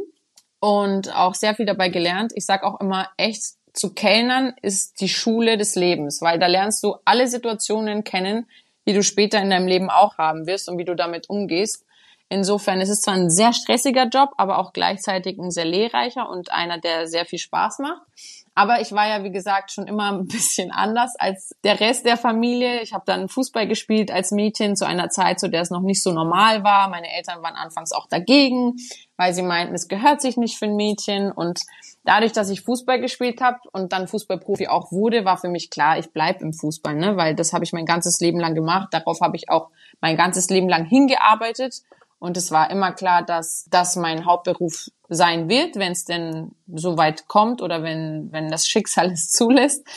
und 0.59 1.11
auch 1.15 1.33
sehr 1.33 1.55
viel 1.55 1.65
dabei 1.65 1.89
gelernt. 1.89 2.31
Ich 2.35 2.45
sage 2.45 2.63
auch 2.63 2.79
immer, 2.81 3.09
echt 3.17 3.55
zu 3.73 3.95
Kellnern 3.95 4.53
ist 4.61 5.01
die 5.01 5.09
Schule 5.09 5.57
des 5.57 5.73
Lebens, 5.73 6.21
weil 6.21 6.37
da 6.37 6.45
lernst 6.45 6.83
du 6.83 6.97
alle 7.05 7.27
Situationen 7.27 8.03
kennen, 8.03 8.45
die 8.87 8.93
du 8.93 9.01
später 9.01 9.41
in 9.41 9.49
deinem 9.49 9.65
Leben 9.65 9.89
auch 9.89 10.19
haben 10.19 10.45
wirst 10.45 10.69
und 10.69 10.77
wie 10.77 10.85
du 10.85 10.95
damit 10.95 11.27
umgehst. 11.27 11.84
Insofern 12.29 12.81
ist 12.81 12.89
es 12.89 13.01
zwar 13.01 13.13
ein 13.13 13.29
sehr 13.29 13.53
stressiger 13.53 14.07
Job, 14.07 14.31
aber 14.37 14.57
auch 14.57 14.73
gleichzeitig 14.73 15.37
ein 15.37 15.51
sehr 15.51 15.65
lehrreicher 15.65 16.29
und 16.29 16.51
einer, 16.51 16.79
der 16.79 17.07
sehr 17.07 17.25
viel 17.25 17.39
Spaß 17.39 17.79
macht. 17.79 18.01
Aber 18.57 18.79
ich 18.79 18.93
war 18.93 19.05
ja, 19.05 19.23
wie 19.23 19.31
gesagt, 19.31 19.71
schon 19.71 19.85
immer 19.85 20.13
ein 20.13 20.27
bisschen 20.27 20.71
anders 20.71 21.13
als 21.19 21.53
der 21.63 21.79
Rest 21.81 22.05
der 22.05 22.15
Familie. 22.17 22.81
Ich 22.81 22.93
habe 22.93 23.03
dann 23.05 23.27
Fußball 23.27 23.67
gespielt 23.67 24.11
als 24.11 24.31
Mädchen 24.31 24.77
zu 24.77 24.87
einer 24.87 25.09
Zeit, 25.09 25.39
zu 25.39 25.49
der 25.49 25.61
es 25.61 25.69
noch 25.69 25.81
nicht 25.81 26.01
so 26.01 26.13
normal 26.13 26.63
war. 26.63 26.89
Meine 26.89 27.11
Eltern 27.11 27.43
waren 27.43 27.55
anfangs 27.55 27.91
auch 27.91 28.07
dagegen, 28.07 28.77
weil 29.17 29.33
sie 29.33 29.43
meinten, 29.43 29.75
es 29.75 29.89
gehört 29.89 30.21
sich 30.21 30.37
nicht 30.37 30.57
für 30.57 30.65
ein 30.65 30.77
Mädchen. 30.77 31.33
Und 31.33 31.59
dadurch, 32.05 32.31
dass 32.31 32.49
ich 32.49 32.61
Fußball 32.61 33.01
gespielt 33.01 33.41
habe 33.41 33.59
und 33.73 33.91
dann 33.91 34.07
Fußballprofi 34.07 34.67
auch 34.67 34.89
wurde, 34.91 35.25
war 35.25 35.37
für 35.37 35.49
mich 35.49 35.69
klar, 35.69 35.99
ich 35.99 36.11
bleib 36.11 36.41
im 36.41 36.53
Fußball, 36.53 36.95
ne? 36.95 37.17
weil 37.17 37.35
das 37.35 37.51
habe 37.51 37.65
ich 37.65 37.73
mein 37.73 37.85
ganzes 37.85 38.21
Leben 38.21 38.39
lang 38.39 38.55
gemacht. 38.55 38.87
Darauf 38.91 39.19
habe 39.19 39.35
ich 39.35 39.49
auch 39.49 39.69
mein 39.99 40.15
ganzes 40.15 40.49
Leben 40.49 40.69
lang 40.69 40.85
hingearbeitet. 40.85 41.81
Und 42.25 42.37
es 42.37 42.49
war 42.49 42.71
immer 42.71 42.91
klar, 42.91 43.23
dass 43.23 43.65
das 43.69 43.95
mein 43.95 44.25
Hauptberuf 44.25 44.87
sein 45.09 45.47
wird, 45.47 45.75
wenn 45.75 45.91
es 45.91 46.05
denn 46.05 46.55
so 46.65 46.97
weit 46.97 47.27
kommt 47.27 47.61
oder 47.61 47.83
wenn, 47.83 48.31
wenn 48.31 48.49
das 48.49 48.67
Schicksal 48.67 49.11
es 49.11 49.31
zulässt. 49.31 49.87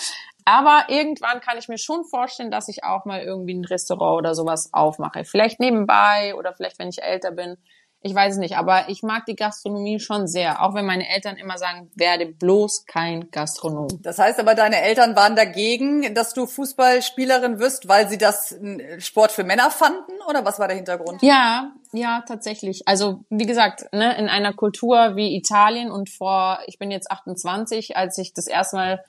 Aber 0.44 0.84
irgendwann 0.88 1.40
kann 1.40 1.56
ich 1.56 1.68
mir 1.68 1.78
schon 1.78 2.04
vorstellen, 2.04 2.50
dass 2.50 2.68
ich 2.68 2.84
auch 2.84 3.06
mal 3.06 3.22
irgendwie 3.22 3.54
ein 3.54 3.64
Restaurant 3.64 4.18
oder 4.18 4.34
sowas 4.34 4.74
aufmache. 4.74 5.24
Vielleicht 5.24 5.58
nebenbei 5.58 6.34
oder 6.34 6.52
vielleicht, 6.52 6.78
wenn 6.78 6.90
ich 6.90 7.02
älter 7.02 7.30
bin. 7.30 7.56
Ich 8.00 8.14
weiß 8.14 8.34
es 8.34 8.38
nicht, 8.38 8.56
aber 8.56 8.88
ich 8.88 9.02
mag 9.02 9.26
die 9.26 9.34
Gastronomie 9.34 9.98
schon 9.98 10.28
sehr, 10.28 10.62
auch 10.62 10.74
wenn 10.74 10.86
meine 10.86 11.08
Eltern 11.08 11.36
immer 11.36 11.58
sagen, 11.58 11.90
werde 11.96 12.26
bloß 12.26 12.86
kein 12.86 13.28
Gastronom. 13.32 13.88
Das 14.02 14.18
heißt 14.18 14.38
aber, 14.38 14.54
deine 14.54 14.80
Eltern 14.80 15.16
waren 15.16 15.34
dagegen, 15.34 16.14
dass 16.14 16.32
du 16.32 16.46
Fußballspielerin 16.46 17.58
wirst, 17.58 17.88
weil 17.88 18.08
sie 18.08 18.16
das 18.16 18.56
Sport 18.98 19.32
für 19.32 19.42
Männer 19.42 19.72
fanden 19.72 20.12
oder 20.28 20.44
was 20.44 20.60
war 20.60 20.68
der 20.68 20.76
Hintergrund? 20.76 21.22
Ja, 21.22 21.72
ja, 21.92 22.22
tatsächlich. 22.26 22.86
Also, 22.86 23.24
wie 23.30 23.46
gesagt, 23.46 23.92
ne, 23.92 24.16
in 24.16 24.28
einer 24.28 24.52
Kultur 24.52 25.16
wie 25.16 25.36
Italien 25.36 25.90
und 25.90 26.08
vor, 26.08 26.60
ich 26.66 26.78
bin 26.78 26.92
jetzt 26.92 27.10
28, 27.10 27.96
als 27.96 28.16
ich 28.18 28.32
das 28.32 28.46
erste 28.46 28.76
Mal 28.76 29.04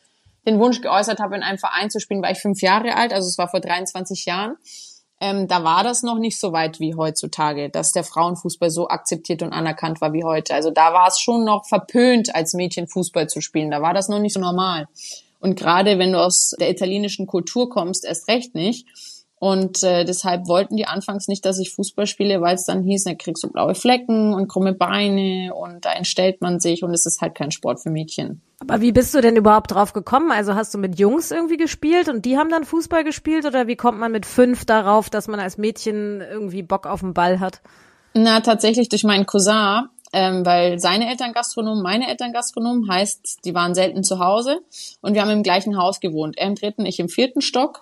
den 0.48 0.60
Wunsch 0.60 0.82
geäußert 0.82 1.20
habe, 1.20 1.36
in 1.36 1.44
einem 1.44 1.60
Verein 1.60 1.92
zu 1.92 2.00
spielen, 2.00 2.24
war 2.24 2.32
ich 2.32 2.40
fünf 2.40 2.62
Jahre 2.62 2.96
alt, 2.96 3.14
also 3.14 3.28
es 3.28 3.38
war 3.38 3.50
vor 3.50 3.60
23 3.60 4.26
Jahren 4.26 4.58
ähm, 5.22 5.48
da 5.48 5.64
war 5.64 5.84
das 5.84 6.02
noch 6.02 6.18
nicht 6.18 6.40
so 6.40 6.54
weit 6.54 6.80
wie 6.80 6.96
heutzutage, 6.96 7.70
dass 7.70 7.92
der 7.92 8.04
Frauenfußball 8.04 8.70
so 8.70 8.88
akzeptiert 8.88 9.42
und 9.42 9.52
anerkannt 9.52 10.00
war 10.00 10.14
wie 10.14 10.24
heute. 10.24 10.54
Also 10.54 10.72
da 10.72 10.94
war 10.94 11.08
es 11.08 11.20
schon 11.20 11.44
noch 11.44 11.66
verpönt, 11.68 12.34
als 12.34 12.54
Mädchen 12.54 12.88
Fußball 12.88 13.28
zu 13.28 13.42
spielen. 13.42 13.72
Da 13.72 13.82
war 13.82 13.94
das 13.94 14.08
noch 14.08 14.20
nicht 14.20 14.34
so 14.34 14.40
normal. 14.40 14.88
Und 15.40 15.58
gerade 15.58 16.00
wenn 16.00 16.14
du 16.14 16.20
aus 16.20 16.56
der 16.60 16.70
italienischen 16.70 17.28
Kultur 17.28 17.70
kommst, 17.70 18.06
erst 18.06 18.28
recht 18.28 18.56
nicht. 18.56 18.88
Und 19.40 19.84
äh, 19.84 20.04
deshalb 20.04 20.48
wollten 20.50 20.76
die 20.76 20.86
anfangs 20.86 21.30
nicht, 21.30 21.46
dass 21.46 21.60
ich 21.60 21.72
Fußball 21.72 22.06
spiele, 22.08 22.42
weil 22.42 22.56
es 22.56 22.66
dann 22.66 22.84
hieß, 22.84 23.06
dann 23.06 23.18
kriegst 23.18 23.42
du 23.42 23.50
blaue 23.50 23.74
Flecken 23.74 24.34
und 24.34 24.50
krumme 24.50 24.74
Beine 24.74 25.54
und 25.56 25.86
da 25.86 25.94
entstellt 25.94 26.42
man 26.42 26.60
sich 26.60 26.84
und 26.84 26.94
es 26.94 27.06
ist 27.06 27.22
halt 27.22 27.36
kein 27.36 27.52
Sport 27.52 27.82
für 27.82 27.90
Mädchen. 27.90 28.42
Aber 28.60 28.82
wie 28.82 28.92
bist 28.92 29.16
du 29.16 29.22
denn 29.22 29.38
überhaupt 29.38 29.72
drauf 29.72 29.94
gekommen? 29.94 30.32
Also 30.32 30.56
hast 30.56 30.74
du 30.74 30.78
mit 30.78 31.00
Jungs 31.00 31.32
irgendwie 31.32 31.56
gespielt 31.56 32.10
und 32.10 32.26
die 32.26 32.38
haben 32.38 32.50
dann 32.50 32.66
Fußball 32.66 33.06
gespielt 33.06 33.46
oder 33.46 33.68
wie 33.68 33.78
kommt 33.78 33.98
man 33.98 34.12
mit 34.12 34.26
fünf 34.26 34.66
darauf, 34.66 35.10
dass 35.10 35.30
man 35.30 35.40
als 35.40 35.58
Mädchen 35.58 36.20
irgendwie 36.20 36.62
Bock 36.62 36.86
auf 36.86 37.00
den 37.00 37.14
Ball 37.14 37.40
hat? 37.40 37.62
Na, 38.14 38.42
tatsächlich 38.42 38.90
durch 38.90 39.06
meinen 39.06 39.26
Cousin, 39.26 39.88
ähm, 40.12 40.46
weil 40.46 40.80
seine 40.80 41.10
Eltern 41.10 41.32
Gastronomen, 41.32 41.82
meine 41.82 42.10
Eltern 42.10 42.34
Gastronomen, 42.34 42.92
heißt, 42.92 43.46
die 43.46 43.54
waren 43.54 43.74
selten 43.74 44.04
zu 44.04 44.20
Hause 44.20 44.60
und 45.00 45.14
wir 45.14 45.22
haben 45.22 45.30
im 45.30 45.44
gleichen 45.44 45.78
Haus 45.78 46.02
gewohnt. 46.02 46.38
Er 46.38 46.48
im 46.48 46.56
dritten, 46.56 46.86
ich 46.86 47.00
im 47.00 47.08
vierten 47.08 47.40
Stock. 47.40 47.82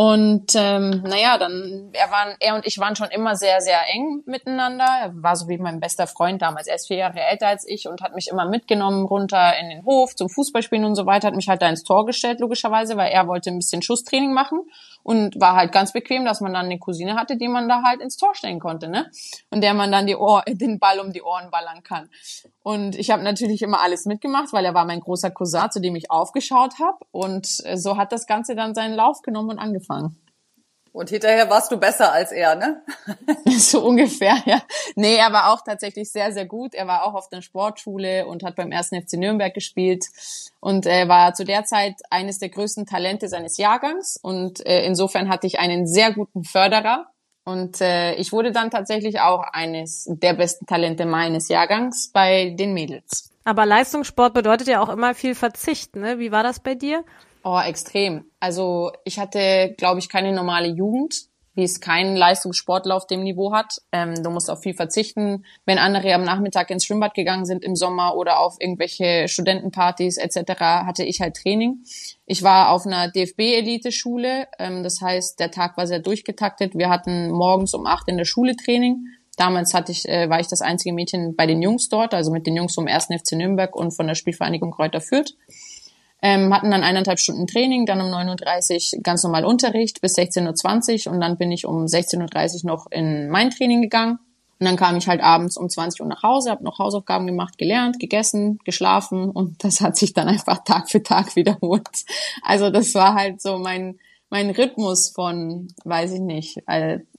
Und 0.00 0.54
ähm, 0.54 1.02
naja, 1.02 1.36
dann 1.36 1.90
er, 1.92 2.10
waren, 2.10 2.34
er 2.40 2.54
und 2.54 2.66
ich 2.66 2.78
waren 2.78 2.96
schon 2.96 3.10
immer 3.10 3.36
sehr, 3.36 3.60
sehr 3.60 3.80
eng 3.92 4.22
miteinander. 4.24 4.86
Er 4.86 5.12
war 5.22 5.36
so 5.36 5.46
wie 5.46 5.58
mein 5.58 5.78
bester 5.78 6.06
Freund 6.06 6.40
damals. 6.40 6.68
Er 6.68 6.76
ist 6.76 6.86
vier 6.86 6.96
Jahre 6.96 7.20
älter 7.20 7.48
als 7.48 7.68
ich 7.68 7.86
und 7.86 8.00
hat 8.00 8.14
mich 8.14 8.28
immer 8.28 8.48
mitgenommen 8.48 9.04
runter 9.04 9.52
in 9.60 9.68
den 9.68 9.84
Hof 9.84 10.16
zum 10.16 10.30
Fußballspielen 10.30 10.86
und 10.86 10.94
so 10.94 11.04
weiter. 11.04 11.28
Hat 11.28 11.36
mich 11.36 11.50
halt 11.50 11.60
da 11.60 11.68
ins 11.68 11.84
Tor 11.84 12.06
gestellt, 12.06 12.40
logischerweise, 12.40 12.96
weil 12.96 13.12
er 13.12 13.28
wollte 13.28 13.50
ein 13.50 13.58
bisschen 13.58 13.82
Schusstraining 13.82 14.32
machen 14.32 14.60
und 15.02 15.40
war 15.40 15.56
halt 15.56 15.72
ganz 15.72 15.92
bequem, 15.92 16.24
dass 16.24 16.40
man 16.40 16.52
dann 16.52 16.66
eine 16.66 16.78
Cousine 16.78 17.16
hatte, 17.16 17.36
die 17.36 17.48
man 17.48 17.68
da 17.68 17.82
halt 17.82 18.00
ins 18.00 18.16
Tor 18.16 18.34
stellen 18.34 18.60
konnte, 18.60 18.88
ne? 18.88 19.10
Und 19.50 19.62
der 19.62 19.74
man 19.74 19.90
dann 19.90 20.06
die 20.06 20.16
Ohr, 20.16 20.42
den 20.48 20.78
Ball 20.78 21.00
um 21.00 21.12
die 21.12 21.22
Ohren 21.22 21.50
ballern 21.50 21.82
kann. 21.82 22.08
Und 22.62 22.96
ich 22.96 23.10
habe 23.10 23.22
natürlich 23.22 23.62
immer 23.62 23.80
alles 23.80 24.06
mitgemacht, 24.06 24.52
weil 24.52 24.64
er 24.64 24.74
war 24.74 24.84
mein 24.84 25.00
großer 25.00 25.30
Cousin, 25.30 25.70
zu 25.70 25.80
dem 25.80 25.96
ich 25.96 26.10
aufgeschaut 26.10 26.74
habe. 26.78 26.98
Und 27.10 27.48
äh, 27.64 27.76
so 27.76 27.96
hat 27.96 28.12
das 28.12 28.26
Ganze 28.26 28.54
dann 28.54 28.74
seinen 28.74 28.94
Lauf 28.94 29.22
genommen 29.22 29.50
und 29.50 29.58
angefangen. 29.58 30.16
Und 30.92 31.10
hinterher 31.10 31.48
warst 31.48 31.70
du 31.70 31.76
besser 31.76 32.12
als 32.12 32.32
er, 32.32 32.56
ne? 32.56 32.82
so 33.46 33.84
ungefähr, 33.84 34.36
ja. 34.44 34.60
Nee, 34.96 35.16
er 35.16 35.32
war 35.32 35.52
auch 35.52 35.62
tatsächlich 35.62 36.10
sehr, 36.10 36.32
sehr 36.32 36.46
gut. 36.46 36.74
Er 36.74 36.86
war 36.86 37.04
auch 37.04 37.14
auf 37.14 37.28
der 37.28 37.42
Sportschule 37.42 38.26
und 38.26 38.42
hat 38.42 38.56
beim 38.56 38.72
ersten 38.72 39.00
FC 39.00 39.14
Nürnberg 39.14 39.54
gespielt 39.54 40.06
und 40.58 40.86
er 40.86 41.08
war 41.08 41.34
zu 41.34 41.44
der 41.44 41.64
Zeit 41.64 41.94
eines 42.10 42.38
der 42.38 42.48
größten 42.48 42.86
Talente 42.86 43.28
seines 43.28 43.56
Jahrgangs 43.56 44.18
und 44.20 44.66
äh, 44.66 44.84
insofern 44.84 45.28
hatte 45.28 45.46
ich 45.46 45.60
einen 45.60 45.86
sehr 45.86 46.12
guten 46.12 46.42
Förderer 46.44 47.06
und 47.44 47.80
äh, 47.80 48.14
ich 48.14 48.32
wurde 48.32 48.52
dann 48.52 48.70
tatsächlich 48.70 49.20
auch 49.20 49.42
eines 49.52 50.06
der 50.08 50.34
besten 50.34 50.66
Talente 50.66 51.06
meines 51.06 51.48
Jahrgangs 51.48 52.10
bei 52.12 52.50
den 52.50 52.74
Mädels. 52.74 53.30
Aber 53.44 53.64
Leistungssport 53.64 54.34
bedeutet 54.34 54.68
ja 54.68 54.82
auch 54.82 54.88
immer 54.88 55.14
viel 55.14 55.34
Verzicht, 55.34 55.96
ne? 55.96 56.18
Wie 56.18 56.32
war 56.32 56.42
das 56.42 56.60
bei 56.60 56.74
dir? 56.74 57.04
Oh, 57.42 57.58
extrem. 57.58 58.24
Also 58.38 58.92
ich 59.04 59.18
hatte, 59.18 59.74
glaube 59.78 59.98
ich, 59.98 60.08
keine 60.08 60.32
normale 60.32 60.68
Jugend, 60.68 61.30
wie 61.54 61.64
es 61.64 61.80
kein 61.80 62.14
Leistungssportler 62.14 62.94
auf 62.94 63.06
dem 63.06 63.22
Niveau 63.22 63.52
hat. 63.52 63.78
Ähm, 63.92 64.22
du 64.22 64.30
musst 64.30 64.50
auf 64.50 64.62
viel 64.62 64.74
verzichten. 64.74 65.44
Wenn 65.64 65.78
andere 65.78 66.12
am 66.14 66.22
Nachmittag 66.22 66.70
ins 66.70 66.84
Schwimmbad 66.84 67.14
gegangen 67.14 67.46
sind 67.46 67.64
im 67.64 67.76
Sommer 67.76 68.16
oder 68.16 68.40
auf 68.40 68.56
irgendwelche 68.60 69.26
Studentenpartys 69.26 70.18
etc., 70.18 70.60
hatte 70.60 71.04
ich 71.04 71.20
halt 71.20 71.36
Training. 71.36 71.82
Ich 72.26 72.42
war 72.42 72.70
auf 72.70 72.86
einer 72.86 73.08
DFB-Elite-Schule. 73.08 74.46
Ähm, 74.58 74.82
das 74.82 75.00
heißt, 75.00 75.40
der 75.40 75.50
Tag 75.50 75.76
war 75.76 75.86
sehr 75.86 76.00
durchgetaktet. 76.00 76.74
Wir 76.74 76.90
hatten 76.90 77.30
morgens 77.30 77.72
um 77.74 77.86
acht 77.86 78.06
in 78.08 78.18
der 78.18 78.26
Schule 78.26 78.54
Training. 78.54 79.06
Damals 79.36 79.72
hatte 79.72 79.92
ich, 79.92 80.06
äh, 80.06 80.28
war 80.28 80.40
ich 80.40 80.48
das 80.48 80.60
einzige 80.60 80.94
Mädchen 80.94 81.34
bei 81.34 81.46
den 81.46 81.62
Jungs 81.62 81.88
dort, 81.88 82.12
also 82.12 82.30
mit 82.30 82.46
den 82.46 82.56
Jungs 82.56 82.74
vom 82.74 82.86
1. 82.86 83.06
FC 83.06 83.32
Nürnberg 83.32 83.74
und 83.74 83.92
von 83.92 84.06
der 84.06 84.14
Spielvereinigung 84.14 84.70
Kräuter 84.70 85.00
Fürth 85.00 85.34
ähm, 86.22 86.52
hatten 86.52 86.70
dann 86.70 86.82
eineinhalb 86.82 87.18
Stunden 87.18 87.46
Training, 87.46 87.86
dann 87.86 88.00
um 88.00 88.08
9.30 88.08 88.96
Uhr 88.96 89.02
ganz 89.02 89.22
normal 89.22 89.44
Unterricht 89.44 90.00
bis 90.00 90.16
16.20 90.16 91.06
Uhr 91.06 91.14
und 91.14 91.20
dann 91.20 91.38
bin 91.38 91.50
ich 91.50 91.66
um 91.66 91.84
16.30 91.84 92.64
Uhr 92.64 92.70
noch 92.70 92.86
in 92.90 93.28
mein 93.28 93.50
Training 93.50 93.82
gegangen. 93.82 94.18
Und 94.58 94.66
dann 94.66 94.76
kam 94.76 94.96
ich 94.96 95.08
halt 95.08 95.22
abends 95.22 95.56
um 95.56 95.70
20 95.70 96.02
Uhr 96.02 96.06
nach 96.06 96.22
Hause, 96.22 96.50
habe 96.50 96.64
noch 96.64 96.78
Hausaufgaben 96.78 97.26
gemacht, 97.26 97.56
gelernt, 97.56 97.98
gegessen, 97.98 98.58
geschlafen 98.64 99.30
und 99.30 99.64
das 99.64 99.80
hat 99.80 99.96
sich 99.96 100.12
dann 100.12 100.28
einfach 100.28 100.62
Tag 100.64 100.90
für 100.90 101.02
Tag 101.02 101.34
wiederholt. 101.36 102.04
Also 102.42 102.68
das 102.68 102.94
war 102.94 103.14
halt 103.14 103.40
so 103.40 103.58
mein, 103.58 103.98
mein 104.28 104.50
Rhythmus 104.50 105.08
von, 105.08 105.68
weiß 105.84 106.12
ich 106.12 106.20
nicht, 106.20 106.58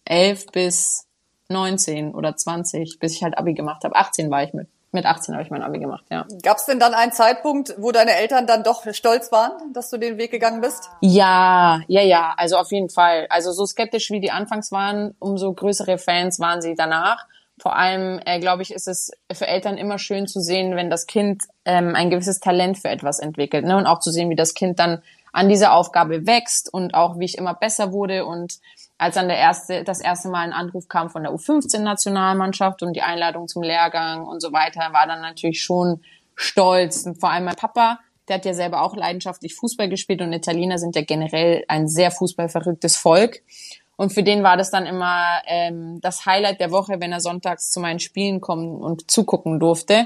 11 0.06 0.46
bis 0.52 1.08
19 1.50 2.14
oder 2.14 2.36
20, 2.36 3.00
bis 3.00 3.14
ich 3.14 3.24
halt 3.24 3.38
Abi 3.38 3.56
gemacht 3.56 3.84
habe. 3.84 3.96
18 3.96 4.30
war 4.30 4.44
ich 4.44 4.54
mit 4.54 4.68
mit 4.92 5.06
18 5.06 5.34
habe 5.34 5.44
ich 5.44 5.50
mein 5.50 5.64
Abi 5.64 5.80
gemacht, 5.80 6.06
ja. 6.12 6.26
Gab 6.44 6.58
es 6.58 6.66
denn 6.66 6.80
dann 6.80 6.94
einen 6.94 7.12
Zeitpunkt, 7.12 7.76
wo 7.78 7.92
deine 7.92 8.16
Eltern 8.16 8.46
dann 8.46 8.64
doch 8.64 8.86
stolz 8.94 9.32
waren, 9.32 9.74
dass 9.74 9.90
du 9.90 9.98
den 9.98 10.18
Weg 10.18 10.32
gegangen 10.32 10.62
bist? 10.62 10.90
Ja, 11.02 11.82
ja, 11.88 12.02
ja, 12.02 12.34
also 12.38 12.58
auf 12.58 12.72
jeden 12.72 12.90
Fall. 12.90 13.28
Also 13.30 13.52
so 13.52 13.66
skeptisch 13.66 14.12
wie 14.12 14.20
die 14.20 14.32
anfangs 14.32 14.72
waren, 14.72 15.16
umso 15.20 15.54
größere 15.54 15.98
Fans 15.98 16.40
waren 16.40 16.62
sie 16.62 16.76
danach. 16.76 17.26
Vor 17.62 17.76
allem, 17.76 18.20
äh, 18.26 18.40
glaube 18.40 18.64
ich, 18.64 18.74
ist 18.74 18.88
es 18.88 19.12
für 19.32 19.48
Eltern 19.48 19.78
immer 19.78 20.00
schön 20.00 20.28
zu 20.28 20.42
sehen, 20.42 20.76
wenn 20.76 20.90
das 20.90 21.06
Kind 21.06 21.44
ähm, 21.64 21.96
ein 21.96 22.10
gewisses 22.10 22.40
Talent 22.40 22.80
für 22.80 22.90
etwas 22.90 23.20
entwickelt. 23.20 23.66
Ne? 23.66 23.78
Und 23.78 23.86
auch 23.86 24.00
zu 24.00 24.12
sehen, 24.12 24.30
wie 24.30 24.36
das 24.36 24.56
Kind 24.56 24.80
dann 24.80 25.04
an 25.32 25.48
dieser 25.48 25.74
Aufgabe 25.74 26.26
wächst 26.26 26.74
und 26.74 26.96
auch 26.96 27.20
wie 27.20 27.26
ich 27.26 27.38
immer 27.38 27.54
besser 27.54 27.94
wurde 27.94 28.26
und 28.26 28.60
als 29.02 29.16
dann 29.16 29.30
der 29.30 29.38
erste, 29.38 29.84
das 29.84 30.00
erste 30.00 30.30
Mal 30.30 30.42
ein 30.42 30.54
Anruf 30.54 30.88
kam 30.88 31.10
von 31.10 31.24
der 31.24 31.32
U15-Nationalmannschaft 31.32 32.84
und 32.84 32.94
die 32.94 33.02
Einladung 33.02 33.48
zum 33.48 33.64
Lehrgang 33.64 34.28
und 34.28 34.44
so 34.44 34.54
weiter, 34.54 34.94
war 34.94 35.08
dann 35.08 35.22
natürlich 35.22 35.64
schon 35.64 36.02
stolz. 36.36 37.08
Und 37.08 37.20
vor 37.20 37.32
allem 37.32 37.46
mein 37.46 37.56
Papa, 37.56 38.00
der 38.28 38.36
hat 38.36 38.46
ja 38.46 38.54
selber 38.54 38.84
auch 38.84 38.96
leidenschaftlich 38.96 39.56
Fußball 39.56 39.90
gespielt 39.90 40.22
und 40.22 40.32
Italiener 40.34 40.78
sind 40.78 40.96
ja 40.96 41.02
generell 41.02 41.66
ein 41.68 41.88
sehr 41.88 42.12
fußballverrücktes 42.12 42.96
Volk. 42.96 43.42
Und 43.96 44.14
für 44.14 44.22
den 44.22 44.44
war 44.44 44.56
das 44.56 44.70
dann 44.70 44.86
immer 44.86 45.42
ähm, 45.48 46.00
das 46.02 46.28
Highlight 46.28 46.60
der 46.60 46.70
Woche, 46.70 46.98
wenn 47.00 47.12
er 47.12 47.22
sonntags 47.22 47.72
zu 47.72 47.80
meinen 47.80 48.00
Spielen 48.00 48.40
kommen 48.40 48.82
und 48.82 49.10
zugucken 49.10 49.60
durfte. 49.60 50.06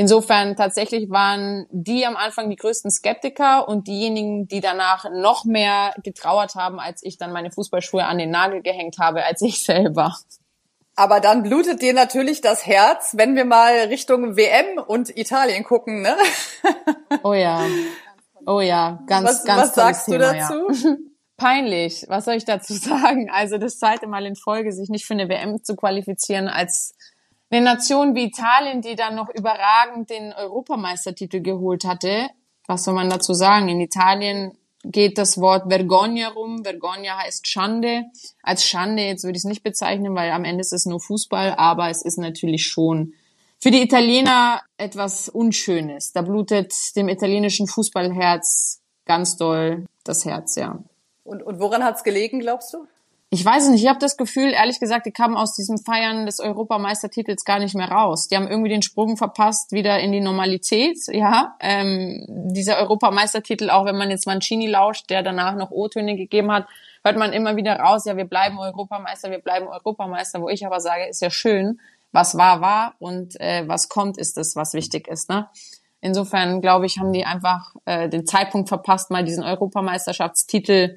Insofern 0.00 0.56
tatsächlich 0.56 1.10
waren 1.10 1.66
die 1.70 2.06
am 2.06 2.16
Anfang 2.16 2.48
die 2.48 2.56
größten 2.56 2.90
Skeptiker 2.90 3.68
und 3.68 3.86
diejenigen, 3.86 4.48
die 4.48 4.62
danach 4.62 5.04
noch 5.12 5.44
mehr 5.44 5.92
getrauert 6.02 6.54
haben, 6.54 6.80
als 6.80 7.02
ich 7.02 7.18
dann 7.18 7.32
meine 7.32 7.50
Fußballschuhe 7.50 8.06
an 8.06 8.16
den 8.16 8.30
Nagel 8.30 8.62
gehängt 8.62 8.96
habe, 8.98 9.22
als 9.26 9.42
ich 9.42 9.62
selber. 9.62 10.16
Aber 10.96 11.20
dann 11.20 11.42
blutet 11.42 11.82
dir 11.82 11.92
natürlich 11.92 12.40
das 12.40 12.64
Herz, 12.64 13.12
wenn 13.18 13.36
wir 13.36 13.44
mal 13.44 13.74
Richtung 13.88 14.38
WM 14.38 14.78
und 14.78 15.14
Italien 15.18 15.64
gucken, 15.64 16.00
ne? 16.00 16.16
Oh 17.22 17.34
ja. 17.34 17.66
Oh 18.46 18.62
ja, 18.62 19.02
ganz, 19.06 19.28
was, 19.28 19.44
ganz 19.44 19.62
Was 19.62 19.74
sagst 19.74 20.06
Thema, 20.06 20.32
du 20.32 20.38
dazu? 20.38 20.88
Ja. 20.88 20.96
Peinlich. 21.36 22.06
Was 22.08 22.24
soll 22.24 22.36
ich 22.36 22.46
dazu 22.46 22.72
sagen? 22.72 23.28
Also 23.30 23.58
das 23.58 23.78
zweite 23.78 24.06
Mal 24.06 24.24
in 24.24 24.34
Folge, 24.34 24.72
sich 24.72 24.88
nicht 24.88 25.04
für 25.04 25.12
eine 25.12 25.28
WM 25.28 25.62
zu 25.62 25.76
qualifizieren 25.76 26.48
als 26.48 26.94
eine 27.50 27.64
Nation 27.64 28.14
wie 28.14 28.24
Italien, 28.24 28.80
die 28.80 28.94
dann 28.94 29.16
noch 29.16 29.28
überragend 29.28 30.10
den 30.10 30.32
Europameistertitel 30.32 31.40
geholt 31.40 31.84
hatte. 31.84 32.28
Was 32.66 32.84
soll 32.84 32.94
man 32.94 33.10
dazu 33.10 33.34
sagen? 33.34 33.68
In 33.68 33.80
Italien 33.80 34.56
geht 34.84 35.18
das 35.18 35.38
Wort 35.38 35.68
Vergogna 35.68 36.28
rum. 36.28 36.64
Vergogna 36.64 37.18
heißt 37.18 37.46
Schande. 37.48 38.04
Als 38.42 38.64
Schande 38.64 39.02
jetzt 39.02 39.24
würde 39.24 39.36
ich 39.36 39.42
es 39.44 39.48
nicht 39.48 39.62
bezeichnen, 39.62 40.14
weil 40.14 40.30
am 40.30 40.44
Ende 40.44 40.60
ist 40.60 40.72
es 40.72 40.86
nur 40.86 41.00
Fußball, 41.00 41.54
aber 41.56 41.90
es 41.90 42.02
ist 42.02 42.18
natürlich 42.18 42.66
schon 42.66 43.14
für 43.58 43.70
die 43.70 43.82
Italiener 43.82 44.62
etwas 44.78 45.28
Unschönes. 45.28 46.12
Da 46.12 46.22
blutet 46.22 46.72
dem 46.96 47.08
italienischen 47.08 47.66
Fußballherz 47.66 48.80
ganz 49.04 49.36
doll 49.36 49.86
das 50.04 50.24
Herz, 50.24 50.56
ja. 50.56 50.78
Und, 51.24 51.42
und 51.42 51.60
woran 51.60 51.84
hat's 51.84 52.02
gelegen, 52.02 52.40
glaubst 52.40 52.72
du? 52.72 52.86
Ich 53.32 53.44
weiß 53.44 53.64
es 53.64 53.68
nicht. 53.70 53.84
Ich 53.84 53.88
habe 53.88 54.00
das 54.00 54.16
Gefühl, 54.16 54.50
ehrlich 54.50 54.80
gesagt, 54.80 55.06
die 55.06 55.12
kamen 55.12 55.36
aus 55.36 55.54
diesem 55.54 55.78
Feiern 55.78 56.26
des 56.26 56.40
Europameistertitels 56.40 57.44
gar 57.44 57.60
nicht 57.60 57.76
mehr 57.76 57.88
raus. 57.88 58.26
Die 58.26 58.36
haben 58.36 58.48
irgendwie 58.48 58.70
den 58.70 58.82
Sprung 58.82 59.16
verpasst 59.16 59.70
wieder 59.70 60.00
in 60.00 60.10
die 60.10 60.20
Normalität. 60.20 60.98
Ja, 61.06 61.56
ähm, 61.60 62.26
dieser 62.28 62.78
Europameistertitel, 62.78 63.70
auch 63.70 63.84
wenn 63.84 63.96
man 63.96 64.10
jetzt 64.10 64.26
Mancini 64.26 64.66
lauscht, 64.66 65.10
der 65.10 65.22
danach 65.22 65.54
noch 65.54 65.70
O-Töne 65.70 66.16
gegeben 66.16 66.50
hat, 66.50 66.66
hört 67.04 67.16
man 67.16 67.32
immer 67.32 67.54
wieder 67.54 67.78
raus, 67.78 68.04
ja, 68.04 68.16
wir 68.16 68.24
bleiben 68.24 68.58
Europameister, 68.58 69.30
wir 69.30 69.38
bleiben 69.38 69.68
Europameister. 69.68 70.42
Wo 70.42 70.48
ich 70.48 70.66
aber 70.66 70.80
sage, 70.80 71.06
ist 71.08 71.22
ja 71.22 71.30
schön, 71.30 71.80
was 72.10 72.36
war, 72.36 72.60
war 72.60 72.96
und 72.98 73.40
äh, 73.40 73.62
was 73.68 73.88
kommt, 73.88 74.18
ist 74.18 74.38
das, 74.38 74.56
was 74.56 74.74
wichtig 74.74 75.06
ist. 75.06 75.28
Ne? 75.28 75.48
Insofern, 76.00 76.60
glaube 76.60 76.86
ich, 76.86 76.98
haben 76.98 77.12
die 77.12 77.24
einfach 77.24 77.76
äh, 77.84 78.08
den 78.08 78.26
Zeitpunkt 78.26 78.68
verpasst, 78.68 79.12
mal 79.12 79.22
diesen 79.22 79.44
Europameisterschaftstitel 79.44 80.96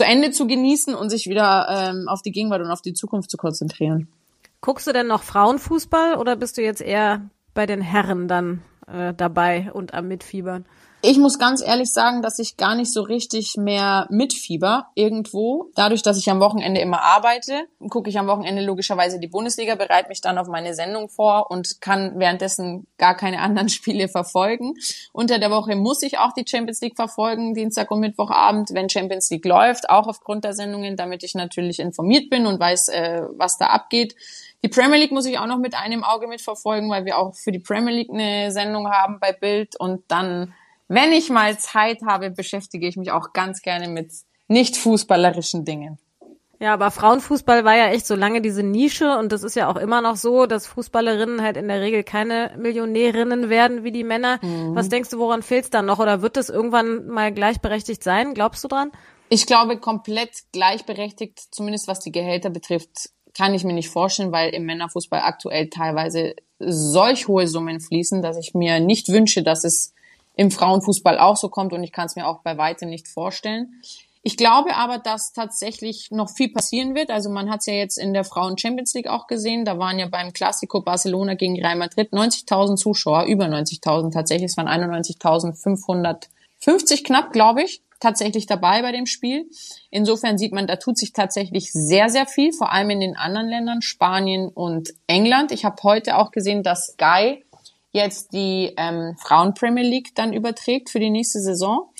zu 0.00 0.06
Ende 0.06 0.30
zu 0.30 0.46
genießen 0.46 0.94
und 0.94 1.10
sich 1.10 1.26
wieder 1.26 1.66
ähm, 1.68 2.08
auf 2.08 2.22
die 2.22 2.32
Gegenwart 2.32 2.62
und 2.62 2.70
auf 2.70 2.80
die 2.80 2.94
Zukunft 2.94 3.30
zu 3.30 3.36
konzentrieren. 3.36 4.08
Guckst 4.62 4.86
du 4.86 4.92
denn 4.92 5.06
noch 5.06 5.22
Frauenfußball 5.22 6.14
oder 6.14 6.36
bist 6.36 6.56
du 6.56 6.62
jetzt 6.62 6.80
eher 6.80 7.28
bei 7.52 7.66
den 7.66 7.82
Herren 7.82 8.26
dann 8.26 8.62
äh, 8.92 9.14
dabei 9.14 9.70
und 9.72 9.94
am 9.94 10.08
Mitfiebern? 10.08 10.64
Ich 11.02 11.16
muss 11.16 11.38
ganz 11.38 11.62
ehrlich 11.62 11.90
sagen, 11.90 12.20
dass 12.20 12.38
ich 12.38 12.58
gar 12.58 12.74
nicht 12.74 12.92
so 12.92 13.00
richtig 13.00 13.56
mehr 13.56 14.06
mitfieber 14.10 14.88
irgendwo. 14.94 15.70
Dadurch, 15.74 16.02
dass 16.02 16.18
ich 16.18 16.28
am 16.28 16.40
Wochenende 16.40 16.78
immer 16.82 17.00
arbeite, 17.00 17.64
gucke 17.88 18.10
ich 18.10 18.18
am 18.18 18.26
Wochenende 18.26 18.62
logischerweise 18.62 19.18
die 19.18 19.26
Bundesliga, 19.26 19.76
bereite 19.76 20.10
mich 20.10 20.20
dann 20.20 20.36
auf 20.36 20.48
meine 20.48 20.74
Sendung 20.74 21.08
vor 21.08 21.50
und 21.50 21.80
kann 21.80 22.18
währenddessen 22.18 22.86
gar 22.98 23.16
keine 23.16 23.40
anderen 23.40 23.68
Spiele 23.70 24.08
verfolgen. 24.08 24.74
Unter 25.14 25.38
der 25.38 25.50
Woche 25.50 25.74
muss 25.74 26.02
ich 26.02 26.18
auch 26.18 26.34
die 26.34 26.44
Champions 26.46 26.82
League 26.82 26.96
verfolgen, 26.96 27.54
Dienstag 27.54 27.90
und 27.90 28.00
Mittwochabend, 28.00 28.68
wenn 28.74 28.90
Champions 28.90 29.30
League 29.30 29.46
läuft, 29.46 29.88
auch 29.88 30.06
aufgrund 30.06 30.44
der 30.44 30.52
Sendungen, 30.52 30.98
damit 30.98 31.24
ich 31.24 31.34
natürlich 31.34 31.80
informiert 31.80 32.28
bin 32.28 32.44
und 32.44 32.60
weiß, 32.60 32.88
äh, 32.88 33.22
was 33.38 33.56
da 33.56 33.68
abgeht. 33.68 34.14
Die 34.62 34.68
Premier 34.68 34.98
League 34.98 35.12
muss 35.12 35.26
ich 35.26 35.38
auch 35.38 35.46
noch 35.46 35.58
mit 35.58 35.74
einem 35.74 36.04
Auge 36.04 36.26
mitverfolgen, 36.26 36.90
weil 36.90 37.04
wir 37.04 37.18
auch 37.18 37.34
für 37.34 37.52
die 37.52 37.58
Premier 37.58 37.94
League 37.94 38.10
eine 38.10 38.52
Sendung 38.52 38.90
haben 38.90 39.18
bei 39.20 39.32
Bild 39.32 39.76
und 39.76 40.02
dann 40.08 40.54
wenn 40.90 41.12
ich 41.12 41.30
mal 41.30 41.56
Zeit 41.56 42.02
habe, 42.04 42.30
beschäftige 42.30 42.88
ich 42.88 42.96
mich 42.96 43.12
auch 43.12 43.32
ganz 43.32 43.62
gerne 43.62 43.86
mit 43.86 44.10
nicht 44.48 44.76
fußballerischen 44.76 45.64
Dingen. 45.64 46.00
Ja, 46.58 46.74
aber 46.74 46.90
Frauenfußball 46.90 47.64
war 47.64 47.76
ja 47.76 47.90
echt 47.90 48.08
so 48.08 48.16
lange 48.16 48.42
diese 48.42 48.64
Nische 48.64 49.16
und 49.16 49.30
das 49.30 49.44
ist 49.44 49.54
ja 49.54 49.70
auch 49.70 49.76
immer 49.76 50.00
noch 50.02 50.16
so, 50.16 50.46
dass 50.46 50.66
Fußballerinnen 50.66 51.42
halt 51.42 51.56
in 51.56 51.68
der 51.68 51.80
Regel 51.80 52.02
keine 52.02 52.56
Millionärinnen 52.58 53.48
werden 53.48 53.84
wie 53.84 53.92
die 53.92 54.02
Männer. 54.02 54.40
Mhm. 54.42 54.74
Was 54.74 54.88
denkst 54.88 55.10
du, 55.10 55.18
woran 55.18 55.44
fehlt 55.44 55.64
es 55.64 55.70
dann 55.70 55.86
noch? 55.86 56.00
Oder 56.00 56.22
wird 56.22 56.36
es 56.36 56.50
irgendwann 56.50 57.06
mal 57.06 57.32
gleichberechtigt 57.32 58.02
sein? 58.02 58.34
Glaubst 58.34 58.64
du 58.64 58.68
dran? 58.68 58.90
Ich 59.28 59.46
glaube, 59.46 59.78
komplett 59.78 60.42
gleichberechtigt, 60.50 61.38
zumindest 61.54 61.86
was 61.86 62.00
die 62.00 62.10
Gehälter 62.10 62.50
betrifft, 62.50 63.10
kann 63.34 63.54
ich 63.54 63.64
mir 63.64 63.72
nicht 63.72 63.90
vorstellen, 63.90 64.32
weil 64.32 64.50
im 64.50 64.64
Männerfußball 64.64 65.20
aktuell 65.20 65.68
teilweise 65.68 66.34
solch 66.58 67.28
hohe 67.28 67.46
Summen 67.46 67.80
fließen, 67.80 68.22
dass 68.22 68.36
ich 68.36 68.54
mir 68.54 68.80
nicht 68.80 69.08
wünsche, 69.08 69.42
dass 69.42 69.64
es 69.64 69.94
im 70.36 70.50
Frauenfußball 70.50 71.18
auch 71.18 71.36
so 71.36 71.48
kommt 71.48 71.72
und 71.72 71.82
ich 71.82 71.92
kann 71.92 72.06
es 72.06 72.16
mir 72.16 72.26
auch 72.26 72.40
bei 72.40 72.58
weitem 72.58 72.88
nicht 72.88 73.08
vorstellen. 73.08 73.82
Ich 74.22 74.36
glaube 74.36 74.76
aber, 74.76 74.98
dass 74.98 75.32
tatsächlich 75.32 76.10
noch 76.10 76.28
viel 76.28 76.52
passieren 76.52 76.94
wird. 76.94 77.08
Also 77.10 77.30
man 77.30 77.50
hat 77.50 77.60
es 77.60 77.66
ja 77.66 77.72
jetzt 77.72 77.96
in 77.96 78.12
der 78.12 78.24
Frauen 78.24 78.58
Champions 78.58 78.92
League 78.92 79.08
auch 79.08 79.26
gesehen. 79.26 79.64
Da 79.64 79.78
waren 79.78 79.98
ja 79.98 80.08
beim 80.08 80.34
Classico 80.34 80.82
Barcelona 80.82 81.32
gegen 81.34 81.58
Real 81.58 81.76
Madrid 81.76 82.12
90.000 82.12 82.76
Zuschauer, 82.76 83.24
über 83.24 83.46
90.000 83.46 84.12
tatsächlich. 84.12 84.50
Es 84.50 84.58
waren 84.58 84.68
91.550 84.68 87.04
knapp, 87.04 87.32
glaube 87.32 87.62
ich, 87.62 87.80
tatsächlich 88.00 88.46
dabei 88.46 88.82
bei 88.82 88.92
dem 88.92 89.06
Spiel. 89.06 89.48
Insofern 89.90 90.38
sieht 90.38 90.52
man, 90.52 90.66
da 90.66 90.76
tut 90.76 90.98
sich 90.98 91.12
tatsächlich 91.12 91.72
sehr, 91.72 92.08
sehr 92.08 92.26
viel, 92.26 92.52
vor 92.52 92.72
allem 92.72 92.90
in 92.90 93.00
den 93.00 93.16
anderen 93.16 93.48
Ländern, 93.48 93.82
Spanien 93.82 94.48
und 94.48 94.94
England. 95.06 95.52
Ich 95.52 95.64
habe 95.64 95.82
heute 95.82 96.16
auch 96.16 96.32
gesehen, 96.32 96.62
dass 96.62 96.94
Sky 96.94 97.44
jetzt 97.92 98.32
die 98.32 98.72
ähm, 98.76 99.16
Frauen 99.18 99.54
Premier 99.54 99.84
League 99.84 100.14
dann 100.14 100.32
überträgt 100.32 100.90
für 100.90 101.00
die 101.00 101.10
nächste 101.10 101.40
Saison. 101.40 101.90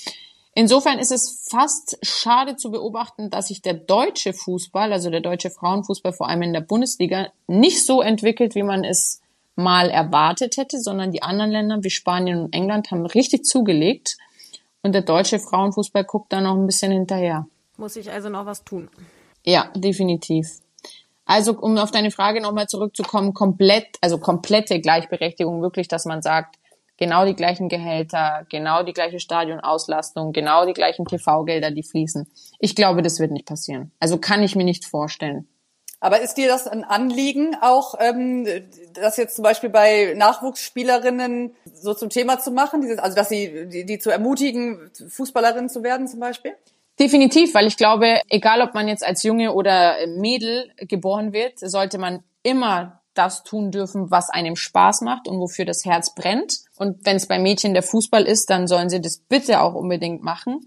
Insofern 0.54 0.98
ist 0.98 1.12
es 1.12 1.46
fast 1.48 1.98
schade 2.02 2.56
zu 2.56 2.70
beobachten, 2.70 3.30
dass 3.30 3.48
sich 3.48 3.62
der 3.62 3.74
deutsche 3.74 4.32
Fußball, 4.32 4.92
also 4.92 5.10
der 5.10 5.20
deutsche 5.20 5.50
Frauenfußball 5.50 6.12
vor 6.12 6.28
allem 6.28 6.42
in 6.42 6.52
der 6.52 6.60
Bundesliga, 6.60 7.28
nicht 7.46 7.84
so 7.86 8.02
entwickelt, 8.02 8.54
wie 8.54 8.62
man 8.64 8.84
es 8.84 9.20
mal 9.54 9.90
erwartet 9.90 10.56
hätte, 10.56 10.80
sondern 10.80 11.12
die 11.12 11.22
anderen 11.22 11.50
Länder 11.50 11.78
wie 11.82 11.90
Spanien 11.90 12.40
und 12.40 12.54
England 12.54 12.90
haben 12.90 13.06
richtig 13.06 13.44
zugelegt 13.44 14.16
und 14.82 14.92
der 14.92 15.02
deutsche 15.02 15.38
Frauenfußball 15.38 16.04
guckt 16.04 16.32
da 16.32 16.40
noch 16.40 16.56
ein 16.56 16.66
bisschen 16.66 16.92
hinterher. 16.92 17.46
Muss 17.76 17.96
ich 17.96 18.10
also 18.10 18.28
noch 18.28 18.46
was 18.46 18.64
tun? 18.64 18.88
Ja, 19.44 19.70
definitiv. 19.74 20.60
Also 21.24 21.56
um 21.58 21.78
auf 21.78 21.90
deine 21.90 22.10
Frage 22.10 22.40
nochmal 22.40 22.66
zurückzukommen, 22.66 23.34
komplett, 23.34 23.86
also 24.00 24.18
komplette 24.18 24.80
Gleichberechtigung, 24.80 25.62
wirklich, 25.62 25.86
dass 25.86 26.04
man 26.04 26.22
sagt, 26.22 26.56
genau 26.96 27.24
die 27.24 27.34
gleichen 27.34 27.68
Gehälter, 27.68 28.46
genau 28.50 28.82
die 28.82 28.92
gleiche 28.92 29.20
Stadionauslastung, 29.20 30.32
genau 30.32 30.66
die 30.66 30.72
gleichen 30.72 31.06
TV-Gelder, 31.06 31.70
die 31.70 31.82
fließen. 31.82 32.28
Ich 32.58 32.74
glaube, 32.74 33.02
das 33.02 33.20
wird 33.20 33.30
nicht 33.30 33.46
passieren. 33.46 33.92
Also 34.00 34.18
kann 34.18 34.42
ich 34.42 34.56
mir 34.56 34.64
nicht 34.64 34.84
vorstellen. 34.84 35.48
Aber 36.00 36.20
ist 36.22 36.34
dir 36.34 36.48
das 36.48 36.66
ein 36.66 36.82
Anliegen, 36.82 37.54
auch 37.60 37.94
ähm, 37.98 38.46
das 38.94 39.18
jetzt 39.18 39.36
zum 39.36 39.42
Beispiel 39.42 39.68
bei 39.68 40.14
Nachwuchsspielerinnen 40.16 41.54
so 41.74 41.92
zum 41.92 42.08
Thema 42.08 42.40
zu 42.40 42.50
machen, 42.50 42.80
dieses, 42.80 42.98
also 42.98 43.14
dass 43.14 43.28
sie 43.28 43.68
die, 43.68 43.84
die 43.84 43.98
zu 43.98 44.10
ermutigen, 44.10 44.90
Fußballerinnen 45.08 45.68
zu 45.68 45.82
werden 45.82 46.08
zum 46.08 46.20
Beispiel? 46.20 46.56
Definitiv, 46.98 47.54
weil 47.54 47.66
ich 47.66 47.76
glaube, 47.76 48.20
egal 48.30 48.62
ob 48.62 48.74
man 48.74 48.88
jetzt 48.88 49.04
als 49.04 49.22
Junge 49.22 49.52
oder 49.52 49.96
Mädel 50.06 50.70
geboren 50.76 51.32
wird, 51.32 51.58
sollte 51.58 51.98
man 51.98 52.22
immer 52.42 53.00
das 53.14 53.42
tun 53.42 53.70
dürfen, 53.70 54.10
was 54.10 54.30
einem 54.30 54.56
Spaß 54.56 55.02
macht 55.02 55.28
und 55.28 55.38
wofür 55.38 55.64
das 55.64 55.84
Herz 55.84 56.14
brennt. 56.14 56.60
Und 56.76 57.04
wenn 57.04 57.16
es 57.16 57.26
bei 57.26 57.38
Mädchen 57.38 57.74
der 57.74 57.82
Fußball 57.82 58.24
ist, 58.24 58.48
dann 58.48 58.66
sollen 58.66 58.88
sie 58.88 59.00
das 59.00 59.18
bitte 59.18 59.60
auch 59.60 59.74
unbedingt 59.74 60.22
machen. 60.22 60.66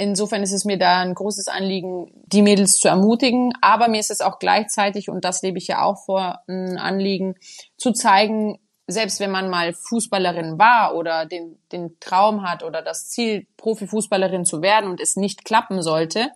Insofern 0.00 0.42
ist 0.42 0.52
es 0.52 0.64
mir 0.64 0.78
da 0.78 1.00
ein 1.00 1.12
großes 1.12 1.48
Anliegen, 1.48 2.10
die 2.24 2.40
Mädels 2.40 2.78
zu 2.78 2.88
ermutigen. 2.88 3.52
Aber 3.60 3.86
mir 3.86 4.00
ist 4.00 4.10
es 4.10 4.22
auch 4.22 4.38
gleichzeitig, 4.38 5.10
und 5.10 5.26
das 5.26 5.42
lebe 5.42 5.58
ich 5.58 5.66
ja 5.66 5.82
auch 5.82 6.02
vor, 6.06 6.40
ein 6.48 6.78
Anliegen, 6.78 7.34
zu 7.76 7.92
zeigen, 7.92 8.58
selbst 8.86 9.20
wenn 9.20 9.30
man 9.30 9.50
mal 9.50 9.74
Fußballerin 9.74 10.58
war 10.58 10.94
oder 10.94 11.26
den, 11.26 11.58
den 11.70 12.00
Traum 12.00 12.48
hat 12.48 12.62
oder 12.62 12.80
das 12.80 13.10
Ziel, 13.10 13.46
Profifußballerin 13.58 14.46
zu 14.46 14.62
werden 14.62 14.88
und 14.88 15.02
es 15.02 15.16
nicht 15.16 15.44
klappen 15.44 15.82
sollte, 15.82 16.30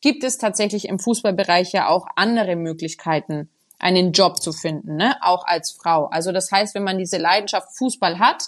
gibt 0.00 0.22
es 0.22 0.38
tatsächlich 0.38 0.86
im 0.86 1.00
Fußballbereich 1.00 1.72
ja 1.72 1.88
auch 1.88 2.06
andere 2.14 2.54
Möglichkeiten, 2.54 3.50
einen 3.80 4.12
Job 4.12 4.40
zu 4.40 4.52
finden, 4.52 4.94
ne? 4.94 5.16
auch 5.22 5.44
als 5.44 5.72
Frau. 5.72 6.06
Also 6.06 6.30
das 6.30 6.52
heißt, 6.52 6.76
wenn 6.76 6.84
man 6.84 6.98
diese 6.98 7.18
Leidenschaft 7.18 7.76
Fußball 7.76 8.20
hat 8.20 8.44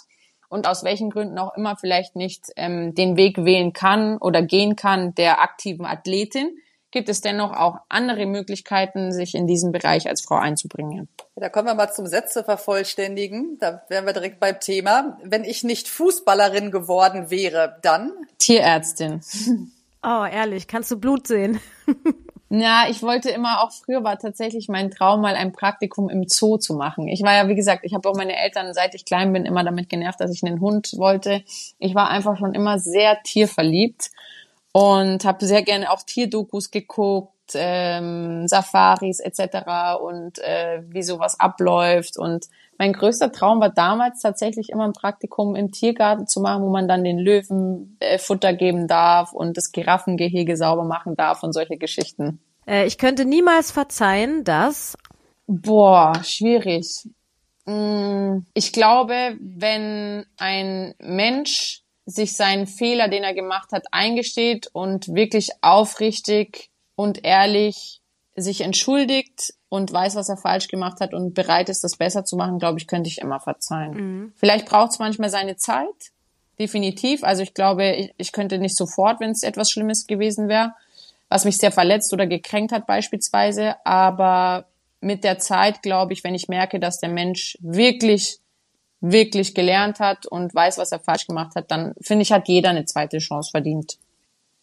und 0.51 0.67
aus 0.67 0.83
welchen 0.83 1.09
Gründen 1.09 1.39
auch 1.39 1.55
immer 1.55 1.77
vielleicht 1.77 2.17
nicht 2.17 2.51
ähm, 2.57 2.93
den 2.93 3.15
Weg 3.15 3.37
wählen 3.37 3.71
kann 3.71 4.17
oder 4.17 4.41
gehen 4.41 4.75
kann 4.75 5.15
der 5.15 5.41
aktiven 5.41 5.85
Athletin, 5.85 6.57
gibt 6.91 7.07
es 7.07 7.21
dennoch 7.21 7.53
auch 7.53 7.77
andere 7.87 8.25
Möglichkeiten, 8.25 9.13
sich 9.13 9.33
in 9.33 9.47
diesem 9.47 9.71
Bereich 9.71 10.09
als 10.09 10.21
Frau 10.21 10.35
einzubringen. 10.35 11.07
Da 11.37 11.47
kommen 11.47 11.67
wir 11.67 11.73
mal 11.73 11.93
zum 11.93 12.05
Sätze 12.05 12.43
vervollständigen. 12.43 13.59
Da 13.61 13.83
wären 13.87 14.05
wir 14.05 14.11
direkt 14.11 14.41
beim 14.41 14.59
Thema. 14.59 15.17
Wenn 15.23 15.45
ich 15.45 15.63
nicht 15.63 15.87
Fußballerin 15.87 16.69
geworden 16.69 17.31
wäre, 17.31 17.77
dann? 17.81 18.11
Tierärztin. 18.37 19.21
Oh, 20.03 20.25
ehrlich, 20.25 20.67
kannst 20.67 20.91
du 20.91 20.99
Blut 20.99 21.27
sehen? 21.27 21.61
Ja, 22.53 22.87
ich 22.89 23.01
wollte 23.01 23.29
immer 23.29 23.63
auch 23.63 23.71
früher 23.71 24.03
war 24.03 24.19
tatsächlich 24.19 24.67
mein 24.67 24.91
Traum, 24.91 25.21
mal 25.21 25.35
ein 25.35 25.53
Praktikum 25.53 26.09
im 26.09 26.27
Zoo 26.27 26.57
zu 26.57 26.73
machen. 26.73 27.07
Ich 27.07 27.21
war 27.21 27.33
ja, 27.33 27.47
wie 27.47 27.55
gesagt, 27.55 27.85
ich 27.85 27.93
habe 27.93 28.09
auch 28.09 28.15
meine 28.15 28.35
Eltern, 28.35 28.73
seit 28.73 28.93
ich 28.93 29.05
klein 29.05 29.31
bin, 29.31 29.45
immer 29.45 29.63
damit 29.63 29.87
genervt, 29.87 30.19
dass 30.19 30.33
ich 30.33 30.43
einen 30.43 30.59
Hund 30.59 30.91
wollte. 30.97 31.43
Ich 31.79 31.95
war 31.95 32.09
einfach 32.09 32.37
schon 32.37 32.53
immer 32.53 32.77
sehr 32.77 33.23
tierverliebt 33.23 34.11
und 34.73 35.23
habe 35.23 35.45
sehr 35.45 35.61
gerne 35.61 35.91
auch 35.91 36.01
Tierdokus 36.01 36.71
geguckt, 36.71 37.31
ähm, 37.55 38.47
Safaris 38.47 39.19
etc. 39.19 39.99
und 40.01 40.39
äh, 40.39 40.83
wie 40.87 41.03
sowas 41.03 41.39
abläuft. 41.39 42.17
Und 42.17 42.47
mein 42.77 42.93
größter 42.93 43.31
Traum 43.31 43.59
war 43.59 43.69
damals 43.69 44.21
tatsächlich 44.21 44.69
immer 44.69 44.85
ein 44.85 44.93
Praktikum 44.93 45.55
im 45.55 45.71
Tiergarten 45.71 46.27
zu 46.27 46.41
machen, 46.41 46.63
wo 46.63 46.69
man 46.69 46.87
dann 46.87 47.03
den 47.03 47.19
Löwen 47.19 47.97
äh, 47.99 48.17
Futter 48.17 48.53
geben 48.53 48.87
darf 48.87 49.33
und 49.33 49.57
das 49.57 49.71
Giraffengehege 49.71 50.57
sauber 50.57 50.83
machen 50.83 51.15
darf 51.15 51.43
und 51.43 51.53
solche 51.53 51.77
Geschichten. 51.77 52.39
Äh, 52.67 52.85
ich 52.85 52.97
könnte 52.97 53.25
niemals 53.25 53.71
verzeihen, 53.71 54.43
dass 54.43 54.97
Boah, 55.47 56.13
schwierig. 56.23 57.09
Mm, 57.65 58.39
ich 58.53 58.71
glaube, 58.71 59.37
wenn 59.39 60.25
ein 60.37 60.95
Mensch 60.99 61.83
sich 62.05 62.35
seinen 62.35 62.67
Fehler, 62.67 63.09
den 63.09 63.23
er 63.23 63.33
gemacht 63.33 63.71
hat, 63.71 63.85
eingesteht 63.91 64.69
und 64.73 65.13
wirklich 65.13 65.49
aufrichtig 65.61 66.70
und 66.95 67.23
ehrlich 67.23 68.01
sich 68.35 68.61
entschuldigt 68.61 69.53
und 69.69 69.91
weiß, 69.91 70.15
was 70.15 70.29
er 70.29 70.37
falsch 70.37 70.67
gemacht 70.67 70.99
hat 70.99 71.13
und 71.13 71.33
bereit 71.33 71.69
ist, 71.69 71.83
das 71.83 71.97
besser 71.97 72.25
zu 72.25 72.35
machen, 72.35 72.59
glaube 72.59 72.79
ich, 72.79 72.87
könnte 72.87 73.09
ich 73.09 73.19
immer 73.19 73.39
verzeihen. 73.39 73.93
Mhm. 73.93 74.33
Vielleicht 74.35 74.65
braucht 74.65 74.91
es 74.91 74.99
manchmal 74.99 75.29
seine 75.29 75.57
Zeit, 75.57 76.11
definitiv. 76.59 77.23
Also 77.23 77.43
ich 77.43 77.53
glaube, 77.53 77.91
ich, 77.91 78.13
ich 78.17 78.31
könnte 78.31 78.57
nicht 78.57 78.75
sofort, 78.75 79.19
wenn 79.19 79.31
es 79.31 79.43
etwas 79.43 79.69
Schlimmes 79.69 80.07
gewesen 80.07 80.47
wäre, 80.47 80.73
was 81.29 81.45
mich 81.45 81.57
sehr 81.57 81.71
verletzt 81.71 82.13
oder 82.13 82.27
gekränkt 82.27 82.71
hat 82.71 82.87
beispielsweise. 82.87 83.75
Aber 83.85 84.65
mit 84.99 85.23
der 85.23 85.39
Zeit, 85.39 85.81
glaube 85.81 86.13
ich, 86.13 86.23
wenn 86.23 86.35
ich 86.35 86.47
merke, 86.47 86.79
dass 86.79 86.99
der 86.99 87.09
Mensch 87.09 87.57
wirklich 87.61 88.39
wirklich 89.01 89.55
gelernt 89.55 89.99
hat 89.99 90.27
und 90.27 90.53
weiß, 90.53 90.77
was 90.77 90.91
er 90.91 90.99
falsch 90.99 91.27
gemacht 91.27 91.55
hat, 91.55 91.71
dann 91.71 91.93
finde 91.99 92.21
ich, 92.21 92.31
hat 92.31 92.47
jeder 92.47 92.69
eine 92.69 92.85
zweite 92.85 93.17
Chance 93.17 93.49
verdient. 93.49 93.97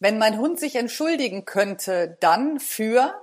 Wenn 0.00 0.18
mein 0.18 0.38
Hund 0.38 0.60
sich 0.60 0.76
entschuldigen 0.76 1.44
könnte, 1.44 2.16
dann 2.20 2.60
für? 2.60 3.14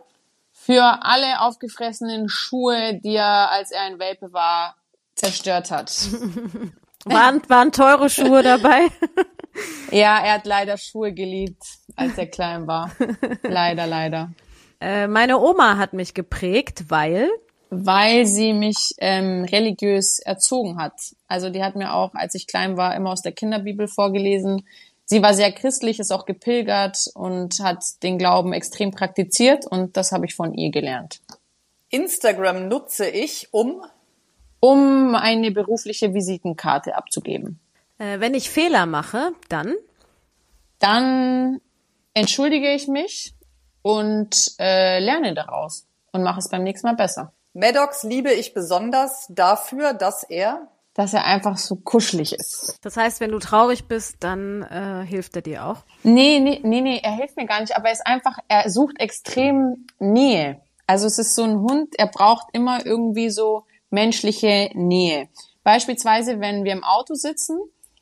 Für 0.51 0.99
alle 1.03 1.41
aufgefressenen 1.41 2.28
Schuhe, 2.28 2.99
die 3.01 3.15
er, 3.15 3.51
als 3.51 3.71
er 3.71 3.82
ein 3.84 3.99
Welpe 3.99 4.34
war, 4.34 4.76
zerstört 5.15 5.71
hat. 5.71 5.91
waren, 7.05 7.41
waren 7.47 7.71
teure 7.71 8.09
Schuhe 8.09 8.43
dabei? 8.43 8.88
ja, 9.91 10.19
er 10.19 10.34
hat 10.34 10.45
leider 10.45 10.78
Schuhe 10.78 11.13
geliebt, 11.13 11.63
als 11.95 12.17
er 12.17 12.28
klein 12.28 12.67
war. 12.67 12.91
leider, 13.43 13.88
leider. 13.88 14.32
Äh, 14.82 15.07
meine 15.07 15.39
Oma 15.39 15.78
hat 15.78 15.93
mich 15.93 16.13
geprägt, 16.13 16.86
weil 16.89 17.30
weil 17.69 18.26
sie 18.26 18.53
mich 18.53 18.93
ähm, 18.99 19.43
religiös 19.45 20.19
erzogen 20.19 20.78
hat. 20.78 20.93
Also 21.28 21.49
die 21.49 21.63
hat 21.63 21.76
mir 21.76 21.93
auch, 21.93 22.13
als 22.13 22.36
ich 22.36 22.47
klein 22.47 22.78
war, 22.78 22.95
immer 22.95 23.11
aus 23.11 23.21
der 23.21 23.32
Kinderbibel 23.32 23.88
vorgelesen. 23.88 24.65
Sie 25.06 25.22
war 25.22 25.34
sehr 25.34 25.51
christlich, 25.51 25.99
ist 25.99 26.12
auch 26.12 26.26
gepilgert 26.26 27.06
und 27.14 27.60
hat 27.60 27.84
den 28.03 28.18
Glauben 28.18 28.53
extrem 28.53 28.91
praktiziert 28.91 29.66
und 29.66 29.97
das 29.97 30.12
habe 30.12 30.26
ich 30.26 30.36
von 30.36 30.53
ihr 30.53 30.72
gelernt. 30.72 31.22
Instagram 31.89 32.68
nutze 32.68 33.08
ich, 33.08 33.49
um 33.51 33.84
um 34.60 35.14
eine 35.14 35.51
berufliche 35.51 36.16
Visitenkarte 36.16 36.95
abzugeben. 36.95 37.60
Äh, 37.99 38.20
wenn 38.20 38.34
ich 38.34 38.49
Fehler 38.49 38.88
mache, 38.88 39.32
dann? 39.47 39.76
Dann 40.80 41.62
entschuldige 42.16 42.74
ich 42.74 42.88
mich 42.88 43.36
und 43.84 44.56
äh, 44.60 44.99
lerne 44.99 45.36
daraus 45.36 45.86
und 46.12 46.24
mache 46.24 46.39
es 46.39 46.49
beim 46.49 46.64
nächsten 46.64 46.88
Mal 46.88 46.95
besser. 46.95 47.32
Maddox 47.53 48.03
liebe 48.03 48.34
ich 48.34 48.56
besonders 48.56 49.28
dafür, 49.30 49.93
dass 49.93 50.24
er 50.24 50.68
dass 50.96 51.14
er 51.14 51.26
einfach 51.26 51.58
so 51.58 51.76
kuschelig 51.76 52.34
ist. 52.34 52.80
Das 52.82 52.98
heißt, 52.98 53.20
wenn 53.20 53.32
du 53.32 53.39
traurig 53.39 53.88
bist, 53.88 54.16
dann 54.22 54.64
äh, 54.64 55.06
hilft 55.06 55.36
er 55.36 55.41
dir 55.41 55.66
auch? 55.66 55.84
Nee, 56.04 56.39
nee, 56.39 56.62
nee, 56.64 56.82
nee, 56.82 57.00
er 57.04 57.12
hilft 57.12 57.36
mir 57.36 57.46
gar 57.46 57.60
nicht, 57.60 57.76
aber 57.76 57.88
er 57.88 57.91
ist 57.91 58.08
einfach, 58.08 58.39
er 58.48 58.70
sucht 58.70 59.00
extrem 59.00 59.86
Nähe. 60.00 60.62
Also 60.88 61.06
es 61.06 61.20
ist 61.20 61.36
so 61.36 61.43
ein 61.43 61.60
Hund, 61.60 61.96
er 61.98 62.08
braucht 62.08 62.48
immer 62.54 62.86
irgendwie 62.86 63.30
so 63.30 63.66
menschliche 63.89 64.70
Nähe. 64.74 65.28
Beispielsweise, 65.64 66.39
wenn 66.39 66.64
wir 66.64 66.72
im 66.72 66.84
Auto 66.84 67.14
sitzen, 67.14 67.60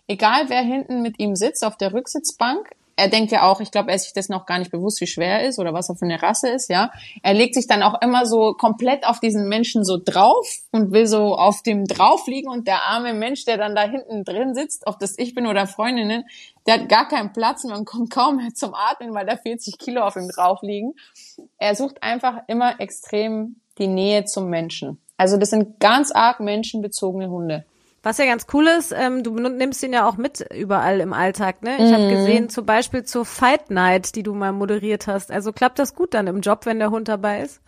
egal 0.08 0.50
wer 0.50 0.62
hinten 0.62 1.02
mit 1.02 1.20
ihm 1.20 1.36
sitzt 1.36 1.66
auf 1.66 1.78
der 1.78 1.94
Rücksitzbank, 1.94 2.70
er 2.96 3.08
denkt 3.08 3.32
ja 3.32 3.44
auch, 3.44 3.60
ich 3.60 3.72
glaube, 3.72 3.90
er 3.90 3.96
ist 3.96 4.04
sich 4.04 4.14
das 4.14 4.30
noch 4.30 4.46
gar 4.46 4.60
nicht 4.60 4.72
bewusst, 4.72 5.02
wie 5.02 5.08
schwer 5.08 5.40
er 5.40 5.48
ist 5.48 5.60
oder 5.60 5.74
was 5.74 5.90
er 5.90 5.96
für 5.96 6.06
eine 6.06 6.22
Rasse 6.22 6.50
ist, 6.50 6.70
ja. 6.70 6.92
Er 7.24 7.34
legt 7.34 7.56
sich 7.56 7.68
dann 7.68 7.82
auch 7.82 8.02
immer 8.02 8.26
so 8.26 8.54
komplett 8.54 9.06
auf 9.08 9.20
diesen 9.20 9.48
Menschen 9.48 9.84
so 9.84 9.98
drauf 10.04 10.48
und 10.72 10.92
will 10.92 11.08
so 11.08 11.36
auf 11.36 11.64
dem 11.64 11.86
drauf 11.86 12.28
liegen 12.28 12.50
und 12.50 12.68
der 12.68 12.84
arme 12.84 13.14
Mensch, 13.14 13.46
der 13.46 13.58
dann 13.58 13.76
da 13.76 13.84
hinten 13.84 14.24
drin 14.24 14.54
sitzt, 14.54 14.86
ob 14.86 15.00
das 15.00 15.18
ich 15.18 15.34
bin 15.34 15.48
oder 15.48 15.66
Freundinnen, 15.66 16.26
der 16.68 16.76
hat 16.76 16.90
gar 16.90 17.08
keinen 17.08 17.34
Platz 17.34 17.64
und 17.64 17.72
man 17.72 17.86
kommt 17.86 18.12
kaum 18.12 18.38
mehr 18.38 18.54
zum 18.54 18.74
Atmen, 18.74 19.14
weil 19.14 19.26
da 19.26 19.38
40 19.38 19.78
Kilo 19.78 20.02
auf 20.02 20.16
ihm 20.16 20.30
drauf 20.30 20.62
liegen. 20.62 20.94
Er 21.58 21.76
sucht 21.76 22.02
einfach 22.04 22.44
immer 22.48 22.80
extrem 22.80 23.58
die 23.80 23.88
Nähe 23.88 24.26
zum 24.26 24.50
Menschen. 24.50 25.00
Also 25.18 25.38
das 25.38 25.50
sind 25.50 25.80
ganz 25.80 26.12
arg 26.12 26.40
menschenbezogene 26.40 27.30
Hunde. 27.30 27.66
Was 28.04 28.18
ja 28.18 28.26
ganz 28.26 28.48
cool 28.54 28.68
ist, 28.68 28.92
ähm, 28.92 29.24
du 29.24 29.34
nimmst 29.36 29.82
ihn 29.82 29.94
ja 29.94 30.08
auch 30.08 30.18
mit 30.18 30.42
überall 30.54 31.00
im 31.00 31.14
Alltag, 31.14 31.64
ne? 31.64 31.78
Ich 31.78 31.90
mhm. 31.90 31.94
habe 31.94 32.10
gesehen, 32.10 32.50
zum 32.50 32.66
Beispiel 32.66 33.04
zur 33.04 33.26
Fight 33.26 33.70
Night, 33.70 34.16
die 34.16 34.24
du 34.24 34.34
mal 34.34 34.52
moderiert 34.52 35.08
hast. 35.08 35.32
Also 35.32 35.54
klappt 35.54 35.80
das 35.80 35.96
gut 35.96 36.14
dann 36.14 36.28
im 36.28 36.42
Job, 36.42 36.66
wenn 36.66 36.80
der 36.80 36.92
Hund 36.92 37.08
dabei 37.08 37.42
ist? 37.42 37.62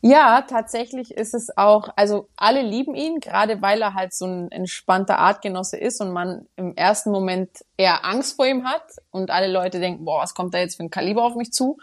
Ja, 0.00 0.42
tatsächlich 0.42 1.10
ist 1.10 1.34
es 1.34 1.56
auch, 1.56 1.88
also 1.96 2.28
alle 2.36 2.62
lieben 2.62 2.94
ihn, 2.94 3.18
gerade 3.18 3.60
weil 3.60 3.82
er 3.82 3.94
halt 3.94 4.14
so 4.14 4.26
ein 4.26 4.52
entspannter 4.52 5.18
Artgenosse 5.18 5.76
ist 5.76 6.00
und 6.00 6.12
man 6.12 6.46
im 6.54 6.76
ersten 6.76 7.10
Moment 7.10 7.50
eher 7.76 8.04
Angst 8.04 8.36
vor 8.36 8.46
ihm 8.46 8.64
hat 8.64 8.84
und 9.10 9.32
alle 9.32 9.50
Leute 9.50 9.80
denken, 9.80 10.04
boah, 10.04 10.22
was 10.22 10.34
kommt 10.34 10.54
da 10.54 10.58
jetzt 10.58 10.76
für 10.76 10.84
ein 10.84 10.90
Kaliber 10.90 11.24
auf 11.24 11.34
mich 11.34 11.52
zu? 11.52 11.78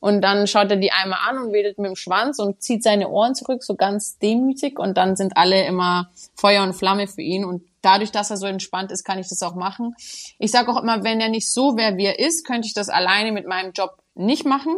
Und 0.00 0.22
dann 0.22 0.46
schaut 0.46 0.70
er 0.70 0.76
die 0.76 0.92
einmal 0.92 1.18
an 1.28 1.38
und 1.38 1.52
wedelt 1.52 1.78
mit 1.78 1.90
dem 1.90 1.96
Schwanz 1.96 2.38
und 2.38 2.62
zieht 2.62 2.82
seine 2.82 3.10
Ohren 3.10 3.34
zurück, 3.34 3.62
so 3.62 3.74
ganz 3.74 4.18
demütig. 4.18 4.78
Und 4.78 4.96
dann 4.96 5.14
sind 5.14 5.36
alle 5.36 5.64
immer 5.66 6.10
Feuer 6.34 6.62
und 6.62 6.72
Flamme 6.72 7.06
für 7.06 7.20
ihn. 7.20 7.44
Und 7.44 7.62
dadurch, 7.82 8.10
dass 8.10 8.30
er 8.30 8.38
so 8.38 8.46
entspannt 8.46 8.90
ist, 8.92 9.04
kann 9.04 9.18
ich 9.18 9.28
das 9.28 9.42
auch 9.42 9.54
machen. 9.54 9.94
Ich 10.38 10.50
sage 10.50 10.70
auch 10.72 10.82
immer, 10.82 11.04
wenn 11.04 11.20
er 11.20 11.28
nicht 11.28 11.52
so 11.52 11.76
wäre, 11.76 11.98
wie 11.98 12.06
er 12.06 12.18
ist, 12.18 12.46
könnte 12.46 12.66
ich 12.66 12.74
das 12.74 12.88
alleine 12.88 13.30
mit 13.30 13.46
meinem 13.46 13.72
Job 13.72 13.90
nicht 14.14 14.46
machen. 14.46 14.74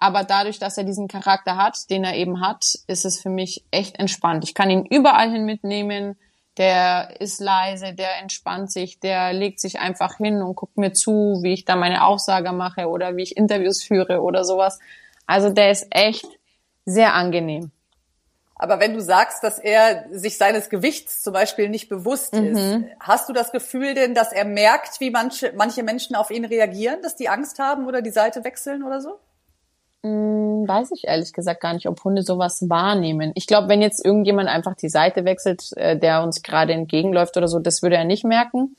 Aber 0.00 0.24
dadurch, 0.24 0.58
dass 0.58 0.76
er 0.76 0.84
diesen 0.84 1.08
Charakter 1.08 1.56
hat, 1.56 1.90
den 1.90 2.04
er 2.04 2.16
eben 2.16 2.40
hat, 2.40 2.64
ist 2.86 3.04
es 3.04 3.20
für 3.20 3.30
mich 3.30 3.64
echt 3.70 3.98
entspannt. 3.98 4.44
Ich 4.44 4.54
kann 4.54 4.70
ihn 4.70 4.86
überall 4.86 5.30
hin 5.30 5.44
mitnehmen 5.44 6.16
der 6.58 7.20
ist 7.20 7.40
leise, 7.40 7.94
der 7.94 8.18
entspannt 8.20 8.70
sich, 8.72 8.98
der 9.00 9.32
legt 9.32 9.60
sich 9.60 9.78
einfach 9.78 10.16
hin 10.16 10.42
und 10.42 10.56
guckt 10.56 10.76
mir 10.76 10.92
zu, 10.92 11.38
wie 11.42 11.54
ich 11.54 11.64
da 11.64 11.76
meine 11.76 12.04
Aussage 12.04 12.52
mache 12.52 12.88
oder 12.88 13.16
wie 13.16 13.22
ich 13.22 13.36
Interviews 13.36 13.82
führe 13.82 14.20
oder 14.20 14.44
sowas. 14.44 14.78
Also 15.26 15.50
der 15.50 15.70
ist 15.70 15.86
echt 15.90 16.26
sehr 16.84 17.14
angenehm. 17.14 17.70
Aber 18.56 18.80
wenn 18.80 18.92
du 18.92 19.00
sagst, 19.00 19.44
dass 19.44 19.60
er 19.60 20.06
sich 20.10 20.36
seines 20.36 20.68
Gewichts 20.68 21.22
zum 21.22 21.32
Beispiel 21.32 21.68
nicht 21.68 21.88
bewusst 21.88 22.34
mhm. 22.34 22.56
ist, 22.56 22.84
hast 22.98 23.28
du 23.28 23.32
das 23.32 23.52
Gefühl 23.52 23.94
denn, 23.94 24.14
dass 24.14 24.32
er 24.32 24.44
merkt, 24.44 24.98
wie 24.98 25.10
manche, 25.10 25.52
manche 25.54 25.84
Menschen 25.84 26.16
auf 26.16 26.32
ihn 26.32 26.44
reagieren, 26.44 27.00
dass 27.02 27.14
die 27.14 27.28
Angst 27.28 27.60
haben 27.60 27.86
oder 27.86 28.02
die 28.02 28.10
Seite 28.10 28.42
wechseln 28.42 28.82
oder 28.82 29.00
so? 29.00 29.20
Hm, 30.08 30.66
weiß 30.66 30.92
ich 30.92 31.06
ehrlich 31.06 31.32
gesagt 31.32 31.60
gar 31.60 31.74
nicht, 31.74 31.86
ob 31.86 32.02
Hunde 32.02 32.22
sowas 32.22 32.68
wahrnehmen. 32.68 33.32
Ich 33.34 33.46
glaube, 33.46 33.68
wenn 33.68 33.82
jetzt 33.82 34.04
irgendjemand 34.04 34.48
einfach 34.48 34.74
die 34.74 34.88
Seite 34.88 35.24
wechselt, 35.24 35.76
äh, 35.76 35.98
der 35.98 36.22
uns 36.22 36.42
gerade 36.42 36.72
entgegenläuft 36.72 37.36
oder 37.36 37.48
so, 37.48 37.58
das 37.58 37.82
würde 37.82 37.96
er 37.96 38.04
nicht 38.04 38.24
merken. 38.24 38.76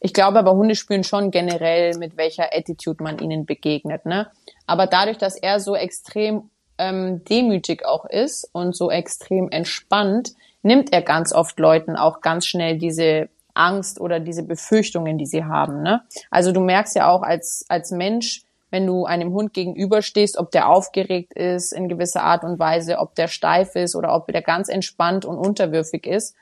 Ich 0.00 0.12
glaube 0.12 0.38
aber, 0.40 0.52
Hunde 0.54 0.74
spüren 0.74 1.04
schon 1.04 1.30
generell, 1.30 1.96
mit 1.96 2.16
welcher 2.16 2.52
Attitude 2.52 3.02
man 3.04 3.18
ihnen 3.18 3.46
begegnet. 3.46 4.04
Ne? 4.06 4.26
Aber 4.66 4.86
dadurch, 4.88 5.18
dass 5.18 5.36
er 5.36 5.60
so 5.60 5.76
extrem 5.76 6.50
ähm, 6.78 7.22
demütig 7.24 7.84
auch 7.86 8.04
ist 8.04 8.48
und 8.52 8.74
so 8.74 8.90
extrem 8.90 9.48
entspannt, 9.50 10.32
nimmt 10.62 10.92
er 10.92 11.02
ganz 11.02 11.32
oft 11.32 11.58
Leuten 11.60 11.94
auch 11.94 12.20
ganz 12.20 12.46
schnell 12.46 12.78
diese 12.78 13.28
Angst 13.54 14.00
oder 14.00 14.18
diese 14.18 14.42
Befürchtungen, 14.42 15.18
die 15.18 15.26
sie 15.26 15.44
haben. 15.44 15.82
Ne? 15.82 16.02
Also 16.30 16.50
du 16.50 16.60
merkst 16.60 16.96
ja 16.96 17.08
auch 17.08 17.22
als, 17.22 17.64
als 17.68 17.92
Mensch, 17.92 18.44
wenn 18.72 18.86
du 18.86 19.04
einem 19.04 19.32
Hund 19.32 19.52
gegenüberstehst, 19.52 20.38
ob 20.38 20.50
der 20.50 20.68
aufgeregt 20.68 21.34
ist 21.34 21.72
in 21.72 21.88
gewisser 21.88 22.22
Art 22.22 22.42
und 22.42 22.58
Weise, 22.58 22.98
ob 22.98 23.14
der 23.14 23.28
steif 23.28 23.76
ist 23.76 23.94
oder 23.94 24.14
ob 24.14 24.26
der 24.26 24.42
ganz 24.42 24.68
entspannt 24.68 25.24
und 25.26 25.36
unterwürfig 25.36 26.06
ist. 26.06 26.34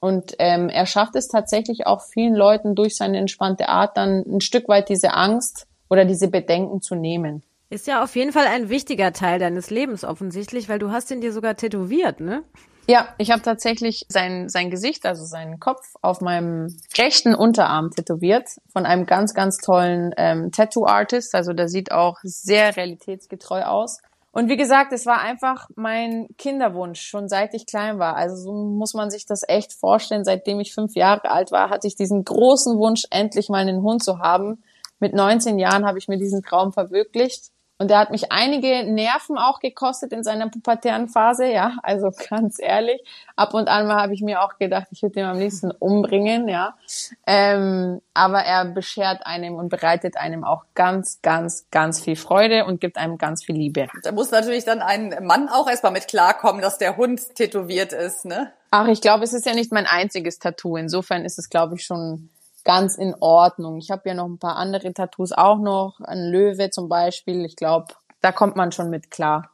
Und 0.00 0.34
ähm, 0.40 0.68
er 0.68 0.86
schafft 0.86 1.14
es 1.16 1.28
tatsächlich 1.28 1.86
auch 1.86 2.02
vielen 2.02 2.34
Leuten 2.34 2.74
durch 2.74 2.96
seine 2.96 3.18
entspannte 3.18 3.68
Art 3.68 3.96
dann 3.96 4.24
ein 4.26 4.40
Stück 4.40 4.68
weit 4.68 4.88
diese 4.88 5.14
Angst 5.14 5.66
oder 5.88 6.04
diese 6.04 6.28
Bedenken 6.28 6.82
zu 6.82 6.96
nehmen. 6.96 7.42
Ist 7.70 7.86
ja 7.86 8.02
auf 8.02 8.16
jeden 8.16 8.32
Fall 8.32 8.46
ein 8.46 8.68
wichtiger 8.68 9.12
Teil 9.12 9.38
deines 9.38 9.70
Lebens 9.70 10.04
offensichtlich, 10.04 10.68
weil 10.68 10.78
du 10.78 10.90
hast 10.90 11.10
ihn 11.10 11.20
dir 11.20 11.32
sogar 11.32 11.56
tätowiert, 11.56 12.20
ne? 12.20 12.42
Ja, 12.90 13.08
ich 13.18 13.30
habe 13.30 13.42
tatsächlich 13.42 14.06
sein, 14.08 14.48
sein 14.48 14.70
Gesicht, 14.70 15.04
also 15.04 15.22
seinen 15.26 15.60
Kopf 15.60 15.82
auf 16.00 16.22
meinem 16.22 16.74
rechten 16.96 17.34
Unterarm 17.34 17.90
tätowiert 17.90 18.48
von 18.72 18.86
einem 18.86 19.04
ganz, 19.04 19.34
ganz 19.34 19.58
tollen 19.58 20.14
ähm, 20.16 20.52
Tattoo-Artist. 20.52 21.34
Also 21.34 21.52
der 21.52 21.68
sieht 21.68 21.92
auch 21.92 22.16
sehr 22.22 22.74
realitätsgetreu 22.74 23.64
aus. 23.64 23.98
Und 24.32 24.48
wie 24.48 24.56
gesagt, 24.56 24.94
es 24.94 25.04
war 25.04 25.20
einfach 25.20 25.68
mein 25.76 26.28
Kinderwunsch, 26.38 27.02
schon 27.02 27.28
seit 27.28 27.52
ich 27.52 27.66
klein 27.66 27.98
war. 27.98 28.16
Also 28.16 28.36
so 28.36 28.52
muss 28.52 28.94
man 28.94 29.10
sich 29.10 29.26
das 29.26 29.42
echt 29.46 29.74
vorstellen. 29.74 30.24
Seitdem 30.24 30.58
ich 30.58 30.72
fünf 30.72 30.94
Jahre 30.94 31.30
alt 31.30 31.52
war, 31.52 31.68
hatte 31.68 31.86
ich 31.86 31.94
diesen 31.94 32.24
großen 32.24 32.78
Wunsch, 32.78 33.02
endlich 33.10 33.50
mal 33.50 33.58
einen 33.58 33.82
Hund 33.82 34.02
zu 34.02 34.20
haben. 34.20 34.62
Mit 34.98 35.12
19 35.12 35.58
Jahren 35.58 35.84
habe 35.84 35.98
ich 35.98 36.08
mir 36.08 36.16
diesen 36.16 36.42
Traum 36.42 36.72
verwirklicht. 36.72 37.50
Und 37.80 37.92
er 37.92 37.98
hat 37.98 38.10
mich 38.10 38.32
einige 38.32 38.82
Nerven 38.84 39.38
auch 39.38 39.60
gekostet 39.60 40.12
in 40.12 40.24
seiner 40.24 40.48
pubertären 40.48 41.08
Phase, 41.08 41.46
ja, 41.46 41.76
also 41.84 42.10
ganz 42.28 42.58
ehrlich. 42.58 43.00
Ab 43.36 43.54
und 43.54 43.68
an 43.68 43.86
mal 43.86 44.02
habe 44.02 44.14
ich 44.14 44.20
mir 44.20 44.42
auch 44.42 44.58
gedacht, 44.58 44.88
ich 44.90 45.02
würde 45.02 45.20
ihn 45.20 45.26
am 45.26 45.38
liebsten 45.38 45.70
umbringen, 45.70 46.48
ja. 46.48 46.74
Ähm, 47.26 48.02
aber 48.14 48.40
er 48.40 48.64
beschert 48.64 49.24
einem 49.24 49.54
und 49.54 49.68
bereitet 49.68 50.16
einem 50.16 50.42
auch 50.42 50.64
ganz, 50.74 51.20
ganz, 51.22 51.66
ganz 51.70 52.00
viel 52.00 52.16
Freude 52.16 52.64
und 52.64 52.80
gibt 52.80 52.98
einem 52.98 53.16
ganz 53.16 53.44
viel 53.44 53.54
Liebe. 53.54 53.86
Da 54.02 54.10
muss 54.10 54.32
natürlich 54.32 54.64
dann 54.64 54.82
ein 54.82 55.16
Mann 55.22 55.48
auch 55.48 55.68
erstmal 55.68 55.92
mit 55.92 56.08
klarkommen, 56.08 56.60
dass 56.60 56.78
der 56.78 56.96
Hund 56.96 57.36
tätowiert 57.36 57.92
ist, 57.92 58.24
ne? 58.24 58.52
Ach, 58.70 58.88
ich 58.88 59.00
glaube, 59.00 59.24
es 59.24 59.32
ist 59.32 59.46
ja 59.46 59.54
nicht 59.54 59.72
mein 59.72 59.86
einziges 59.86 60.40
Tattoo. 60.40 60.76
Insofern 60.76 61.24
ist 61.24 61.38
es, 61.38 61.48
glaube 61.48 61.76
ich, 61.76 61.84
schon 61.84 62.28
ganz 62.68 62.96
in 62.96 63.14
Ordnung. 63.20 63.78
Ich 63.78 63.90
habe 63.90 64.06
ja 64.10 64.14
noch 64.14 64.26
ein 64.26 64.38
paar 64.38 64.56
andere 64.56 64.92
Tattoos 64.92 65.32
auch 65.32 65.58
noch, 65.58 66.00
ein 66.00 66.30
Löwe 66.30 66.68
zum 66.68 66.90
Beispiel. 66.90 67.46
Ich 67.46 67.56
glaube, 67.56 67.86
da 68.20 68.30
kommt 68.30 68.56
man 68.56 68.72
schon 68.72 68.90
mit 68.90 69.10
klar. 69.10 69.50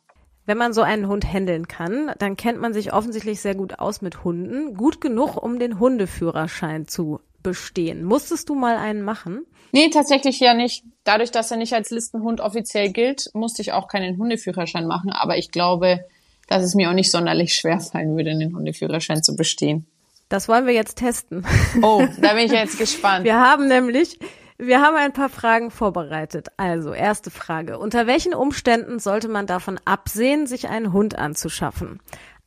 Wenn 0.46 0.58
man 0.58 0.72
so 0.72 0.82
einen 0.82 1.06
Hund 1.06 1.24
handeln 1.24 1.68
kann, 1.68 2.10
dann 2.18 2.36
kennt 2.36 2.60
man 2.60 2.74
sich 2.74 2.92
offensichtlich 2.92 3.40
sehr 3.40 3.54
gut 3.54 3.78
aus 3.78 4.02
mit 4.02 4.24
Hunden. 4.24 4.74
Gut 4.74 5.00
genug, 5.00 5.40
um 5.40 5.60
den 5.60 5.78
Hundeführerschein 5.78 6.88
zu 6.88 7.20
bestehen. 7.40 8.02
Musstest 8.02 8.48
du 8.48 8.56
mal 8.56 8.76
einen 8.76 9.02
machen? 9.02 9.46
Nee, 9.70 9.90
tatsächlich 9.90 10.40
ja 10.40 10.54
nicht. 10.54 10.82
Dadurch, 11.04 11.30
dass 11.30 11.52
er 11.52 11.56
nicht 11.56 11.72
als 11.72 11.90
Listenhund 11.90 12.40
offiziell 12.40 12.90
gilt, 12.90 13.30
musste 13.32 13.62
ich 13.62 13.72
auch 13.72 13.86
keinen 13.86 14.18
Hundeführerschein 14.18 14.88
machen. 14.88 15.12
Aber 15.12 15.38
ich 15.38 15.52
glaube, 15.52 16.04
dass 16.48 16.64
es 16.64 16.74
mir 16.74 16.90
auch 16.90 16.94
nicht 16.94 17.12
sonderlich 17.12 17.54
schwer 17.54 17.78
fallen 17.78 18.16
würde, 18.16 18.36
den 18.36 18.56
Hundeführerschein 18.56 19.22
zu 19.22 19.36
bestehen. 19.36 19.86
Das 20.28 20.48
wollen 20.48 20.66
wir 20.66 20.74
jetzt 20.74 20.96
testen. 20.96 21.46
Oh, 21.82 22.04
da 22.20 22.34
bin 22.34 22.46
ich 22.46 22.52
jetzt 22.52 22.78
gespannt. 22.78 23.24
Wir 23.24 23.40
haben 23.40 23.68
nämlich, 23.68 24.18
wir 24.58 24.80
haben 24.80 24.96
ein 24.96 25.12
paar 25.12 25.28
Fragen 25.28 25.70
vorbereitet. 25.70 26.48
Also, 26.56 26.92
erste 26.92 27.30
Frage. 27.30 27.78
Unter 27.78 28.06
welchen 28.06 28.34
Umständen 28.34 28.98
sollte 28.98 29.28
man 29.28 29.46
davon 29.46 29.78
absehen, 29.84 30.46
sich 30.46 30.68
einen 30.68 30.92
Hund 30.92 31.18
anzuschaffen? 31.18 32.00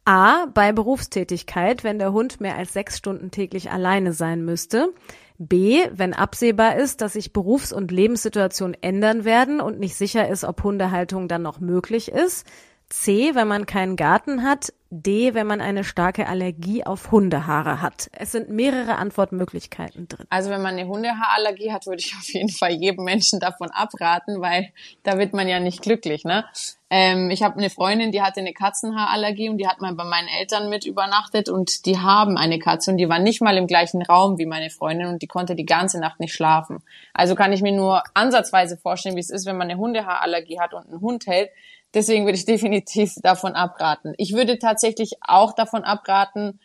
A. 0.05 0.45
Bei 0.53 0.71
Berufstätigkeit, 0.71 1.83
wenn 1.83 1.99
der 1.99 2.13
Hund 2.13 2.39
mehr 2.39 2.55
als 2.55 2.71
sechs 2.71 2.97
Stunden 2.97 3.29
täglich 3.29 3.71
alleine 3.71 4.13
sein 4.13 4.45
müsste. 4.45 4.93
B. 5.37 5.83
Wenn 5.91 6.13
absehbar 6.13 6.77
ist, 6.77 7.01
dass 7.01 7.13
sich 7.13 7.33
Berufs- 7.33 7.73
und 7.73 7.91
Lebenssituationen 7.91 8.75
ändern 8.81 9.25
werden 9.25 9.61
und 9.61 9.79
nicht 9.79 9.95
sicher 9.95 10.29
ist, 10.29 10.43
ob 10.45 10.63
Hundehaltung 10.63 11.27
dann 11.27 11.41
noch 11.41 11.59
möglich 11.59 12.09
ist. 12.11 12.47
C, 12.89 13.35
wenn 13.35 13.47
man 13.47 13.65
keinen 13.65 13.97
Garten 13.97 14.43
hat, 14.43 14.73
D, 14.89 15.33
wenn 15.33 15.47
man 15.47 15.59
eine 15.59 15.83
starke 15.83 16.27
Allergie 16.27 16.85
auf 16.85 17.11
Hundehaare 17.11 17.81
hat? 17.81 18.09
Es 18.13 18.31
sind 18.31 18.49
mehrere 18.49 18.95
Antwortmöglichkeiten 18.95 20.07
drin. 20.07 20.25
Also 20.29 20.49
wenn 20.49 20.61
man 20.61 20.77
eine 20.77 20.87
Hundehaarallergie 20.87 21.71
hat, 21.73 21.85
würde 21.87 21.99
ich 21.99 22.15
auf 22.19 22.29
jeden 22.33 22.49
Fall 22.49 22.71
jedem 22.71 23.03
Menschen 23.03 23.39
davon 23.39 23.69
abraten, 23.71 24.41
weil 24.41 24.71
da 25.03 25.17
wird 25.17 25.33
man 25.33 25.47
ja 25.47 25.59
nicht 25.59 25.81
glücklich. 25.81 26.23
Ne? 26.23 26.45
Ähm, 26.89 27.29
ich 27.31 27.43
habe 27.43 27.57
eine 27.57 27.69
Freundin, 27.69 28.13
die 28.13 28.21
hatte 28.21 28.39
eine 28.39 28.53
Katzenhaarallergie 28.53 29.49
und 29.49 29.57
die 29.57 29.67
hat 29.67 29.81
mal 29.81 29.93
bei 29.93 30.05
meinen 30.05 30.29
Eltern 30.29 30.69
mit 30.69 30.85
übernachtet 30.85 31.49
und 31.49 31.85
die 31.85 31.99
haben 31.99 32.37
eine 32.37 32.59
Katze 32.59 32.91
und 32.91 32.97
die 32.97 33.09
war 33.09 33.19
nicht 33.19 33.41
mal 33.41 33.57
im 33.57 33.67
gleichen 33.67 34.01
Raum 34.01 34.37
wie 34.37 34.45
meine 34.45 34.69
Freundin 34.69 35.07
und 35.07 35.21
die 35.21 35.27
konnte 35.27 35.55
die 35.55 35.65
ganze 35.65 35.99
Nacht 35.99 36.21
nicht 36.21 36.33
schlafen. 36.33 36.81
Also 37.13 37.35
kann 37.35 37.51
ich 37.51 37.61
mir 37.61 37.73
nur 37.73 38.03
ansatzweise 38.13 38.77
vorstellen, 38.77 39.15
wie 39.15 39.21
es 39.21 39.29
ist, 39.29 39.45
wenn 39.45 39.57
man 39.57 39.69
eine 39.69 39.79
Hundehaarallergie 39.79 40.59
hat 40.59 40.73
und 40.73 40.87
einen 40.87 41.01
Hund 41.01 41.27
hält. 41.27 41.49
Deswegen 41.93 42.25
würde 42.25 42.37
ich 42.37 42.45
definitiv 42.45 43.15
davon 43.21 43.53
abraten. 43.53 44.13
Ich 44.17 44.33
würde 44.33 44.59
tatsächlich 44.59 45.17
auch 45.21 45.53
davon 45.53 45.83
abraten, 45.83 46.59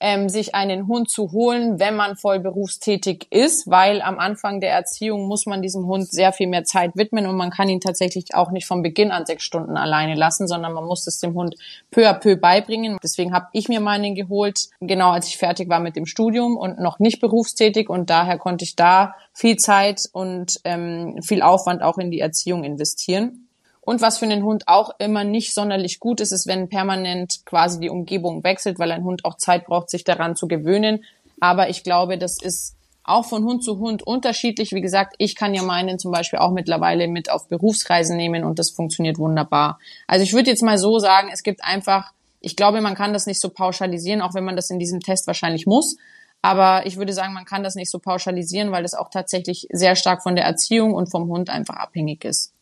ähm, 0.00 0.30
sich 0.30 0.54
einen 0.54 0.88
Hund 0.88 1.10
zu 1.10 1.30
holen, 1.30 1.78
wenn 1.78 1.94
man 1.94 2.16
voll 2.16 2.40
berufstätig 2.40 3.26
ist, 3.30 3.70
weil 3.70 4.00
am 4.00 4.18
Anfang 4.18 4.60
der 4.60 4.72
Erziehung 4.72 5.28
muss 5.28 5.44
man 5.44 5.60
diesem 5.60 5.86
Hund 5.86 6.10
sehr 6.10 6.32
viel 6.32 6.46
mehr 6.46 6.64
Zeit 6.64 6.92
widmen 6.96 7.26
und 7.26 7.36
man 7.36 7.50
kann 7.50 7.68
ihn 7.68 7.80
tatsächlich 7.80 8.34
auch 8.34 8.50
nicht 8.50 8.66
von 8.66 8.82
Beginn 8.82 9.10
an 9.10 9.26
sechs 9.26 9.44
Stunden 9.44 9.76
alleine 9.76 10.14
lassen, 10.14 10.48
sondern 10.48 10.72
man 10.72 10.86
muss 10.86 11.06
es 11.06 11.20
dem 11.20 11.34
Hund 11.34 11.54
peu 11.90 12.08
à 12.08 12.14
peu 12.14 12.36
beibringen. 12.36 12.96
Deswegen 13.02 13.34
habe 13.34 13.48
ich 13.52 13.68
mir 13.68 13.80
meinen 13.80 14.14
geholt, 14.14 14.70
genau 14.80 15.10
als 15.10 15.28
ich 15.28 15.36
fertig 15.36 15.68
war 15.68 15.80
mit 15.80 15.96
dem 15.96 16.06
Studium 16.06 16.56
und 16.56 16.80
noch 16.80 16.98
nicht 16.98 17.20
berufstätig 17.20 17.90
und 17.90 18.08
daher 18.08 18.38
konnte 18.38 18.64
ich 18.64 18.76
da 18.76 19.14
viel 19.34 19.56
Zeit 19.56 20.08
und 20.12 20.60
ähm, 20.64 21.20
viel 21.22 21.42
Aufwand 21.42 21.82
auch 21.82 21.98
in 21.98 22.10
die 22.10 22.20
Erziehung 22.20 22.64
investieren. 22.64 23.49
Und 23.82 24.02
was 24.02 24.18
für 24.18 24.26
einen 24.26 24.44
Hund 24.44 24.68
auch 24.68 24.90
immer 24.98 25.24
nicht 25.24 25.54
sonderlich 25.54 26.00
gut 26.00 26.20
ist, 26.20 26.32
ist, 26.32 26.46
wenn 26.46 26.68
permanent 26.68 27.44
quasi 27.46 27.80
die 27.80 27.90
Umgebung 27.90 28.44
wechselt, 28.44 28.78
weil 28.78 28.92
ein 28.92 29.04
Hund 29.04 29.24
auch 29.24 29.36
Zeit 29.36 29.66
braucht, 29.66 29.90
sich 29.90 30.04
daran 30.04 30.36
zu 30.36 30.48
gewöhnen. 30.48 31.04
Aber 31.40 31.70
ich 31.70 31.82
glaube, 31.82 32.18
das 32.18 32.40
ist 32.40 32.76
auch 33.02 33.24
von 33.24 33.44
Hund 33.44 33.64
zu 33.64 33.78
Hund 33.78 34.02
unterschiedlich. 34.02 34.72
Wie 34.72 34.80
gesagt, 34.80 35.14
ich 35.18 35.34
kann 35.34 35.54
ja 35.54 35.62
meinen 35.62 35.98
zum 35.98 36.12
Beispiel 36.12 36.38
auch 36.38 36.52
mittlerweile 36.52 37.08
mit 37.08 37.30
auf 37.30 37.48
Berufsreisen 37.48 38.16
nehmen 38.16 38.44
und 38.44 38.58
das 38.58 38.70
funktioniert 38.70 39.18
wunderbar. 39.18 39.78
Also 40.06 40.22
ich 40.22 40.32
würde 40.32 40.50
jetzt 40.50 40.62
mal 40.62 40.78
so 40.78 40.98
sagen, 40.98 41.30
es 41.32 41.42
gibt 41.42 41.64
einfach, 41.64 42.12
ich 42.40 42.56
glaube, 42.56 42.80
man 42.80 42.94
kann 42.94 43.12
das 43.12 43.26
nicht 43.26 43.40
so 43.40 43.48
pauschalisieren, 43.48 44.20
auch 44.20 44.34
wenn 44.34 44.44
man 44.44 44.56
das 44.56 44.70
in 44.70 44.78
diesem 44.78 45.00
Test 45.00 45.26
wahrscheinlich 45.26 45.66
muss. 45.66 45.96
Aber 46.42 46.86
ich 46.86 46.96
würde 46.96 47.12
sagen, 47.12 47.34
man 47.34 47.44
kann 47.44 47.62
das 47.62 47.74
nicht 47.74 47.90
so 47.90 47.98
pauschalisieren, 47.98 48.70
weil 48.72 48.82
das 48.82 48.94
auch 48.94 49.10
tatsächlich 49.10 49.66
sehr 49.70 49.96
stark 49.96 50.22
von 50.22 50.36
der 50.36 50.44
Erziehung 50.44 50.94
und 50.94 51.10
vom 51.10 51.28
Hund 51.28 51.50
einfach 51.50 51.76
abhängig 51.76 52.24
ist. 52.24 52.52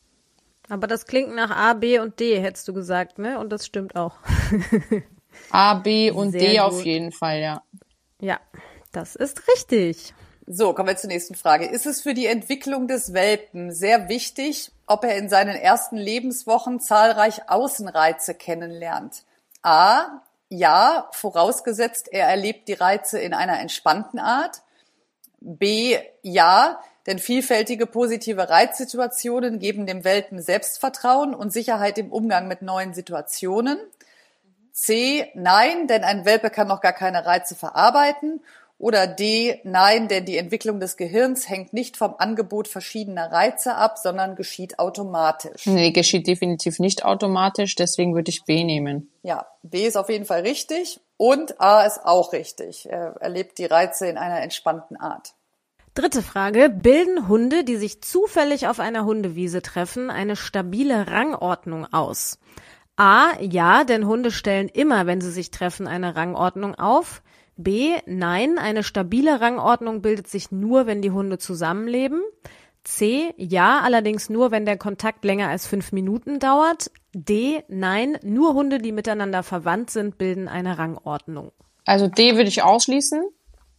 Aber 0.69 0.87
das 0.87 1.07
klingt 1.07 1.35
nach 1.35 1.51
A, 1.51 1.75
B 1.75 1.99
und 1.99 2.21
D, 2.21 2.41
hättest 2.41 2.69
du 2.69 2.73
gesagt, 2.73 3.19
ne? 3.19 3.39
Und 3.39 3.51
das 3.51 3.65
stimmt 3.65 3.97
auch. 3.97 4.17
A, 5.51 5.75
B 5.75 6.11
und 6.11 6.33
Sehr 6.33 6.41
D 6.41 6.53
gut. 6.53 6.61
auf 6.61 6.85
jeden 6.85 7.13
Fall, 7.13 7.41
ja. 7.41 7.63
Ja, 8.21 8.41
das 8.93 9.15
ist 9.17 9.49
richtig. 9.49 10.15
So, 10.47 10.73
kommen 10.73 10.89
wir 10.89 10.97
zur 10.97 11.09
nächsten 11.09 11.35
Frage. 11.35 11.67
Ist 11.67 11.87
es 11.87 12.01
für 12.03 12.15
die 12.15 12.27
Entwicklung 12.27 12.89
des 12.89 13.13
Welpen 13.13 13.73
sehr 13.73 14.09
wichtig, 14.09 14.73
ob 14.87 15.05
er 15.05 15.17
in 15.17 15.29
seinen 15.29 15.55
ersten 15.55 15.97
Lebenswochen 15.97 16.81
zahlreich 16.81 17.51
Außenreize 17.51 18.35
kennenlernt? 18.35 19.25
A, 19.63 20.23
ja, 20.49 21.09
vorausgesetzt, 21.13 22.09
er 22.11 22.29
erlebt 22.29 22.69
die 22.69 22.73
Reize 22.75 23.19
in 23.21 23.35
einer 23.35 23.61
entspannten 23.61 24.19
Art. 24.19 24.63
B, 25.41 25.99
ja, 26.23 26.81
denn 27.09 27.19
vielfältige 27.19 27.87
positive 27.87 28.51
Reizsituationen 28.51 29.59
geben 29.59 29.87
dem 29.87 30.05
Welpen 30.05 30.43
Selbstvertrauen 30.43 31.35
und 31.35 31.53
Sicherheit 31.53 31.97
im 31.97 32.13
Umgang 32.13 32.49
mit 32.49 32.61
neuen 32.61 32.93
Situationen. 32.93 33.79
C, 34.73 35.27
nein, 35.35 35.89
denn 35.89 36.05
ein 36.05 36.27
Welpe 36.27 36.51
kann 36.51 36.69
noch 36.69 36.83
gar 36.83 36.93
keine 36.93 37.25
Reize 37.25 37.55
verarbeiten. 37.55 38.43
Oder 38.77 39.07
D, 39.07 39.59
nein, 39.65 40.07
denn 40.07 40.27
die 40.27 40.37
Entwicklung 40.37 40.81
des 40.81 40.99
Gehirns 40.99 41.49
hängt 41.49 41.73
nicht 41.73 41.97
vom 41.97 42.15
Angebot 42.19 42.69
verschiedener 42.69 43.33
Reize 43.33 43.75
ab, 43.75 43.97
sondern 43.97 44.37
geschieht 44.37 44.79
automatisch. 44.79 45.65
Nee, 45.65 45.91
geschieht 45.93 46.27
definitiv 46.27 46.79
nicht 46.79 47.07
automatisch, 47.07 47.75
deswegen 47.75 48.15
würde 48.15 48.29
ich 48.29 48.45
B 48.45 48.65
nehmen. 48.65 49.11
Ja, 49.23 49.49
B 49.63 49.87
ist 49.87 49.97
auf 49.97 50.11
jeden 50.11 50.27
Fall 50.27 50.43
richtig 50.43 51.01
und 51.17 51.59
A 51.59 51.87
ist 51.87 52.05
auch 52.05 52.33
richtig. 52.35 52.89
Er 52.89 53.17
erlebt 53.19 53.57
die 53.57 53.65
Reize 53.65 54.07
in 54.07 54.19
einer 54.19 54.43
entspannten 54.43 54.97
Art. 54.97 55.33
Dritte 55.99 56.23
Frage. 56.23 56.69
Bilden 56.69 57.27
Hunde, 57.27 57.65
die 57.65 57.75
sich 57.75 58.01
zufällig 58.03 58.69
auf 58.69 58.79
einer 58.79 59.05
Hundewiese 59.05 59.63
treffen, 59.63 60.11
eine 60.11 60.37
stabile 60.37 61.09
Rangordnung 61.09 61.93
aus? 61.93 62.39
A. 62.95 63.37
Ja, 63.41 63.83
denn 63.83 64.07
Hunde 64.07 64.31
stellen 64.31 64.69
immer, 64.69 65.07
wenn 65.07 65.21
sie 65.21 65.33
sich 65.33 65.51
treffen, 65.51 65.89
eine 65.89 66.15
Rangordnung 66.15 66.77
auf. 66.77 67.21
B. 67.57 67.97
Nein, 68.07 68.59
eine 68.59 68.85
stabile 68.85 69.41
Rangordnung 69.41 70.01
bildet 70.01 70.29
sich 70.29 70.53
nur, 70.53 70.87
wenn 70.87 71.03
die 71.03 71.11
Hunde 71.11 71.39
zusammenleben. 71.39 72.23
C. 72.85 73.35
Ja, 73.37 73.81
allerdings 73.81 74.31
nur, 74.31 74.53
wenn 74.53 74.67
der 74.67 74.79
Kontakt 74.79 75.25
länger 75.25 75.49
als 75.49 75.67
fünf 75.67 75.91
Minuten 75.91 76.39
dauert. 76.39 76.93
D. 77.13 77.65
Nein, 77.67 78.21
nur 78.23 78.55
Hunde, 78.55 78.79
die 78.79 78.93
miteinander 78.93 79.43
verwandt 79.43 79.91
sind, 79.91 80.17
bilden 80.17 80.47
eine 80.47 80.79
Rangordnung. 80.79 81.51
Also 81.85 82.07
D 82.07 82.37
würde 82.37 82.51
ich 82.51 82.63
ausschließen 82.63 83.25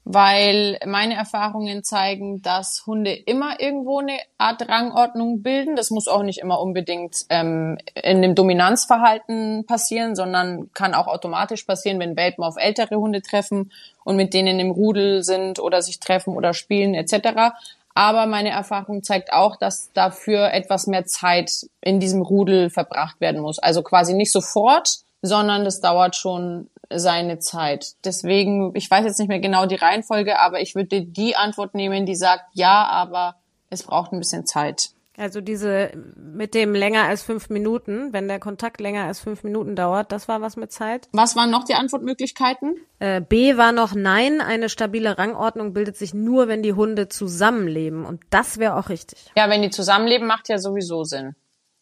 weil 0.06 0.80
meine 0.86 1.16
Erfahrungen 1.16 1.84
zeigen, 1.84 2.41
dass 2.41 2.84
Hunde 2.88 3.14
immer 3.14 3.60
irgendwo 3.60 4.00
eine 4.00 4.18
Art 4.38 4.68
Rangordnung 4.68 5.43
bilden. 5.43 5.76
Das 5.76 5.91
muss 5.91 6.08
auch 6.08 6.24
nicht 6.24 6.39
immer 6.39 6.60
unbedingt 6.60 7.26
ähm, 7.30 7.78
in 7.93 8.22
dem 8.22 8.34
Dominanzverhalten 8.34 9.66
passieren, 9.68 10.16
sondern 10.16 10.72
kann 10.74 10.95
auch 10.95 11.08
automatisch 11.08 11.64
passieren, 11.64 12.00
wenn 12.00 12.18
Welpen 12.18 12.43
auf 12.43 12.56
ältere 12.58 12.95
Hunde 12.95 13.22
treffen 13.22 13.72
und 14.04 14.16
mit 14.16 14.34
denen 14.34 14.60
im 14.60 14.72
Rudel 14.72 15.24
sind 15.24 15.60
oder 15.60 15.82
sich 15.82 16.00
treffen 16.00 16.36
oder 16.36 16.54
spielen 16.54 16.95
etc. 16.95 17.54
Aber 17.93 18.26
meine 18.26 18.50
Erfahrung 18.50 19.04
zeigt 19.04 19.34
auch, 19.34 19.58
dass 19.58 19.91
dafür 19.93 20.54
etwas 20.54 20.88
mehr 20.88 21.06
Zeit 21.06 21.52
in 21.82 22.00
diesem 22.00 22.22
Rudel 22.22 22.70
verbracht 22.70 23.20
werden 23.20 23.41
muss. 23.41 23.60
Also 23.60 23.84
quasi 23.84 24.14
nicht 24.14 24.32
sofort, 24.32 25.00
sondern 25.22 25.66
das 25.66 25.82
dauert 25.82 26.16
schon 26.16 26.70
seine 26.93 27.39
Zeit. 27.39 27.93
Deswegen, 28.03 28.71
ich 28.75 28.89
weiß 28.89 29.05
jetzt 29.05 29.19
nicht 29.19 29.27
mehr 29.27 29.39
genau 29.39 29.65
die 29.65 29.75
Reihenfolge, 29.75 30.39
aber 30.39 30.61
ich 30.61 30.75
würde 30.75 31.03
die 31.03 31.35
Antwort 31.35 31.75
nehmen, 31.75 32.05
die 32.05 32.15
sagt, 32.15 32.45
ja, 32.53 32.85
aber 32.85 33.35
es 33.69 33.83
braucht 33.83 34.11
ein 34.11 34.19
bisschen 34.19 34.45
Zeit. 34.45 34.91
Also 35.19 35.41
diese 35.41 35.91
mit 36.15 36.53
dem 36.53 36.73
länger 36.73 37.03
als 37.03 37.23
fünf 37.23 37.49
Minuten, 37.49 38.13
wenn 38.13 38.29
der 38.29 38.39
Kontakt 38.39 38.79
länger 38.79 39.03
als 39.03 39.19
fünf 39.19 39.43
Minuten 39.43 39.75
dauert, 39.75 40.13
das 40.13 40.29
war 40.29 40.39
was 40.39 40.55
mit 40.55 40.71
Zeit. 40.71 41.09
Was 41.11 41.35
waren 41.35 41.51
noch 41.51 41.65
die 41.65 41.73
Antwortmöglichkeiten? 41.73 42.77
Äh, 42.99 43.19
B 43.19 43.57
war 43.57 43.73
noch 43.73 43.93
nein, 43.93 44.39
eine 44.39 44.69
stabile 44.69 45.17
Rangordnung 45.17 45.73
bildet 45.73 45.97
sich 45.97 46.13
nur, 46.13 46.47
wenn 46.47 46.63
die 46.63 46.71
Hunde 46.71 47.09
zusammenleben. 47.09 48.05
Und 48.05 48.21
das 48.29 48.59
wäre 48.59 48.77
auch 48.77 48.87
richtig. 48.87 49.29
Ja, 49.35 49.49
wenn 49.49 49.61
die 49.61 49.71
zusammenleben, 49.71 50.25
macht 50.25 50.47
ja 50.47 50.57
sowieso 50.57 51.03
Sinn 51.03 51.35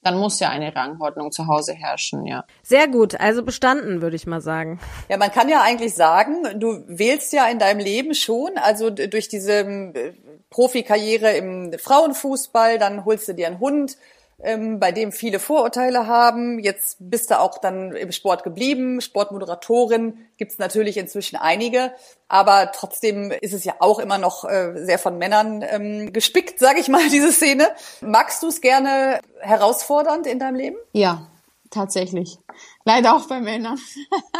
dann 0.07 0.17
muss 0.17 0.39
ja 0.39 0.49
eine 0.49 0.73
Rangordnung 0.73 1.31
zu 1.31 1.47
Hause 1.47 1.73
herrschen, 1.73 2.25
ja. 2.25 2.45
Sehr 2.63 2.87
gut, 2.87 3.19
also 3.19 3.43
bestanden, 3.43 4.01
würde 4.01 4.15
ich 4.15 4.25
mal 4.25 4.41
sagen. 4.41 4.79
Ja, 5.09 5.17
man 5.17 5.31
kann 5.31 5.49
ja 5.49 5.61
eigentlich 5.61 5.93
sagen, 5.95 6.59
du 6.59 6.83
wählst 6.87 7.33
ja 7.33 7.47
in 7.47 7.59
deinem 7.59 7.79
Leben 7.79 8.13
schon, 8.13 8.51
also 8.55 8.89
durch 8.89 9.27
diese 9.27 9.59
äh, 9.59 10.13
Profikarriere 10.49 11.33
im 11.33 11.73
Frauenfußball, 11.77 12.79
dann 12.79 13.03
holst 13.03 13.27
du 13.27 13.33
dir 13.33 13.47
einen 13.47 13.59
Hund, 13.59 13.97
ähm, 14.43 14.79
bei 14.79 14.91
dem 14.91 15.11
viele 15.11 15.39
Vorurteile 15.39 16.07
haben. 16.07 16.59
Jetzt 16.59 16.97
bist 16.99 17.31
du 17.31 17.39
auch 17.39 17.57
dann 17.57 17.95
im 17.95 18.11
Sport 18.11 18.43
geblieben. 18.43 19.01
Sportmoderatorin 19.01 20.17
gibt's 20.37 20.59
natürlich 20.59 20.97
inzwischen 20.97 21.37
einige, 21.37 21.93
aber 22.27 22.71
trotzdem 22.71 23.31
ist 23.31 23.53
es 23.53 23.63
ja 23.63 23.75
auch 23.79 23.99
immer 23.99 24.17
noch 24.17 24.45
äh, 24.45 24.73
sehr 24.75 24.99
von 24.99 25.17
Männern 25.17 25.63
ähm, 25.67 26.13
gespickt, 26.13 26.59
sage 26.59 26.79
ich 26.79 26.87
mal, 26.87 27.09
diese 27.09 27.31
Szene. 27.31 27.67
Magst 28.01 28.43
du 28.43 28.47
es 28.47 28.61
gerne 28.61 29.19
herausfordernd 29.39 30.27
in 30.27 30.39
deinem 30.39 30.55
Leben? 30.55 30.77
Ja, 30.93 31.27
tatsächlich. 31.71 32.37
Leider 32.85 33.15
auch 33.15 33.27
bei 33.27 33.39
Männern. 33.39 33.77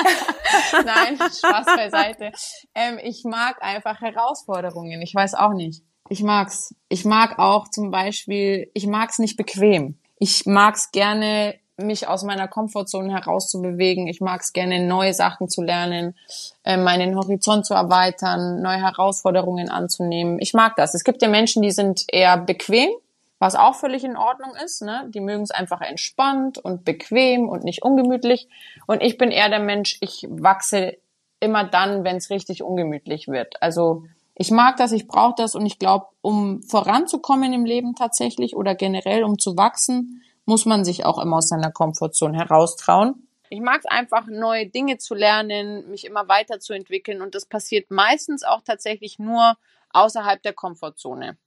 Nein, 0.71 1.17
Spaß 1.17 1.65
beiseite. 1.65 2.31
Ähm, 2.73 2.99
ich 3.01 3.23
mag 3.25 3.61
einfach 3.61 3.99
Herausforderungen. 3.99 5.01
Ich 5.01 5.13
weiß 5.13 5.33
auch 5.33 5.53
nicht. 5.53 5.83
Ich 6.09 6.23
mag's. 6.23 6.73
Ich 6.89 7.05
mag 7.05 7.37
auch 7.37 7.67
zum 7.69 7.91
Beispiel, 7.91 8.69
ich 8.73 8.87
mag's 8.87 9.19
nicht 9.19 9.37
bequem. 9.37 9.97
Ich 10.19 10.45
mag's 10.45 10.91
gerne, 10.91 11.55
mich 11.77 12.07
aus 12.07 12.23
meiner 12.23 12.47
Komfortzone 12.47 13.13
herauszubewegen. 13.13 14.07
Ich 14.07 14.21
mag's 14.21 14.53
gerne, 14.53 14.85
neue 14.85 15.13
Sachen 15.13 15.49
zu 15.49 15.61
lernen, 15.61 16.15
äh, 16.63 16.77
meinen 16.77 17.15
Horizont 17.15 17.65
zu 17.65 17.73
erweitern, 17.73 18.61
neue 18.61 18.81
Herausforderungen 18.81 19.69
anzunehmen. 19.69 20.39
Ich 20.39 20.53
mag 20.53 20.75
das. 20.75 20.95
Es 20.95 21.03
gibt 21.03 21.21
ja 21.21 21.27
Menschen, 21.27 21.61
die 21.61 21.71
sind 21.71 22.05
eher 22.07 22.37
bequem, 22.37 22.89
was 23.37 23.55
auch 23.55 23.75
völlig 23.75 24.03
in 24.03 24.17
Ordnung 24.17 24.51
ist. 24.63 24.81
Ne? 24.81 25.05
Die 25.09 25.19
mögen 25.19 25.43
es 25.43 25.51
einfach 25.51 25.81
entspannt 25.81 26.57
und 26.57 26.85
bequem 26.85 27.49
und 27.49 27.63
nicht 27.63 27.83
ungemütlich. 27.83 28.47
Und 28.87 29.03
ich 29.03 29.17
bin 29.17 29.29
eher 29.29 29.49
der 29.49 29.59
Mensch, 29.59 29.97
ich 30.01 30.25
wachse 30.29 30.97
immer 31.39 31.63
dann, 31.63 32.03
wenn 32.03 32.15
es 32.15 32.29
richtig 32.29 32.63
ungemütlich 32.63 33.27
wird. 33.27 33.61
Also 33.61 34.05
ich 34.39 34.51
mag 34.51 34.77
das, 34.77 34.91
ich 34.91 35.07
brauche 35.07 35.33
das 35.35 35.55
und 35.55 35.65
ich 35.65 35.79
glaube, 35.79 36.05
um 36.21 36.61
voranzukommen 36.61 37.53
im 37.53 37.65
Leben 37.65 37.95
tatsächlich 37.95 38.55
oder 38.55 38.75
generell 38.75 39.23
um 39.23 39.39
zu 39.39 39.57
wachsen, 39.57 40.21
muss 40.45 40.65
man 40.65 40.85
sich 40.85 41.05
auch 41.05 41.17
immer 41.17 41.37
aus 41.37 41.49
seiner 41.49 41.71
Komfortzone 41.71 42.37
heraustrauen. 42.37 43.27
Ich 43.49 43.61
mag 43.61 43.79
es 43.79 43.85
einfach, 43.85 44.27
neue 44.27 44.67
Dinge 44.67 44.99
zu 44.99 45.15
lernen, 45.15 45.89
mich 45.89 46.05
immer 46.05 46.27
weiterzuentwickeln 46.27 47.23
und 47.23 47.33
das 47.33 47.47
passiert 47.47 47.89
meistens 47.89 48.43
auch 48.43 48.61
tatsächlich 48.61 49.17
nur 49.17 49.57
außerhalb 49.89 50.41
der 50.43 50.53
Komfortzone. 50.53 51.37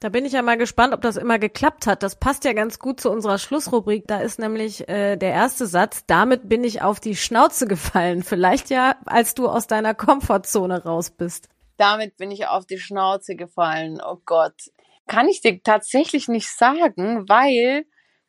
Da 0.00 0.08
bin 0.08 0.24
ich 0.24 0.32
ja 0.32 0.42
mal 0.42 0.56
gespannt, 0.56 0.92
ob 0.92 1.02
das 1.02 1.16
immer 1.16 1.38
geklappt 1.38 1.86
hat. 1.86 2.02
Das 2.02 2.16
passt 2.16 2.44
ja 2.44 2.54
ganz 2.54 2.80
gut 2.80 3.00
zu 3.00 3.10
unserer 3.10 3.38
Schlussrubrik. 3.38 4.04
Da 4.08 4.18
ist 4.18 4.38
nämlich 4.40 4.88
äh, 4.88 5.16
der 5.16 5.32
erste 5.32 5.66
Satz, 5.66 6.04
damit 6.06 6.48
bin 6.48 6.64
ich 6.64 6.82
auf 6.82 6.98
die 6.98 7.14
Schnauze 7.14 7.68
gefallen. 7.68 8.22
Vielleicht 8.24 8.70
ja, 8.70 8.96
als 9.04 9.34
du 9.34 9.46
aus 9.46 9.68
deiner 9.68 9.94
Komfortzone 9.94 10.82
raus 10.82 11.10
bist. 11.10 11.48
Damit 11.80 12.18
bin 12.18 12.30
ich 12.30 12.46
auf 12.46 12.66
die 12.66 12.78
Schnauze 12.78 13.36
gefallen. 13.36 14.02
Oh 14.04 14.18
Gott. 14.26 14.70
Kann 15.06 15.28
ich 15.28 15.40
dir 15.40 15.62
tatsächlich 15.62 16.28
nicht 16.28 16.50
sagen, 16.50 17.26
weil 17.26 17.86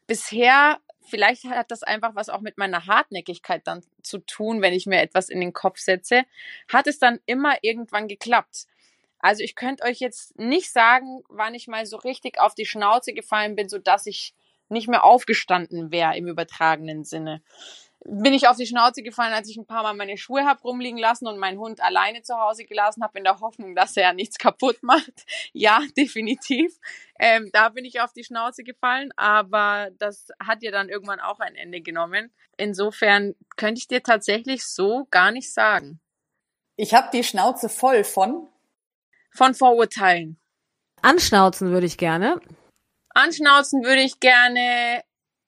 bisher, 0.07 0.79
vielleicht 1.01 1.43
hat 1.43 1.69
das 1.69 1.83
einfach 1.83 2.15
was 2.15 2.29
auch 2.29 2.39
mit 2.39 2.57
meiner 2.57 2.87
Hartnäckigkeit 2.87 3.67
dann 3.67 3.83
zu 4.03 4.19
tun, 4.19 4.61
wenn 4.61 4.71
ich 4.71 4.85
mir 4.85 5.01
etwas 5.01 5.27
in 5.27 5.41
den 5.41 5.51
Kopf 5.51 5.79
setze, 5.79 6.23
hat 6.71 6.87
es 6.87 6.97
dann 6.97 7.19
immer 7.25 7.55
irgendwann 7.61 8.07
geklappt. 8.07 8.67
Also 9.19 9.43
ich 9.43 9.55
könnte 9.55 9.83
euch 9.83 9.99
jetzt 9.99 10.39
nicht 10.39 10.71
sagen, 10.71 11.21
wann 11.27 11.53
ich 11.53 11.67
mal 11.67 11.85
so 11.85 11.97
richtig 11.97 12.39
auf 12.39 12.55
die 12.55 12.65
Schnauze 12.65 13.11
gefallen 13.11 13.57
bin, 13.57 13.67
so 13.67 13.79
dass 13.79 14.05
ich 14.05 14.33
nicht 14.69 14.87
mehr 14.87 15.03
aufgestanden 15.03 15.91
wäre 15.91 16.15
im 16.15 16.27
übertragenen 16.27 17.03
Sinne. 17.03 17.43
Bin 18.03 18.33
ich 18.33 18.47
auf 18.47 18.57
die 18.57 18.65
Schnauze 18.65 19.03
gefallen, 19.03 19.33
als 19.33 19.47
ich 19.47 19.57
ein 19.57 19.67
paar 19.67 19.83
Mal 19.83 19.93
meine 19.93 20.17
Schuhe 20.17 20.45
hab 20.45 20.63
rumliegen 20.63 20.97
lassen 20.97 21.27
und 21.27 21.37
meinen 21.37 21.59
Hund 21.59 21.81
alleine 21.81 22.23
zu 22.23 22.35
Hause 22.35 22.65
gelassen 22.65 23.03
habe, 23.03 23.19
in 23.19 23.23
der 23.23 23.39
Hoffnung, 23.39 23.75
dass 23.75 23.95
er 23.95 24.13
nichts 24.13 24.37
kaputt 24.37 24.77
macht. 24.81 25.25
Ja, 25.53 25.81
definitiv. 25.95 26.75
Ähm, 27.19 27.49
da 27.53 27.69
bin 27.69 27.85
ich 27.85 28.01
auf 28.01 28.11
die 28.13 28.23
Schnauze 28.23 28.63
gefallen, 28.63 29.11
aber 29.17 29.89
das 29.99 30.29
hat 30.43 30.63
ja 30.63 30.71
dann 30.71 30.89
irgendwann 30.89 31.19
auch 31.19 31.39
ein 31.39 31.55
Ende 31.55 31.81
genommen. 31.81 32.33
Insofern 32.57 33.35
könnte 33.55 33.79
ich 33.79 33.87
dir 33.87 34.01
tatsächlich 34.01 34.65
so 34.65 35.07
gar 35.11 35.31
nicht 35.31 35.53
sagen. 35.53 35.99
Ich 36.75 36.95
habe 36.95 37.09
die 37.13 37.23
Schnauze 37.23 37.69
voll 37.69 38.03
von 38.03 38.47
von 39.33 39.53
Vorurteilen. 39.53 40.39
Anschnauzen 41.01 41.71
würde 41.71 41.85
ich 41.85 41.97
gerne. 41.97 42.39
Anschnauzen 43.09 43.83
würde 43.83 44.01
ich 44.01 44.19
gerne 44.19 45.03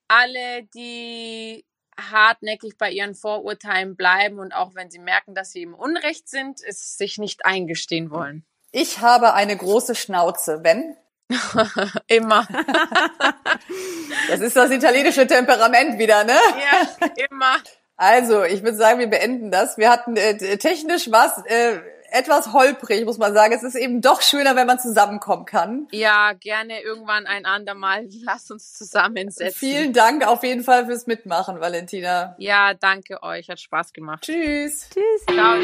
alle, 0.08 0.64
die 0.74 1.66
hartnäckig 2.12 2.78
bei 2.78 2.90
ihren 2.92 3.16
Vorurteilen 3.16 3.96
bleiben 3.96 4.40
und 4.40 4.54
auch 4.54 4.76
wenn 4.76 4.90
sie 4.90 5.00
merken, 5.00 5.36
dass 5.36 5.52
sie 5.52 5.62
im 5.62 5.74
Unrecht 5.74 6.30
sind, 6.30 6.60
es 6.66 6.98
sich 6.98 7.18
nicht 7.18 7.46
eingestehen 7.46 8.12
wollen. 8.12 8.46
Ich 8.72 9.00
habe 9.00 9.34
eine 9.34 9.56
große 9.56 9.96
Schnauze, 9.96 10.60
wenn? 10.64 10.96
immer. 12.08 12.48
das 14.30 14.40
ist 14.40 14.56
das 14.56 14.72
italienische 14.72 15.28
Temperament 15.28 16.00
wieder, 16.00 16.24
ne? 16.24 16.34
Ja, 16.34 17.08
immer. 17.30 17.58
Also, 17.96 18.44
ich 18.44 18.64
würde 18.64 18.78
sagen, 18.78 19.00
wir 19.00 19.10
beenden 19.10 19.52
das. 19.52 19.78
Wir 19.78 19.90
hatten 19.90 20.18
äh, 20.18 20.58
technisch 20.58 21.12
was 21.12 21.38
äh, 21.46 21.80
etwas 22.14 22.54
holprig, 22.54 23.06
muss 23.06 23.18
man 23.18 23.34
sagen. 23.34 23.54
Es 23.54 23.64
ist 23.64 23.76
eben 23.76 24.02
doch 24.02 24.22
schöner, 24.22 24.56
wenn 24.56 24.68
man 24.68 24.80
zusammenkommen 24.80 25.46
kann. 25.46 25.88
Ja, 25.92 26.34
gerne 26.34 26.82
irgendwann 26.82 27.26
ein 27.26 27.46
andermal. 27.46 28.08
Lass 28.24 28.52
uns 28.52 28.74
zusammensetzen. 28.74 29.58
Vielen 29.58 29.94
Dank 29.94 30.26
auf 30.26 30.44
jeden 30.44 30.64
Fall 30.64 30.86
fürs 30.86 31.08
Mitmachen, 31.08 31.60
Valentina. 31.60 32.36
Ja, 32.38 32.74
danke 32.76 33.22
euch. 33.24 33.50
Hat 33.50 33.60
Spaß 33.60 33.94
gemacht. 33.94 34.24
Tschüss. 34.24 34.90
Tschüss. 34.94 35.26
Ciao. 35.26 35.58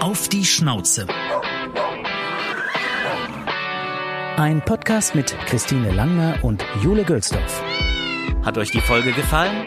Auf 0.00 0.28
die 0.28 0.44
Schnauze. 0.44 1.06
Ein 4.36 4.62
Podcast 4.64 5.14
mit 5.14 5.34
Christine 5.46 5.92
Langner 5.92 6.38
und 6.42 6.64
Jule 6.82 7.04
Gölsdorf. 7.04 7.62
Hat 8.44 8.58
euch 8.58 8.70
die 8.70 8.80
Folge 8.80 9.12
gefallen? 9.12 9.66